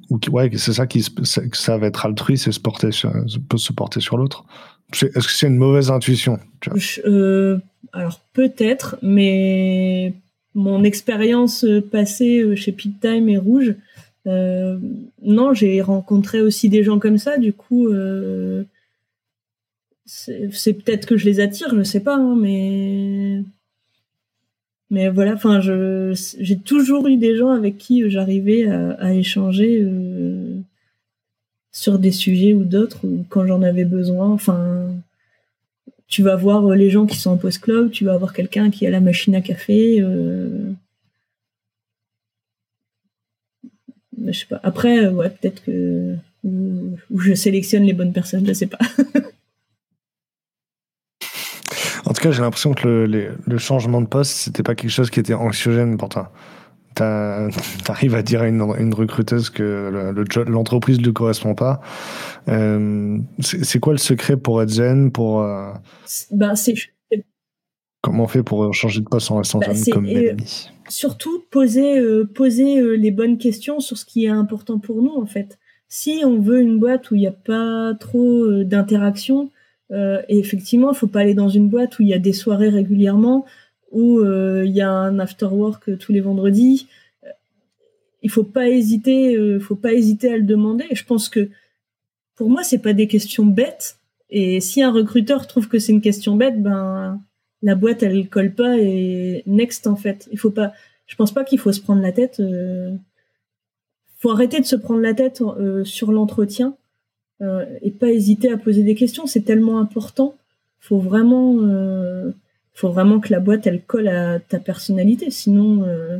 ou 0.10 0.18
qui, 0.18 0.30
ouais, 0.30 0.50
c'est 0.58 0.74
ça 0.74 0.86
qui 0.86 1.06
savent 1.54 1.84
être 1.84 2.06
altruiste 2.06 2.48
et 2.48 2.52
se 2.52 2.60
porter 2.60 2.92
sur, 2.92 3.12
peut 3.48 3.58
se 3.58 3.72
porter 3.72 4.02
sur 4.02 4.18
l'autre. 4.18 4.44
Est-ce 4.94 5.28
que 5.28 5.32
c'est 5.32 5.48
une 5.48 5.58
mauvaise 5.58 5.92
intuition 5.92 6.40
euh, 7.06 7.60
Alors 7.94 8.20
peut-être, 8.34 8.98
mais 9.02 10.14
mon 10.58 10.84
expérience 10.84 11.66
passée 11.92 12.40
euh, 12.40 12.56
chez 12.56 12.72
Pit 12.72 13.00
Time 13.00 13.30
et 13.30 13.38
Rouge, 13.38 13.76
euh, 14.26 14.78
non, 15.22 15.54
j'ai 15.54 15.82
rencontré 15.82 16.42
aussi 16.42 16.68
des 16.68 16.84
gens 16.84 17.00
comme 17.00 17.20
ça. 17.20 17.38
Du 17.38 17.54
coup, 17.54 17.90
c'est 20.06 20.74
peut-être 20.74 21.06
que 21.06 21.16
je 21.16 21.26
les 21.26 21.40
attire, 21.40 21.70
je 21.70 21.76
ne 21.76 21.84
sais 21.84 22.02
pas, 22.02 22.16
hein, 22.16 22.36
mais 22.36 23.44
mais 24.90 25.10
voilà. 25.10 25.34
Enfin, 25.34 25.62
j'ai 25.62 26.58
toujours 26.58 27.08
eu 27.08 27.18
des 27.18 27.38
gens 27.38 27.52
avec 27.52 27.78
qui 27.78 28.10
j'arrivais 28.10 28.66
à, 28.68 29.14
échanger 29.14 29.88
sur 31.72 32.00
des 32.00 32.12
sujets 32.12 32.54
ou 32.54 32.64
d'autres 32.64 33.06
quand 33.30 33.46
j'en 33.46 33.62
avais 33.62 33.86
besoin. 33.86 34.30
Enfin, 34.30 34.90
tu 36.08 36.24
vas 36.24 36.36
voir 36.36 36.66
euh, 36.66 36.76
les 36.76 36.90
gens 36.90 37.06
qui 37.06 37.18
sont 37.18 37.32
en 37.32 37.38
post-club, 37.38 37.92
tu 37.92 38.06
vas 38.06 38.18
voir 38.18 38.34
quelqu'un 38.34 38.72
qui 38.72 38.88
a 38.88 38.90
la 38.90 39.02
machine 39.02 39.36
à 39.36 39.42
café. 39.42 40.02
Euh... 40.02 40.72
Je 44.26 44.32
sais 44.32 44.46
pas. 44.48 44.60
Après, 44.64 45.06
euh, 45.06 45.12
ouais, 45.12 45.30
peut-être 45.30 45.64
que 45.64 46.16
ou, 46.44 46.98
je 47.18 47.34
sélectionne 47.34 47.84
les 47.84 47.94
bonnes 47.94 48.14
personnes, 48.14 48.48
je 48.48 48.54
sais 48.54 48.68
pas. 48.68 48.80
en 52.06 52.14
tout 52.14 52.22
cas, 52.22 52.32
j'ai 52.32 52.42
l'impression 52.42 52.74
que 52.74 52.88
le, 52.88 53.38
le, 53.46 53.58
changement 53.58 54.02
de 54.02 54.08
poste, 54.08 54.32
c'était 54.32 54.64
pas 54.64 54.76
quelque 54.76 54.92
chose 54.92 55.10
qui 55.10 55.20
était 55.20 55.34
anxiogène 55.34 55.98
pour 55.98 56.10
toi 56.10 56.32
t'arrives 56.98 58.16
à 58.16 58.22
dire 58.22 58.42
à 58.42 58.48
une, 58.48 58.94
recruteuse 58.94 59.50
que 59.50 60.14
l'entreprise 60.48 61.00
ne 61.00 61.06
lui 61.06 61.14
correspond 61.14 61.56
pas. 61.56 61.82
Euh, 62.48 63.18
c'est 63.40 63.80
quoi 63.80 63.94
le 63.94 64.00
secret 64.00 64.38
pour 64.38 64.62
être 64.62 64.70
zen 64.70 65.12
pour, 65.12 65.42
euh, 65.42 65.72
ben, 66.32 66.54
Comment 68.02 68.24
on 68.24 68.28
fait 68.28 68.44
pour 68.44 68.74
changer 68.74 69.02
de 69.02 69.06
poste 69.06 69.32
en 69.32 69.38
restant 69.38 69.60
bah, 69.60 69.68
comme 69.92 70.06
Mélanie? 70.06 70.70
Surtout 70.88 71.44
poser, 71.52 72.00
euh, 72.00 72.26
poser 72.26 72.98
les 72.98 73.12
bonnes 73.12 73.38
questions 73.38 73.80
sur 73.80 73.98
ce 73.98 74.06
qui 74.06 74.26
est 74.26 74.30
important 74.30 74.80
pour 74.80 75.02
nous 75.02 75.16
en 75.16 75.26
fait. 75.26 75.58
Si 75.90 76.22
on 76.26 76.40
veut 76.40 76.62
une 76.62 76.80
boîte 76.80 77.12
où 77.12 77.16
il 77.16 77.22
n'y 77.22 77.28
a 77.28 77.32
pas 77.32 77.94
trop 78.00 78.64
d'interaction, 78.64 79.52
et 79.90 80.38
effectivement, 80.38 80.92
il 80.92 80.98
faut 80.98 81.08
pas 81.08 81.22
aller 81.22 81.34
dans 81.34 81.48
une 81.48 81.70
boîte 81.70 81.98
où 81.98 82.02
il 82.02 82.10
y 82.10 82.14
a 82.14 82.20
des 82.20 82.34
soirées 82.34 82.68
régulièrement, 82.68 83.46
où 83.92 84.20
euh, 84.20 84.64
il 84.66 84.72
y 84.72 84.82
a 84.82 84.92
un 84.92 85.20
after 85.20 85.46
work 85.46 85.90
euh, 85.90 85.98
tous 85.98 86.12
les 86.12 86.22
vendredis. 86.22 86.88
Il 88.24 88.30
faut 88.30 88.44
pas 88.44 88.68
hésiter, 88.68 89.36
euh, 89.36 89.60
faut 89.60 89.76
pas 89.76 89.94
hésiter 89.94 90.34
à 90.34 90.38
le 90.38 90.44
demander. 90.44 90.86
je 90.92 91.04
pense 91.04 91.30
que 91.30 91.50
pour 92.36 92.50
moi, 92.50 92.64
c'est 92.64 92.80
pas 92.80 92.94
des 92.94 93.08
questions 93.08 93.46
bêtes. 93.46 93.98
Et 94.30 94.60
si 94.60 94.84
un 94.84 94.92
recruteur 94.92 95.48
trouve 95.48 95.68
que 95.68 95.80
c'est 95.80 95.92
une 95.92 96.02
question 96.02 96.36
bête, 96.36 96.62
ben 96.62 97.22
la 97.64 97.76
boîte 97.76 98.04
elle 98.04 98.28
colle 98.30 98.54
pas 98.54 98.78
et 98.78 99.44
next 99.48 99.88
en 99.88 99.96
fait. 99.96 100.28
Il 100.32 100.38
faut 100.38 100.52
pas. 100.52 100.74
Je 101.08 101.16
pense 101.16 101.34
pas 101.34 101.44
qu'il 101.46 101.58
faut 101.58 101.72
se 101.72 101.82
prendre 101.82 102.02
la 102.02 102.12
tête. 102.12 102.40
Euh, 102.40 102.94
faut 104.20 104.32
arrêter 104.32 104.60
de 104.60 104.66
se 104.66 104.76
prendre 104.76 105.00
la 105.00 105.14
tête 105.14 105.42
sur 105.84 106.12
l'entretien 106.12 106.76
et 107.84 107.92
pas 107.92 108.10
hésiter 108.10 108.52
à 108.52 108.58
poser 108.58 108.82
des 108.82 108.96
questions. 108.96 109.28
C'est 109.28 109.44
tellement 109.44 109.80
important. 109.80 110.36
Faut 110.80 110.98
vraiment 110.98 111.54
faut 112.78 112.92
vraiment 112.92 113.20
que 113.20 113.32
la 113.32 113.40
boîte 113.40 113.66
elle 113.66 113.82
colle 113.82 114.08
à 114.08 114.40
ta 114.40 114.60
personnalité. 114.60 115.32
Sinon 115.32 115.84
euh, 115.84 116.20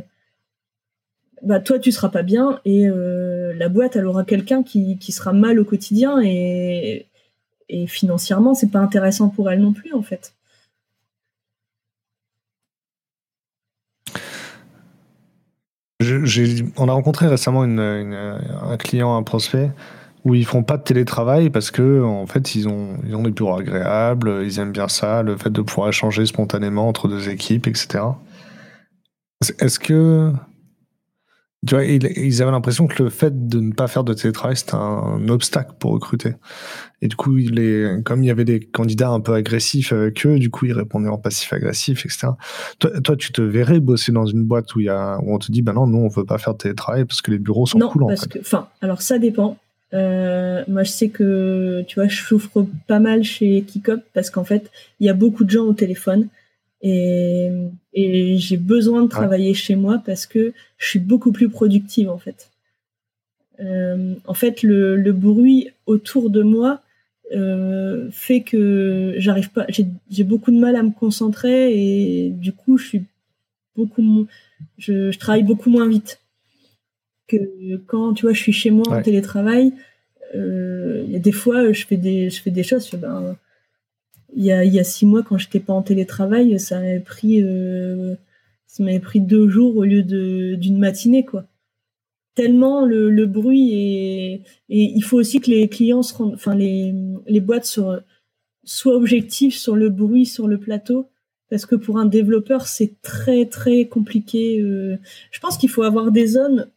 bah 1.42 1.60
toi 1.60 1.78
tu 1.78 1.92
seras 1.92 2.08
pas 2.08 2.24
bien 2.24 2.60
et 2.64 2.88
euh, 2.88 3.54
la 3.54 3.68
boîte 3.68 3.94
elle 3.94 4.06
aura 4.06 4.24
quelqu'un 4.24 4.64
qui, 4.64 4.98
sera 5.12 5.32
mal 5.32 5.60
au 5.60 5.64
quotidien 5.64 6.20
et, 6.20 7.06
et 7.68 7.86
financièrement 7.86 8.54
c'est 8.54 8.72
pas 8.72 8.80
intéressant 8.80 9.28
pour 9.28 9.48
elle 9.50 9.60
non 9.60 9.72
plus 9.72 9.94
en 9.94 10.02
fait. 10.02 10.34
On 16.76 16.88
a 16.88 16.92
rencontré 16.92 17.28
récemment 17.28 17.62
un 17.62 18.76
client, 18.78 19.16
un 19.16 19.22
prospect, 19.22 19.70
où 20.28 20.34
ils 20.34 20.44
font 20.44 20.62
pas 20.62 20.76
de 20.76 20.82
télétravail 20.82 21.50
parce 21.50 21.70
que 21.70 22.02
en 22.02 22.26
fait 22.26 22.54
ils 22.54 22.68
ont 22.68 22.98
ils 23.06 23.16
ont 23.16 23.22
des 23.22 23.30
bureaux 23.30 23.56
agréables, 23.56 24.42
ils 24.44 24.58
aiment 24.58 24.72
bien 24.72 24.88
ça, 24.88 25.22
le 25.22 25.36
fait 25.36 25.50
de 25.50 25.62
pouvoir 25.62 25.88
échanger 25.88 26.26
spontanément 26.26 26.86
entre 26.88 27.08
deux 27.08 27.28
équipes, 27.28 27.66
etc. 27.66 28.04
Est-ce 29.60 29.78
que 29.78 30.32
tu 31.66 31.74
vois, 31.74 31.84
ils 31.84 32.40
avaient 32.40 32.52
l'impression 32.52 32.86
que 32.86 33.02
le 33.02 33.10
fait 33.10 33.48
de 33.48 33.58
ne 33.58 33.72
pas 33.72 33.88
faire 33.88 34.04
de 34.04 34.14
télétravail, 34.14 34.56
c'était 34.56 34.76
un 34.76 35.28
obstacle 35.28 35.72
pour 35.80 35.90
recruter. 35.90 36.34
Et 37.02 37.08
du 37.08 37.16
coup, 37.16 37.34
les, 37.34 37.96
comme 38.04 38.22
il 38.22 38.28
y 38.28 38.30
avait 38.30 38.44
des 38.44 38.60
candidats 38.60 39.10
un 39.10 39.18
peu 39.18 39.34
agressifs 39.34 39.92
avec 39.92 40.24
eux, 40.24 40.38
du 40.38 40.50
coup, 40.50 40.66
ils 40.66 40.72
répondaient 40.72 41.08
en 41.08 41.18
passif-agressif, 41.18 42.06
etc. 42.06 42.28
Toi, 42.78 43.00
toi, 43.00 43.16
tu 43.16 43.32
te 43.32 43.42
verrais 43.42 43.80
bosser 43.80 44.12
dans 44.12 44.26
une 44.26 44.44
boîte 44.44 44.72
où, 44.76 44.80
y 44.80 44.88
a, 44.88 45.18
où 45.20 45.34
on 45.34 45.38
te 45.38 45.50
dit, 45.50 45.62
bah 45.62 45.72
non, 45.72 45.88
nous, 45.88 45.98
on 45.98 46.08
veut 46.08 46.24
pas 46.24 46.38
faire 46.38 46.52
de 46.52 46.58
télétravail 46.58 47.04
parce 47.04 47.22
que 47.22 47.32
les 47.32 47.40
bureaux 47.40 47.66
sont 47.66 47.78
non, 47.78 47.90
cool, 47.90 48.06
parce 48.06 48.28
Que, 48.28 48.38
enfin, 48.38 48.68
alors 48.80 49.02
ça 49.02 49.18
dépend. 49.18 49.56
Euh, 49.94 50.64
moi, 50.68 50.82
je 50.82 50.90
sais 50.90 51.08
que, 51.08 51.82
tu 51.88 51.96
vois, 51.96 52.08
je 52.08 52.22
souffre 52.22 52.66
pas 52.86 52.98
mal 52.98 53.24
chez 53.24 53.62
Kikop 53.62 54.00
parce 54.12 54.30
qu'en 54.30 54.44
fait, 54.44 54.70
il 55.00 55.06
y 55.06 55.10
a 55.10 55.14
beaucoup 55.14 55.44
de 55.44 55.50
gens 55.50 55.64
au 55.64 55.72
téléphone 55.72 56.28
et, 56.82 57.50
et 57.94 58.36
j'ai 58.38 58.56
besoin 58.56 59.02
de 59.02 59.08
travailler 59.08 59.54
chez 59.54 59.76
moi 59.76 60.00
parce 60.04 60.26
que 60.26 60.52
je 60.76 60.86
suis 60.86 60.98
beaucoup 60.98 61.32
plus 61.32 61.48
productive 61.48 62.08
en 62.08 62.18
fait. 62.18 62.50
Euh, 63.60 64.14
en 64.26 64.34
fait, 64.34 64.62
le, 64.62 64.96
le, 64.96 65.12
bruit 65.12 65.70
autour 65.86 66.30
de 66.30 66.42
moi 66.42 66.82
euh, 67.34 68.08
fait 68.12 68.42
que 68.42 69.14
j'arrive 69.16 69.50
pas, 69.50 69.66
j'ai 69.68 70.24
beaucoup 70.24 70.52
de 70.52 70.58
mal 70.58 70.76
à 70.76 70.82
me 70.82 70.92
concentrer 70.92 71.74
et 71.74 72.30
du 72.30 72.52
coup, 72.52 72.78
je 72.78 72.86
suis 72.86 73.04
beaucoup, 73.74 74.26
je, 74.76 75.10
je, 75.10 75.18
travaille 75.18 75.42
beaucoup 75.42 75.70
moins 75.70 75.88
vite 75.88 76.20
que 77.28 77.76
quand 77.86 78.14
tu 78.14 78.22
vois, 78.22 78.32
je 78.32 78.40
suis 78.40 78.52
chez 78.52 78.70
moi 78.70 78.88
en 78.88 79.02
télétravail. 79.02 79.72
Euh, 80.34 81.04
il 81.06 81.12
y 81.12 81.16
a 81.16 81.20
des 81.20 81.32
fois, 81.32 81.72
je 81.72 81.86
fais 81.86 81.96
des, 81.96 82.30
je 82.30 82.42
fais 82.42 82.50
des 82.50 82.62
choses. 82.64 82.90
ben, 82.94 83.36
il 84.36 84.44
y 84.44 84.52
a, 84.52 84.64
il 84.64 84.72
y 84.74 84.78
a 84.78 84.84
six 84.84 85.06
mois, 85.06 85.22
quand 85.22 85.38
j'étais 85.38 85.60
pas 85.60 85.72
en 85.72 85.82
télétravail, 85.82 86.58
ça 86.60 86.80
m'avait 86.80 87.00
pris, 87.00 87.42
euh, 87.42 88.14
ça 88.66 88.82
m'avait 88.82 89.00
pris 89.00 89.20
deux 89.20 89.48
jours 89.48 89.76
au 89.76 89.84
lieu 89.84 90.02
de, 90.02 90.54
d'une 90.54 90.78
matinée, 90.78 91.24
quoi. 91.24 91.46
Tellement 92.34 92.84
le, 92.84 93.10
le 93.10 93.26
bruit 93.26 93.72
et, 93.72 94.32
et 94.68 94.92
il 94.94 95.02
faut 95.02 95.16
aussi 95.18 95.40
que 95.40 95.50
les 95.50 95.68
clients 95.68 96.04
se 96.04 96.14
rendent, 96.14 96.34
enfin 96.34 96.54
les, 96.54 96.94
les 97.26 97.40
boîtes 97.40 97.64
soient, 97.64 98.02
soient 98.62 98.94
objectifs 98.94 99.56
sur 99.56 99.74
le 99.74 99.88
bruit 99.88 100.24
sur 100.24 100.46
le 100.46 100.58
plateau 100.58 101.08
parce 101.50 101.66
que 101.66 101.74
pour 101.74 101.98
un 101.98 102.06
développeur 102.06 102.68
c'est 102.68 103.00
très 103.02 103.46
très 103.46 103.86
compliqué. 103.86 104.60
Euh. 104.60 104.98
Je 105.32 105.40
pense 105.40 105.56
qu'il 105.58 105.68
faut 105.68 105.82
avoir 105.82 106.12
des 106.12 106.28
zones 106.28 106.68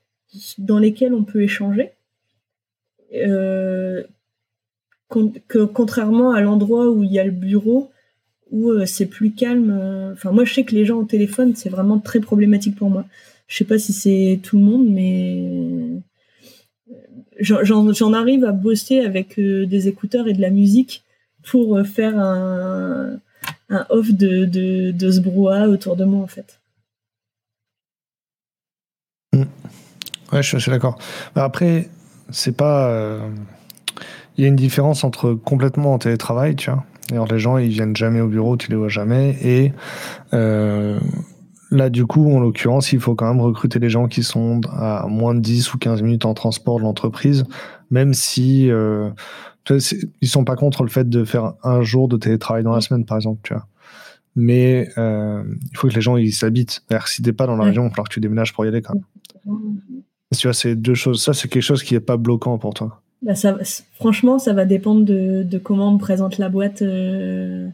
dans 0.58 0.80
lesquelles 0.80 1.14
on 1.14 1.24
peut 1.24 1.42
échanger. 1.42 1.92
Euh, 3.14 4.04
que 5.50 5.66
contrairement 5.66 6.32
à 6.32 6.40
l'endroit 6.40 6.90
où 6.90 7.04
il 7.04 7.12
y 7.12 7.20
a 7.20 7.26
le 7.26 7.32
bureau, 7.32 7.92
où 8.52 8.70
euh, 8.70 8.86
c'est 8.86 9.08
plus 9.08 9.32
calme. 9.32 9.78
Euh, 9.78 10.14
enfin, 10.14 10.32
moi, 10.32 10.46
je 10.46 10.54
sais 10.54 10.64
que 10.64 10.74
les 10.74 10.86
gens 10.86 11.00
au 11.00 11.04
téléphone, 11.04 11.54
c'est 11.56 11.70
vraiment 11.70 12.00
très 12.00 12.22
problématique 12.22 12.76
pour 12.76 12.90
moi. 12.90 13.06
Je 13.48 13.58
sais 13.58 13.66
pas 13.66 13.78
si 13.78 13.92
c'est 13.92 14.40
tout 14.42 14.58
le 14.58 14.64
monde, 14.64 14.88
mais 14.90 16.02
j'en 17.42 18.14
arrive 18.14 18.46
à 18.46 18.54
bosser 18.54 19.00
avec 19.00 19.38
des 19.38 19.88
écouteurs 19.90 20.30
et 20.30 20.34
de 20.34 20.40
la 20.40 20.50
musique 20.50 21.04
pour 21.44 21.86
faire 21.86 22.18
un, 22.18 23.20
un 23.70 23.86
off 23.90 24.14
de, 24.14 24.46
de, 24.46 24.92
de, 24.92 25.12
ce 25.12 25.20
brouhaha 25.20 25.68
autour 25.68 25.98
de 25.98 26.06
moi, 26.06 26.24
en 26.24 26.28
fait. 26.28 26.61
Ouais, 30.32 30.44
je, 30.44 30.58
suis 30.58 30.72
d'accord. 30.72 30.98
Après, 31.36 31.90
c'est 32.30 32.56
pas 32.56 33.20
il 34.38 34.44
y 34.44 34.46
a 34.46 34.48
une 34.48 34.56
différence 34.56 35.04
entre 35.04 35.34
complètement 35.34 35.94
en 35.94 35.98
télétravail, 36.00 36.56
tu 36.56 36.72
vois. 36.72 36.84
Alors 37.12 37.28
les 37.28 37.40
gens, 37.40 37.58
ils 37.58 37.70
viennent 37.70 37.96
jamais 37.96 38.22
au 38.22 38.28
bureau, 38.28 38.56
tu 38.56 38.70
les 38.70 38.78
vois 38.78 38.88
jamais. 38.88 39.38
Et 39.44 39.74
euh, 40.34 41.00
là, 41.70 41.90
du 41.90 42.06
coup, 42.06 42.34
en 42.34 42.40
l'occurrence, 42.40 42.94
il 42.94 43.00
faut 43.00 43.16
quand 43.16 43.28
même 43.28 43.42
recruter 43.42 43.80
les 43.80 43.90
gens 43.90 44.08
qui 44.08 44.24
sont 44.24 44.62
à 44.72 45.06
moins 45.08 45.36
de 45.36 45.42
10 45.42 45.74
ou 45.74 45.78
15 45.78 46.02
minutes 46.02 46.26
en 46.26 46.34
transport 46.34 46.78
de 46.78 46.84
l'entreprise, 46.84 47.44
même 47.90 48.14
si 48.14 48.72
euh, 48.72 49.10
ils 49.70 50.28
sont 50.28 50.46
pas 50.46 50.56
contre 50.56 50.84
le 50.84 50.90
fait 50.90 51.10
de 51.10 51.26
faire 51.26 51.54
un 51.64 51.82
jour 51.82 52.08
de 52.08 52.16
télétravail 52.16 52.64
dans 52.64 52.74
la 52.74 52.82
semaine, 52.82 53.06
par 53.06 53.18
exemple, 53.18 53.42
tu 53.44 53.54
vois. 53.54 53.68
Mais 54.36 54.88
euh, 54.98 55.44
il 55.72 55.78
faut 55.78 55.90
que 55.90 55.94
les 55.94 56.02
gens 56.02 56.16
ils 56.16 56.32
s'habitent. 56.32 56.86
Si 57.06 57.22
t'es 57.22 57.34
pas 57.34 57.48
dans 57.48 57.58
la 57.58 57.66
région, 57.66 57.84
il 57.84 57.86
va 57.88 57.90
falloir 57.90 58.08
que 58.08 58.14
tu 58.14 58.22
déménages 58.22 58.54
pour 58.54 58.64
y 58.64 58.70
aller 58.70 58.82
quand 58.82 58.94
même. 58.94 59.04
Tu 60.38 60.48
vois, 60.48 60.54
c'est 60.54 60.76
deux 60.76 60.94
choses. 60.94 61.22
Ça, 61.22 61.34
c'est 61.34 61.50
quelque 61.50 61.64
chose 61.64 61.84
qui 61.84 61.96
est 61.96 62.00
pas 62.00 62.18
bloquant 62.18 62.58
pour 62.58 62.74
toi. 62.74 63.02
Bah 63.22 63.36
ça, 63.36 63.58
franchement, 63.94 64.40
ça 64.40 64.54
va 64.54 64.66
dépendre 64.66 65.06
de, 65.06 65.44
de, 65.44 65.58
comment 65.60 65.90
on 65.90 65.94
me 65.94 66.00
présente 66.00 66.38
la 66.38 66.50
boîte. 66.50 66.82
Euh, 66.82 67.68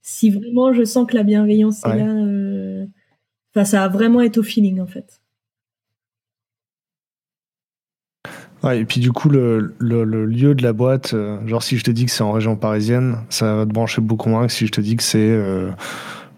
si 0.00 0.30
vraiment 0.30 0.72
je 0.72 0.84
sens 0.84 1.06
que 1.06 1.14
la 1.14 1.24
bienveillance 1.24 1.84
est 1.84 1.96
là, 1.96 2.08
euh, 2.08 2.86
ça 3.54 3.80
va 3.80 3.88
vraiment 3.88 4.22
être 4.22 4.38
au 4.38 4.42
feeling 4.42 4.80
en 4.80 4.86
fait. 4.86 5.20
Ouais, 8.62 8.80
et 8.80 8.84
puis 8.86 9.00
du 9.00 9.12
coup, 9.12 9.28
le, 9.28 9.74
le, 9.78 10.24
lieu 10.24 10.54
de 10.54 10.62
la 10.62 10.72
boîte, 10.72 11.12
euh, 11.12 11.46
genre 11.46 11.62
si 11.62 11.76
je 11.76 11.84
te 11.84 11.90
dis 11.90 12.06
que 12.06 12.10
c'est 12.10 12.22
en 12.22 12.32
région 12.32 12.56
parisienne, 12.56 13.18
ça 13.28 13.56
va 13.56 13.66
te 13.66 13.72
brancher 13.72 14.00
beaucoup 14.00 14.30
moins 14.30 14.46
que 14.46 14.52
si 14.52 14.66
je 14.66 14.72
te 14.72 14.80
dis 14.80 14.96
que 14.96 15.02
c'est, 15.02 15.38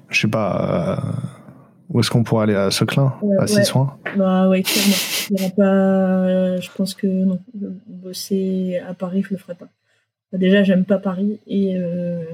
je 0.08 0.20
sais 0.20 0.26
pas, 0.26 1.00
où 1.90 2.00
est-ce 2.00 2.10
qu'on 2.10 2.24
pourrait 2.24 2.44
aller? 2.44 2.54
À 2.54 2.70
Seclin, 2.70 3.14
à 3.38 3.46
Six-Soins 3.46 3.98
Bah 4.16 4.48
ouais, 4.48 4.62
clairement. 4.62 5.50
pas, 5.50 6.60
je 6.60 6.68
pense 6.76 6.94
que 6.94 7.06
non, 7.06 7.38
bosser 7.86 8.80
à 8.86 8.94
Paris, 8.94 9.22
je 9.22 9.34
le 9.34 9.38
ferais 9.38 9.54
pas. 9.54 9.68
déjà, 10.32 10.62
j'aime 10.62 10.84
pas 10.84 10.98
Paris 10.98 11.38
et. 11.46 11.76
Euh... 11.76 12.24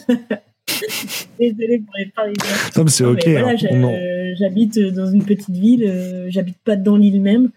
Désolée 1.39 1.79
pour 1.79 1.95
les 1.99 2.07
Parisiens. 2.07 2.57
Non, 2.77 2.85
mais 2.85 2.91
c'est 2.91 3.05
ok. 3.05 3.27
Voilà, 3.27 3.51
hein. 3.51 4.35
j'habite 4.39 4.79
dans 4.79 5.07
une 5.07 5.25
petite 5.25 5.51
ville, 5.51 5.85
euh, 5.85 6.27
j'habite 6.29 6.59
pas 6.59 6.77
dans 6.77 6.97
l'île 6.97 7.21
même, 7.21 7.51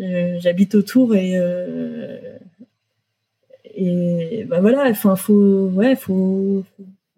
euh, 0.00 0.36
j'habite 0.40 0.74
autour 0.74 1.14
et. 1.14 1.32
Euh, 1.34 2.18
et 3.78 4.44
bah 4.48 4.60
voilà, 4.60 4.88
enfin, 4.88 5.16
faut, 5.16 5.68
ouais, 5.68 5.96
faut, 5.96 6.64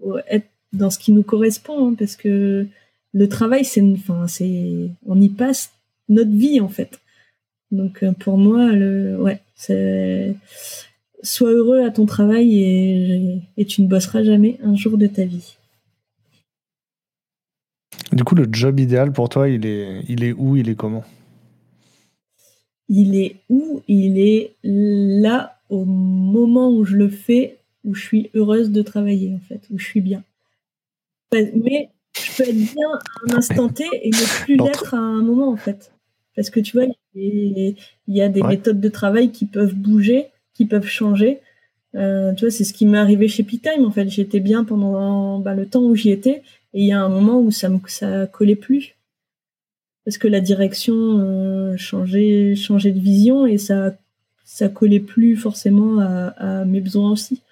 faut 0.01 0.19
être 0.27 0.49
dans 0.73 0.91
ce 0.91 0.99
qui 0.99 1.13
nous 1.13 1.23
correspond, 1.23 1.89
hein, 1.89 1.95
parce 1.99 2.17
que 2.17 2.67
le 3.15 3.29
travail, 3.29 3.65
c'est, 3.65 3.83
enfin, 3.83 4.27
c'est, 4.29 4.91
on 5.07 5.21
y 5.21 5.29
passe 5.29 5.73
notre 6.09 6.31
vie 6.31 6.61
en 6.61 6.69
fait. 6.69 7.01
Donc 7.71 8.03
euh, 8.03 8.13
pour 8.13 8.39
moi, 8.39 8.73
le, 8.73 9.21
ouais, 9.21 9.41
c'est, 9.55 10.35
sois 11.23 11.51
heureux 11.51 11.83
à 11.83 11.91
ton 11.91 12.07
travail 12.07 12.63
et, 12.63 13.43
et 13.57 13.65
tu 13.65 13.83
ne 13.83 13.89
bosseras 13.89 14.23
jamais 14.23 14.59
un 14.63 14.75
jour 14.75 14.99
de 14.99 15.07
ta 15.07 15.25
vie. 15.25 15.57
Du 18.13 18.25
coup, 18.25 18.35
le 18.35 18.47
job 18.51 18.81
idéal 18.81 19.13
pour 19.13 19.29
toi, 19.29 19.49
il 19.49 19.67
est, 19.67 20.03
il 20.09 20.25
est 20.25 20.33
où, 20.33 20.57
il 20.57 20.69
est 20.69 20.75
comment? 20.75 21.05
Il 22.89 23.17
est 23.17 23.37
où? 23.51 23.83
Il 23.87 24.19
est 24.19 24.55
là 24.63 25.61
au 25.69 25.85
moment 25.85 26.71
où 26.71 26.85
je 26.85 26.97
le 26.97 27.11
fais, 27.11 27.59
où 27.85 27.95
je 27.95 28.03
suis 28.03 28.31
heureuse 28.35 28.71
de 28.71 28.83
travailler 28.83 29.35
en 29.35 29.41
fait, 29.41 29.61
où 29.71 29.79
je 29.79 29.85
suis 29.85 30.01
bien. 30.01 30.25
Mais 31.33 31.91
je 32.17 32.37
peux 32.37 32.49
être 32.49 32.57
bien 32.57 32.89
à 32.93 33.33
un 33.33 33.37
instant 33.37 33.69
T 33.69 33.85
et 34.03 34.11
ne 34.11 34.45
plus 34.45 34.57
l'être 34.57 34.95
à 34.95 34.99
un 34.99 35.23
moment, 35.23 35.51
en 35.51 35.57
fait. 35.57 35.93
Parce 36.35 36.51
que 36.51 36.61
tu 36.61 36.77
vois, 36.77 36.87
il 37.15 37.77
y 38.07 38.23
a 38.23 38.29
des 38.29 38.43
méthodes 38.43 38.81
de 38.81 38.89
travail 38.89 39.33
qui 39.33 39.45
peuvent 39.45 39.75
bouger, 39.75 40.27
qui 40.55 40.67
peuvent 40.67 40.87
changer. 40.87 41.41
Euh, 41.95 42.33
tu 42.35 42.45
vois, 42.45 42.51
c'est 42.51 42.65
ce 42.65 42.73
qui 42.73 42.87
m'est 42.87 42.99
arrivé 42.99 43.29
chez 43.29 43.43
P-Time, 43.43 43.85
en 43.85 43.91
fait. 43.91 44.09
J'étais 44.09 44.41
bien 44.41 44.65
pendant 44.65 45.39
bah, 45.41 45.55
le 45.55 45.67
temps 45.67 45.83
où 45.83 45.95
j'y 45.95 46.11
étais, 46.11 46.43
et 46.75 46.83
il 46.83 46.87
y 46.87 46.93
a 46.93 47.03
un 47.03 47.09
moment 47.09 47.41
où 47.41 47.51
ça 47.51 47.69
me 47.69 47.79
ça 47.87 48.27
collait 48.27 48.57
plus. 48.57 48.95
Parce 50.05 50.17
que 50.19 50.29
la 50.29 50.41
direction 50.41 50.95
euh, 50.95 51.77
changeait, 51.77 52.55
changeait 52.55 52.93
de 52.93 53.01
vision 53.01 53.47
et 53.47 53.59
ça 53.59 53.95
ça 54.45 54.69
collait 54.71 55.01
plus 55.01 55.37
forcément 55.37 56.01
à, 56.01 56.29
à 56.39 56.65
mes 56.65 56.81
besoins 56.81 57.11
aussi. 57.11 57.43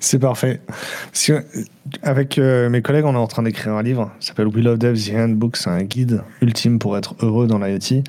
C'est 0.00 0.18
parfait. 0.18 0.60
avec 2.02 2.38
euh, 2.38 2.68
mes 2.68 2.82
collègues, 2.82 3.04
on 3.04 3.14
est 3.14 3.18
en 3.18 3.26
train 3.26 3.42
d'écrire 3.42 3.74
un 3.74 3.82
livre. 3.82 4.12
Ça 4.20 4.28
s'appelle 4.28 4.48
We 4.48 4.64
Love 4.64 4.78
Dev, 4.78 4.94
The 4.94 5.14
Handbook. 5.14 5.56
C'est 5.56 5.70
un 5.70 5.82
guide 5.82 6.22
ultime 6.40 6.78
pour 6.78 6.96
être 6.96 7.16
heureux 7.20 7.46
dans 7.46 7.58
l'IoT. 7.58 8.02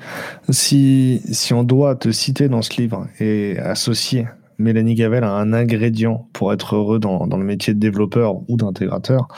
Si, 0.50 1.22
si 1.30 1.52
on 1.52 1.64
doit 1.64 1.96
te 1.96 2.10
citer 2.12 2.48
dans 2.48 2.62
ce 2.62 2.80
livre 2.80 3.08
et 3.18 3.58
associer 3.58 4.26
Mélanie 4.58 4.94
Gavel 4.94 5.24
à 5.24 5.32
un 5.32 5.52
ingrédient 5.52 6.28
pour 6.32 6.52
être 6.52 6.76
heureux 6.76 6.98
dans, 6.98 7.26
dans 7.26 7.36
le 7.36 7.44
métier 7.44 7.74
de 7.74 7.80
développeur 7.80 8.36
ou 8.48 8.56
d'intégrateur, 8.56 9.28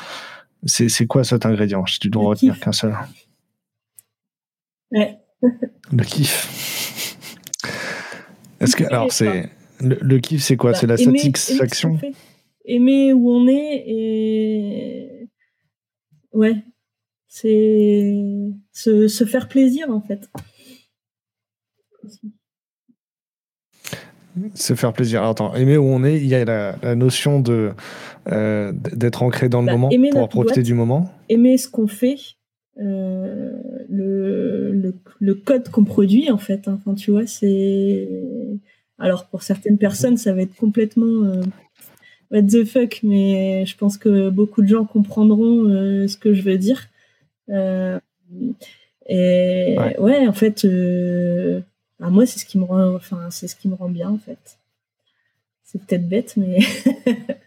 c'est, 0.65 0.89
c'est 0.89 1.07
quoi 1.07 1.25
cet 1.25 1.47
ingrédient? 1.47 1.87
Si 1.87 1.99
tu 1.99 2.09
dois 2.09 2.25
retenir 2.25 2.59
qu'un 2.61 2.73
seul. 2.73 2.97
Ouais. 4.91 5.19
le 5.93 6.05
kiff. 6.05 7.17
Est-ce 8.61 8.77
que, 8.77 8.85
alors, 8.85 9.11
c'est. 9.11 9.51
Le, 9.81 10.19
kiff, 10.19 10.43
c'est 10.43 10.57
quoi? 10.57 10.73
Bah, 10.73 10.79
C'est 10.79 10.87
la 10.87 10.97
satisfaction? 10.97 11.99
aimer 12.01 12.15
où 12.65 13.31
on 13.31 13.49
est 13.49 13.85
et 13.87 15.29
ouais, 16.33 16.57
c'est 17.29 18.15
se, 18.73 19.09
se, 19.09 19.25
faire 19.25 19.49
plaisir 19.49 19.91
en 19.91 20.01
fait. 20.01 20.29
se 24.55 24.75
faire 24.75 24.93
plaisir. 24.93 25.21
Alors, 25.21 25.33
attends, 25.33 25.55
aimer 25.55 25.77
où 25.77 25.85
on 25.85 26.05
est, 26.05 26.17
il 26.17 26.27
y 26.27 26.35
a 26.35 26.45
la, 26.45 26.95
notion 26.95 27.41
de 27.41 27.73
euh, 28.31 28.73
d'être 28.73 29.23
ancré 29.23 29.49
dans 29.49 29.61
le 29.61 29.67
bah, 29.67 29.77
moment, 29.77 29.91
pour 30.13 30.29
profiter 30.29 30.63
du 30.63 30.75
moment. 30.75 31.13
Aimer 31.29 31.59
ce 31.59 31.69
qu'on 31.69 31.87
fait, 31.87 32.17
euh, 32.79 33.51
le, 33.89 34.73
le, 34.73 34.95
le, 35.21 35.35
code 35.35 35.69
qu'on 35.69 35.85
produit 35.85 36.31
en 36.31 36.39
fait. 36.39 36.69
Hein. 36.69 36.79
Enfin, 36.81 36.95
tu 36.95 37.11
vois, 37.11 37.27
c'est 37.27 38.09
alors 38.99 39.27
pour 39.27 39.43
certaines 39.43 39.79
personnes, 39.79 40.17
ça 40.17 40.33
va 40.33 40.43
être 40.43 40.55
complètement 40.55 41.25
euh, 41.25 41.43
what 42.33 42.43
the 42.43 42.65
fuck, 42.65 43.01
mais 43.03 43.65
je 43.67 43.77
pense 43.77 43.99
que 43.99 44.31
beaucoup 44.31 44.63
de 44.63 44.69
gens 44.69 44.85
comprendront 44.85 45.69
euh, 45.69 46.09
ce 46.09 46.17
que 46.17 46.35
je 46.35 46.43
veux 46.43 46.59
dire. 46.59 46.89
Euh, 47.51 48.01
et 49.07 49.77
ouais. 49.99 50.27
en 50.27 50.33
fait, 50.33 50.67
bah, 52.01 52.09
moi 52.11 52.27
c'est 52.27 52.39
ce 52.39 52.47
qui 52.47 52.59
me 52.59 52.65
rend, 52.65 52.95
enfin 52.95 53.31
c'est 53.31 53.47
ce 53.47 53.55
qui 53.55 53.69
me 53.69 53.75
rend 53.75 53.91
bien 53.91 54.11
en 54.11 54.19
fait. 54.19 54.59
C'est 55.63 55.81
peut-être 55.85 56.09
bête, 56.09 56.35
mais 56.37 56.59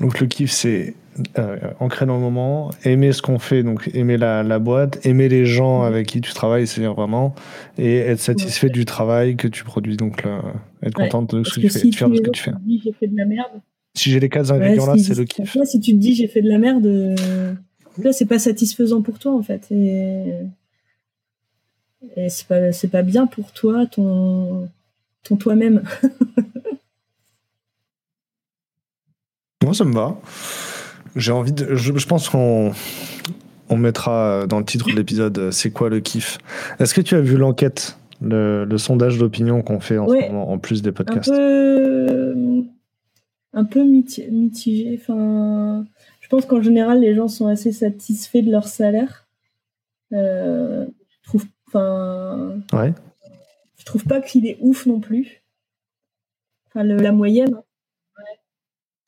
Donc 0.00 0.18
le 0.18 0.26
kiff, 0.26 0.50
c'est 0.50 0.94
euh, 1.38 1.58
ancrer 1.78 2.06
dans 2.06 2.14
le 2.14 2.22
moment, 2.22 2.70
aimer 2.84 3.12
ce 3.12 3.20
qu'on 3.20 3.38
fait, 3.38 3.62
donc 3.62 3.90
aimer 3.92 4.16
la, 4.16 4.58
boîte, 4.58 5.04
aimer 5.04 5.28
les 5.28 5.44
gens 5.44 5.82
avec 5.82 6.06
qui 6.06 6.20
tu 6.20 6.32
travailles, 6.32 6.66
c'est-à-dire 6.66 6.94
vraiment, 6.94 7.34
et 7.76 7.96
être 7.96 8.20
satisfait 8.20 8.70
du 8.70 8.86
travail 8.86 9.36
que 9.36 9.46
tu 9.46 9.62
produis. 9.62 9.96
Donc 9.96 10.24
être 10.82 10.94
contente 10.94 11.34
de 11.34 11.44
ce 11.44 11.54
que, 11.54 11.60
tu 11.60 11.68
fais, 11.68 11.92
faire 11.92 12.08
de 12.08 12.16
ce 12.16 12.22
que 12.22 12.30
tu 12.30 12.42
fais. 12.42 12.52
J'ai 12.82 12.92
fait 12.92 13.08
de 13.08 13.16
la 13.16 13.26
merde. 13.26 13.60
Si 13.94 14.10
j'ai 14.10 14.20
les 14.20 14.28
quatre 14.28 14.52
ingrédients 14.52 14.86
là, 14.86 14.96
c'est 14.96 15.16
le 15.16 15.24
kiff. 15.24 15.56
si 15.64 15.80
tu 15.80 15.92
te 15.92 15.98
dis 15.98 16.14
j'ai 16.14 16.28
fait 16.28 16.40
de 16.40 16.48
la 16.48 16.58
merde, 16.58 16.86
là 18.02 18.12
c'est 18.12 18.26
pas 18.26 18.38
satisfaisant 18.38 19.02
pour 19.02 19.18
toi 19.18 19.34
en 19.34 19.42
fait. 19.42 19.66
Et, 19.70 20.32
et 22.16 22.28
c'est 22.30 22.46
pas, 22.46 22.70
pas 22.90 23.02
bien 23.02 23.26
pour 23.26 23.52
toi, 23.52 23.84
ton, 23.86 24.68
ton 25.24 25.36
toi-même. 25.36 25.82
Moi, 29.62 29.74
ça 29.74 29.84
me 29.84 29.92
va. 29.92 30.18
J'ai 31.16 31.32
envie 31.32 31.52
de. 31.52 31.74
Je, 31.74 32.06
pense 32.06 32.30
qu'on 32.30 32.72
on 33.68 33.76
mettra 33.76 34.46
dans 34.46 34.58
le 34.58 34.64
titre 34.64 34.88
de 34.88 34.96
l'épisode 34.96 35.38
euh, 35.38 35.50
C'est 35.50 35.70
quoi 35.70 35.90
le 35.90 36.00
kiff? 36.00 36.38
Est-ce 36.78 36.94
que 36.94 37.02
tu 37.02 37.14
as 37.14 37.20
vu 37.20 37.36
l'enquête, 37.36 37.98
le, 38.22 38.66
sondage 38.78 39.18
d'opinion 39.18 39.60
qu'on 39.62 39.80
fait 39.80 39.98
en 39.98 40.08
ce 40.08 40.14
moment, 40.14 40.50
en 40.50 40.58
plus 40.58 40.80
des 40.80 40.92
podcasts? 40.92 41.30
Un 41.30 41.36
peu, 41.36 42.34
un 43.52 43.64
peu 43.64 43.82
mitigé. 43.84 44.98
Enfin, 44.98 45.84
je 46.20 46.28
pense 46.28 46.46
qu'en 46.46 46.62
général, 46.62 47.00
les 47.00 47.14
gens 47.14 47.28
sont 47.28 47.46
assez 47.46 47.72
satisfaits 47.72 48.42
de 48.42 48.50
leur 48.50 48.66
salaire. 48.66 49.28
Euh, 50.14 50.86
je 51.22 51.28
trouve. 51.28 51.44
Enfin. 51.68 52.60
Ouais. 52.72 52.94
Je 53.76 53.84
trouve 53.84 54.04
pas 54.04 54.22
qu'il 54.22 54.46
est 54.46 54.56
ouf 54.60 54.86
non 54.86 55.00
plus. 55.00 55.42
Enfin, 56.68 56.82
la 56.84 57.12
moyenne. 57.12 57.56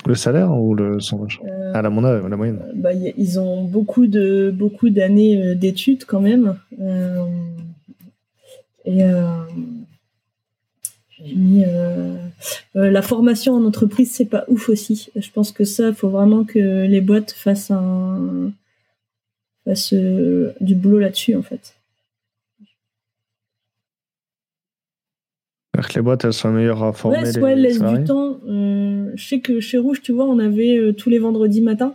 Le 0.06 0.14
salaire 0.14 0.52
ou 0.52 0.74
le 0.74 1.00
sondage 1.00 1.40
euh, 1.44 1.72
Ah, 1.74 1.82
la, 1.82 1.90
la 1.90 2.36
moyenne. 2.36 2.60
Bah, 2.74 2.92
ils 2.92 3.38
ont 3.38 3.64
beaucoup 3.64 4.06
de 4.06 4.52
beaucoup 4.52 4.90
d'années 4.90 5.42
euh, 5.42 5.54
d'études 5.54 6.04
quand 6.04 6.20
même. 6.20 6.56
Euh, 6.80 7.24
et 8.84 9.04
mis 11.36 11.64
la 12.74 13.02
formation 13.02 13.54
en 13.54 13.64
entreprise, 13.64 14.10
c'est 14.10 14.24
pas 14.26 14.44
ouf 14.48 14.68
aussi. 14.68 15.08
Je 15.14 15.30
pense 15.30 15.52
que 15.52 15.62
ça, 15.62 15.88
il 15.90 15.94
faut 15.94 16.08
vraiment 16.08 16.42
que 16.42 16.84
les 16.86 17.00
boîtes 17.00 17.30
fassent 17.30 17.70
un 17.70 18.50
fassent 19.64 19.94
du 19.94 20.74
boulot 20.74 20.98
là-dessus 20.98 21.36
en 21.36 21.42
fait. 21.42 21.76
que 25.88 25.94
les 25.94 26.02
boîtes 26.02 26.24
elles 26.24 26.32
sont 26.32 26.50
meilleures 26.50 26.82
à 26.82 26.92
former. 26.92 27.18
Ouais, 27.18 27.32
soit 27.32 27.52
elles 27.52 27.62
laissent 27.62 27.82
du 27.82 28.04
temps. 28.04 28.38
Euh, 29.12 29.16
je 29.16 29.24
sais 29.26 29.40
que 29.40 29.60
chez 29.60 29.78
Rouge, 29.78 30.02
tu 30.02 30.12
vois, 30.12 30.26
on 30.26 30.38
avait 30.38 30.76
euh, 30.78 30.92
tous 30.92 31.10
les 31.10 31.18
vendredis 31.18 31.60
matins, 31.60 31.94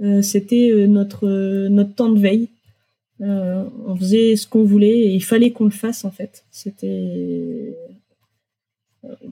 euh, 0.00 0.22
c'était 0.22 0.86
notre, 0.88 1.28
notre 1.68 1.94
temps 1.94 2.10
de 2.10 2.18
veille. 2.18 2.48
on 3.20 3.96
faisait 3.96 4.36
ce 4.36 4.46
qu'on 4.46 4.64
voulait 4.64 4.98
et 4.98 5.14
il 5.14 5.22
fallait 5.22 5.52
qu'on 5.52 5.64
le 5.64 5.70
fasse 5.70 6.04
en 6.04 6.10
fait. 6.10 6.44
C'était. 6.50 7.76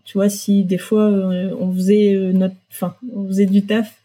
Tu 0.05 0.15
vois, 0.15 0.29
si 0.29 0.65
des 0.65 0.79
fois 0.79 1.07
on 1.09 1.73
faisait 1.73 2.33
notre. 2.33 2.55
Enfin, 2.71 2.95
on 3.15 3.27
faisait 3.27 3.47
du 3.47 3.65
taf 3.67 3.97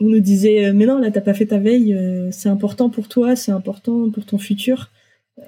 on 0.00 0.06
nous 0.06 0.20
disait 0.20 0.72
mais 0.72 0.86
non 0.86 0.98
là 0.98 1.12
t'as 1.12 1.20
pas 1.20 1.34
fait 1.34 1.46
ta 1.46 1.58
veille 1.58 1.96
c'est 2.32 2.48
important 2.48 2.90
pour 2.90 3.06
toi 3.06 3.36
c'est 3.36 3.52
important 3.52 4.10
pour 4.10 4.26
ton 4.26 4.38
futur 4.38 4.90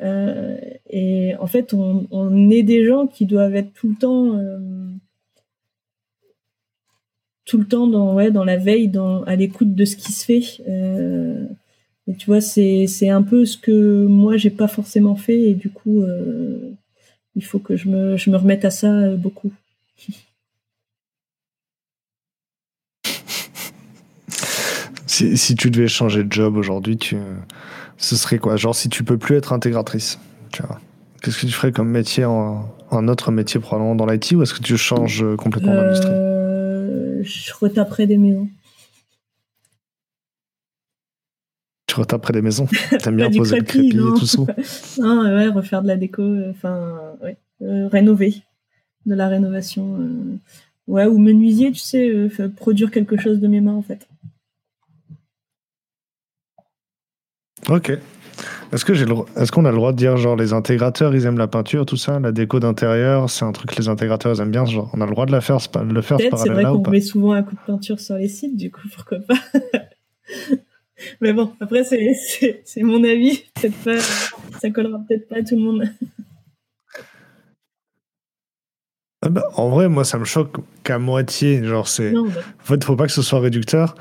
euh, 0.03 0.59
et 0.91 1.35
en 1.37 1.47
fait, 1.47 1.75
on, 1.75 2.51
est 2.51 2.63
des 2.63 2.85
gens 2.85 3.07
qui 3.07 3.27
doivent 3.27 3.55
être 3.55 3.73
tout 3.73 3.89
le 3.89 3.95
temps, 3.95 4.37
euh, 4.39 4.59
tout 7.47 7.59
le 7.59 7.65
temps 7.65 7.87
dans, 7.87 8.15
ouais, 8.15 8.31
dans 8.31 8.45
la 8.45 8.57
veille, 8.57 8.89
dans, 8.89 9.23
à 9.23 9.37
l'écoute 9.37 9.75
de 9.75 9.85
ce 9.85 9.97
qui 9.97 10.13
se 10.13 10.25
fait. 10.25 10.43
Euh, 10.69 11.45
et 12.09 12.15
tu 12.15 12.27
vois, 12.27 12.41
c'est, 12.41 12.87
c'est 12.87 13.09
un 13.09 13.23
peu 13.23 13.45
ce 13.47 13.57
que 13.57 14.07
moi, 14.07 14.37
j'ai 14.37 14.51
pas 14.51 14.69
forcément 14.69 15.17
fait. 15.17 15.39
Et 15.39 15.55
du 15.55 15.71
coup, 15.71 16.05
il 17.37 17.45
faut 17.45 17.59
que 17.59 17.77
je 17.77 17.89
me, 17.89 18.17
je 18.17 18.31
me 18.31 18.37
remette 18.37 18.65
à 18.65 18.71
ça 18.71 19.11
beaucoup. 19.15 19.53
Si, 25.09 25.39
si, 25.39 25.55
tu 25.55 25.71
devais 25.71 25.89
changer 25.89 26.25
de 26.25 26.33
job 26.33 26.57
aujourd'hui, 26.57 26.99
tu, 26.99 27.17
ce 27.97 28.17
serait 28.17 28.39
quoi? 28.39 28.57
Genre, 28.57 28.75
si 28.75 28.91
tu 28.91 29.03
peux 29.03 29.17
plus 29.17 29.37
être 29.37 29.55
intégratrice, 29.55 30.19
tu 30.53 30.63
vois, 30.63 30.79
qu'est-ce 31.23 31.41
que 31.41 31.47
tu 31.47 31.53
ferais 31.53 31.73
comme 31.73 31.89
métier, 31.89 32.27
en, 32.27 32.69
un 32.91 33.09
autre 33.09 33.31
métier 33.31 33.59
probablement 33.61 33.95
dans 33.95 34.05
l'IT, 34.05 34.33
ou 34.33 34.43
est-ce 34.43 34.53
que 34.53 34.63
tu 34.63 34.77
changes 34.77 35.25
complètement 35.37 35.75
d'industrie? 35.75 36.13
euh, 36.13 36.26
Je 37.27 37.53
retaperais 37.55 38.07
des 38.07 38.17
maisons. 38.17 38.49
Tu 41.87 41.95
retaperais 41.97 42.33
des 42.33 42.43
maisons 42.43 42.67
T'aimes 42.99 43.17
bien 43.17 43.31
poser 43.31 43.59
le 43.59 43.65
crépi 43.65 43.89
et 43.89 44.19
tout 44.19 44.27
ça 44.27 44.43
Non, 44.99 45.23
ouais, 45.23 45.49
refaire 45.49 45.83
de 45.83 45.89
la 45.89 45.97
déco, 45.97 46.23
euh, 46.23 46.51
enfin, 46.51 47.17
ouais, 47.23 47.37
euh, 47.63 47.89
rénover, 47.89 48.43
de 49.07 49.15
la 49.15 49.29
rénovation. 49.29 49.99
ouais, 50.89 51.07
ou 51.07 51.19
menuisier, 51.19 51.71
tu 51.73 51.79
sais, 51.79 52.29
produire 52.57 52.91
quelque 52.91 53.17
chose 53.17 53.41
de 53.41 53.49
mes 53.49 53.61
mains, 53.61 53.75
en 53.75 53.83
fait. 53.83 54.09
Ok. 57.69 57.99
Est-ce 58.73 58.85
que 58.85 58.95
j'ai 58.95 59.07
est-ce 59.37 59.53
qu'on 59.53 59.65
a 59.65 59.71
le 59.71 59.77
droit 59.77 59.93
de 59.93 59.97
dire 59.97 60.17
genre 60.17 60.37
les 60.37 60.53
intégrateurs 60.53 61.15
ils 61.15 61.25
aiment 61.25 61.39
la 61.39 61.47
peinture 61.47 61.87
tout 61.87 61.97
ça 61.97 62.19
la 62.19 62.33
déco 62.33 62.59
d'intérieur 62.59 63.31
c'est 63.31 63.45
un 63.45 63.53
truc 63.53 63.71
que 63.71 63.77
les 63.77 63.89
intégrateurs 63.89 64.35
ils 64.35 64.41
aiment 64.41 64.51
bien 64.51 64.65
genre 64.65 64.91
on 64.93 65.01
a 65.01 65.07
le 65.07 65.13
droit 65.13 65.27
de 65.27 65.33
la 65.33 65.41
faire 65.41 65.59
pas, 65.69 65.85
le 65.85 66.03
faire 66.03 66.19
c'est 66.19 66.51
vrai 66.51 66.65
qu'on 66.65 66.91
met 66.91 67.01
souvent 67.01 67.33
un 67.33 67.43
coup 67.43 67.55
de 67.55 67.61
peinture 67.67 68.01
sur 68.01 68.17
les 68.17 68.29
sites 68.29 68.57
du 68.57 68.71
coup 68.71 68.89
pourquoi 68.95 69.19
pas? 69.21 69.35
Mais 71.21 71.33
bon 71.33 71.53
après 71.61 71.85
c'est, 71.85 72.63
c'est, 72.65 72.83
mon 72.83 73.05
avis 73.05 73.45
peut-être 73.55 73.77
pas 73.85 73.99
ça 74.61 74.71
collera 74.71 74.99
peut-être 75.07 75.29
pas 75.29 75.37
à 75.37 75.43
tout 75.43 75.55
le 75.55 75.63
monde 75.63 75.85
ah 79.23 79.29
bah, 79.29 79.43
en 79.55 79.71
vrai, 79.71 79.89
moi, 79.89 80.05
ça 80.05 80.19
me 80.19 80.25
choque 80.25 80.57
qu'à 80.85 81.01
moitié. 81.01 81.65
Genre, 81.65 81.89
c'est. 81.89 82.13
Bah. 82.13 82.21
En 82.21 82.65
fait, 82.65 82.85
faut 82.85 82.95
pas 82.95 83.07
que 83.07 83.13
ce 83.13 83.23
soit 83.23 83.41
réducteur. 83.41 83.97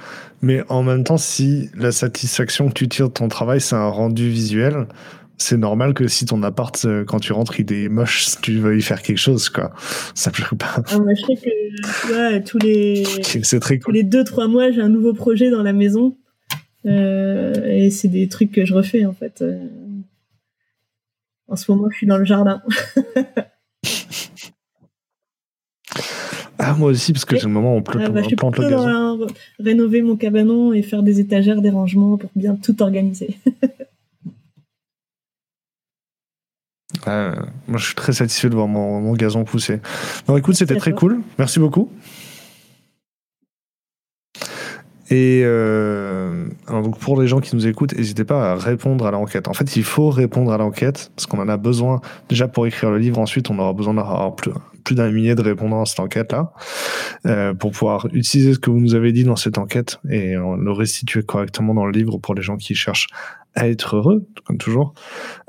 Mais 0.46 0.64
en 0.70 0.84
même 0.84 1.04
temps, 1.04 1.18
si 1.18 1.72
la 1.76 1.92
satisfaction 1.92 2.68
que 2.68 2.74
tu 2.74 2.88
tires 2.88 3.08
de 3.08 3.14
ton 3.14 3.30
travail, 3.30 3.60
c'est 3.60 3.76
un 3.76 3.88
rendu 3.88 4.30
visuel, 4.30 4.86
c'est 5.40 5.58
normal 5.58 5.96
que 5.96 6.08
si 6.08 6.28
ton 6.28 6.44
appart, 6.44 6.86
euh, 6.86 7.04
quand 7.04 7.20
tu 7.20 7.34
rentres, 7.34 7.60
il 7.60 7.74
est 7.74 7.90
moche, 7.90 8.28
tu 8.44 8.60
veux 8.60 8.78
y 8.78 8.84
faire 8.84 9.02
quelque 9.02 9.18
chose, 9.18 9.50
quoi. 9.50 9.74
Ça 10.14 10.32
choque 10.32 10.60
pas. 10.60 10.84
Ah, 10.86 11.00
moi, 11.00 11.16
je 11.16 11.26
sais 11.26 11.36
que, 11.36 11.50
tous 12.48 12.60
les. 12.60 13.06
C'est 13.42 13.60
très 13.60 13.80
cool. 13.80 13.86
Tous 13.86 13.92
les 13.92 14.04
deux, 14.04 14.24
trois 14.24 14.48
mois, 14.48 14.70
j'ai 14.70 14.82
un 14.82 14.90
nouveau 14.90 15.16
projet 15.16 15.50
dans 15.50 15.64
la 15.64 15.74
maison. 15.74 16.16
Euh, 16.86 17.66
et 17.66 17.90
c'est 17.90 18.10
des 18.10 18.28
trucs 18.28 18.52
que 18.52 18.66
je 18.66 18.76
refais, 18.76 19.08
en 19.08 19.14
fait. 19.14 19.42
Euh. 19.42 19.58
En 21.48 21.56
ce 21.56 21.72
moment, 21.72 21.90
je 21.90 21.98
suis 21.98 22.06
dans 22.06 22.20
le 22.20 22.26
jardin. 22.26 22.62
Ah, 26.68 26.74
moi 26.74 26.90
aussi, 26.90 27.14
parce 27.14 27.26
que 27.26 27.38
c'est 27.38 27.46
le 27.46 27.52
moment 27.52 27.76
où 27.76 27.78
on, 27.78 27.84
plante, 27.84 28.02
ah, 28.04 28.10
bah, 28.10 28.22
on 28.26 28.36
plante 28.36 28.58
le 28.58 28.68
gazon. 28.68 29.28
rénover 29.60 30.02
mon 30.02 30.16
cabanon 30.16 30.74
et 30.74 30.82
faire 30.82 31.04
des 31.04 31.20
étagères, 31.20 31.62
des 31.62 31.70
rangements 31.70 32.18
pour 32.18 32.32
bien 32.36 32.56
tout 32.56 32.82
organiser. 32.82 33.38
moi, 37.06 37.36
je 37.76 37.86
suis 37.86 37.94
très 37.94 38.14
satisfait 38.14 38.50
de 38.50 38.56
voir 38.56 38.68
mon, 38.68 39.00
mon 39.00 39.14
gazon 39.14 39.44
pousser. 39.44 39.80
Bon, 40.26 40.38
écoute, 40.38 40.56
c'était 40.56 40.78
très 40.78 40.94
cool. 40.94 41.22
Merci 41.38 41.60
beaucoup. 41.60 41.92
Et 45.12 45.44
euh, 45.46 46.48
alors 46.66 46.82
donc 46.82 46.98
pour 46.98 47.22
les 47.22 47.28
gens 47.28 47.40
qui 47.40 47.56
nous 47.56 47.68
écoutent, 47.68 47.96
n'hésitez 47.96 48.24
pas 48.24 48.54
à 48.54 48.56
répondre 48.56 49.06
à 49.06 49.12
l'enquête. 49.12 49.48
En 49.48 49.54
fait, 49.54 49.76
il 49.76 49.84
faut 49.84 50.10
répondre 50.10 50.52
à 50.52 50.58
l'enquête 50.58 51.12
parce 51.16 51.28
qu'on 51.28 51.38
en 51.38 51.48
a 51.48 51.58
besoin 51.58 52.02
déjà 52.28 52.48
pour 52.48 52.66
écrire 52.66 52.90
le 52.90 52.98
livre. 52.98 53.20
Ensuite, 53.20 53.52
on 53.52 53.60
aura 53.60 53.74
besoin 53.74 53.94
d'avoir 53.94 54.36
plus, 54.36 54.50
plus 54.86 54.96
d'un 54.96 55.12
millier 55.12 55.36
de 55.36 55.42
répondants 55.42 55.82
à 55.82 55.86
cette 55.86 56.00
enquête-là 56.00 56.54
euh, 57.26 57.54
pour 57.54 57.72
pouvoir 57.72 58.08
utiliser 58.14 58.54
ce 58.54 58.60
que 58.60 58.70
vous 58.70 58.80
nous 58.80 58.96
avez 58.96 59.12
dit 59.12 59.26
dans 59.26 59.36
cette 59.36 59.58
enquête 59.58 60.00
et 60.10 60.36
le 60.36 60.72
restituer 60.72 61.24
correctement 61.24 61.74
dans 61.74 61.86
le 61.86 61.92
livre 61.92 62.18
pour 62.20 62.36
les 62.36 62.42
gens 62.42 62.56
qui 62.56 62.76
cherchent 62.76 63.08
à 63.56 63.70
être 63.70 63.96
heureux, 63.96 64.28
comme 64.44 64.58
toujours. 64.58 64.94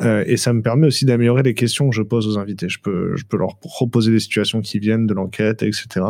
Euh, 0.01 0.23
et 0.27 0.37
ça 0.37 0.53
me 0.53 0.63
permet 0.63 0.87
aussi 0.87 1.05
d'améliorer 1.05 1.43
les 1.43 1.55
questions 1.55 1.91
que 1.91 1.95
je 1.95 2.03
pose 2.03 2.29
aux 2.29 2.39
invités. 2.39 2.69
Je 2.69 2.79
peux, 2.79 3.17
je 3.17 3.25
peux 3.25 3.37
leur 3.37 3.59
proposer 3.59 4.13
des 4.13 4.21
situations 4.21 4.61
qui 4.61 4.79
viennent 4.79 5.07
de 5.07 5.15
l'enquête, 5.15 5.63
etc. 5.65 6.07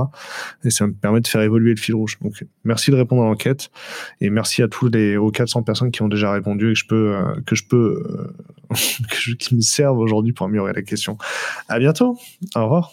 Et 0.63 0.71
ça 0.71 0.87
me 0.87 0.93
permet 0.93 1.21
de 1.21 1.27
faire 1.27 1.41
évoluer 1.41 1.71
le 1.71 1.81
fil 1.81 1.95
rouge. 1.95 2.19
Donc, 2.21 2.45
merci 2.65 2.91
de 2.91 2.97
répondre 2.97 3.23
à 3.23 3.27
l'enquête. 3.27 3.71
Et 4.21 4.29
merci 4.29 4.63
à 4.63 4.69
tous 4.69 4.89
les, 4.89 5.17
aux 5.17 5.31
400 5.31 5.63
personnes 5.63 5.91
qui 5.91 6.03
ont 6.03 6.09
déjà 6.09 6.31
répondu 6.31 6.71
et 6.71 6.75
que 6.75 6.79
je 6.79 6.87
peux, 6.87 7.17
euh, 7.17 7.35
que 7.47 7.57
je 7.57 7.65
peux, 7.67 8.05
euh, 8.07 8.75
que 9.11 9.17
je, 9.17 9.35
qui 9.35 9.57
me 9.57 9.63
servent 9.63 9.99
aujourd'hui 9.99 10.35
pour 10.35 10.45
améliorer 10.47 10.75
la 10.75 10.83
question. 10.83 11.17
À 11.69 11.79
bientôt. 11.79 12.19
Au 12.55 12.63
revoir. 12.63 12.93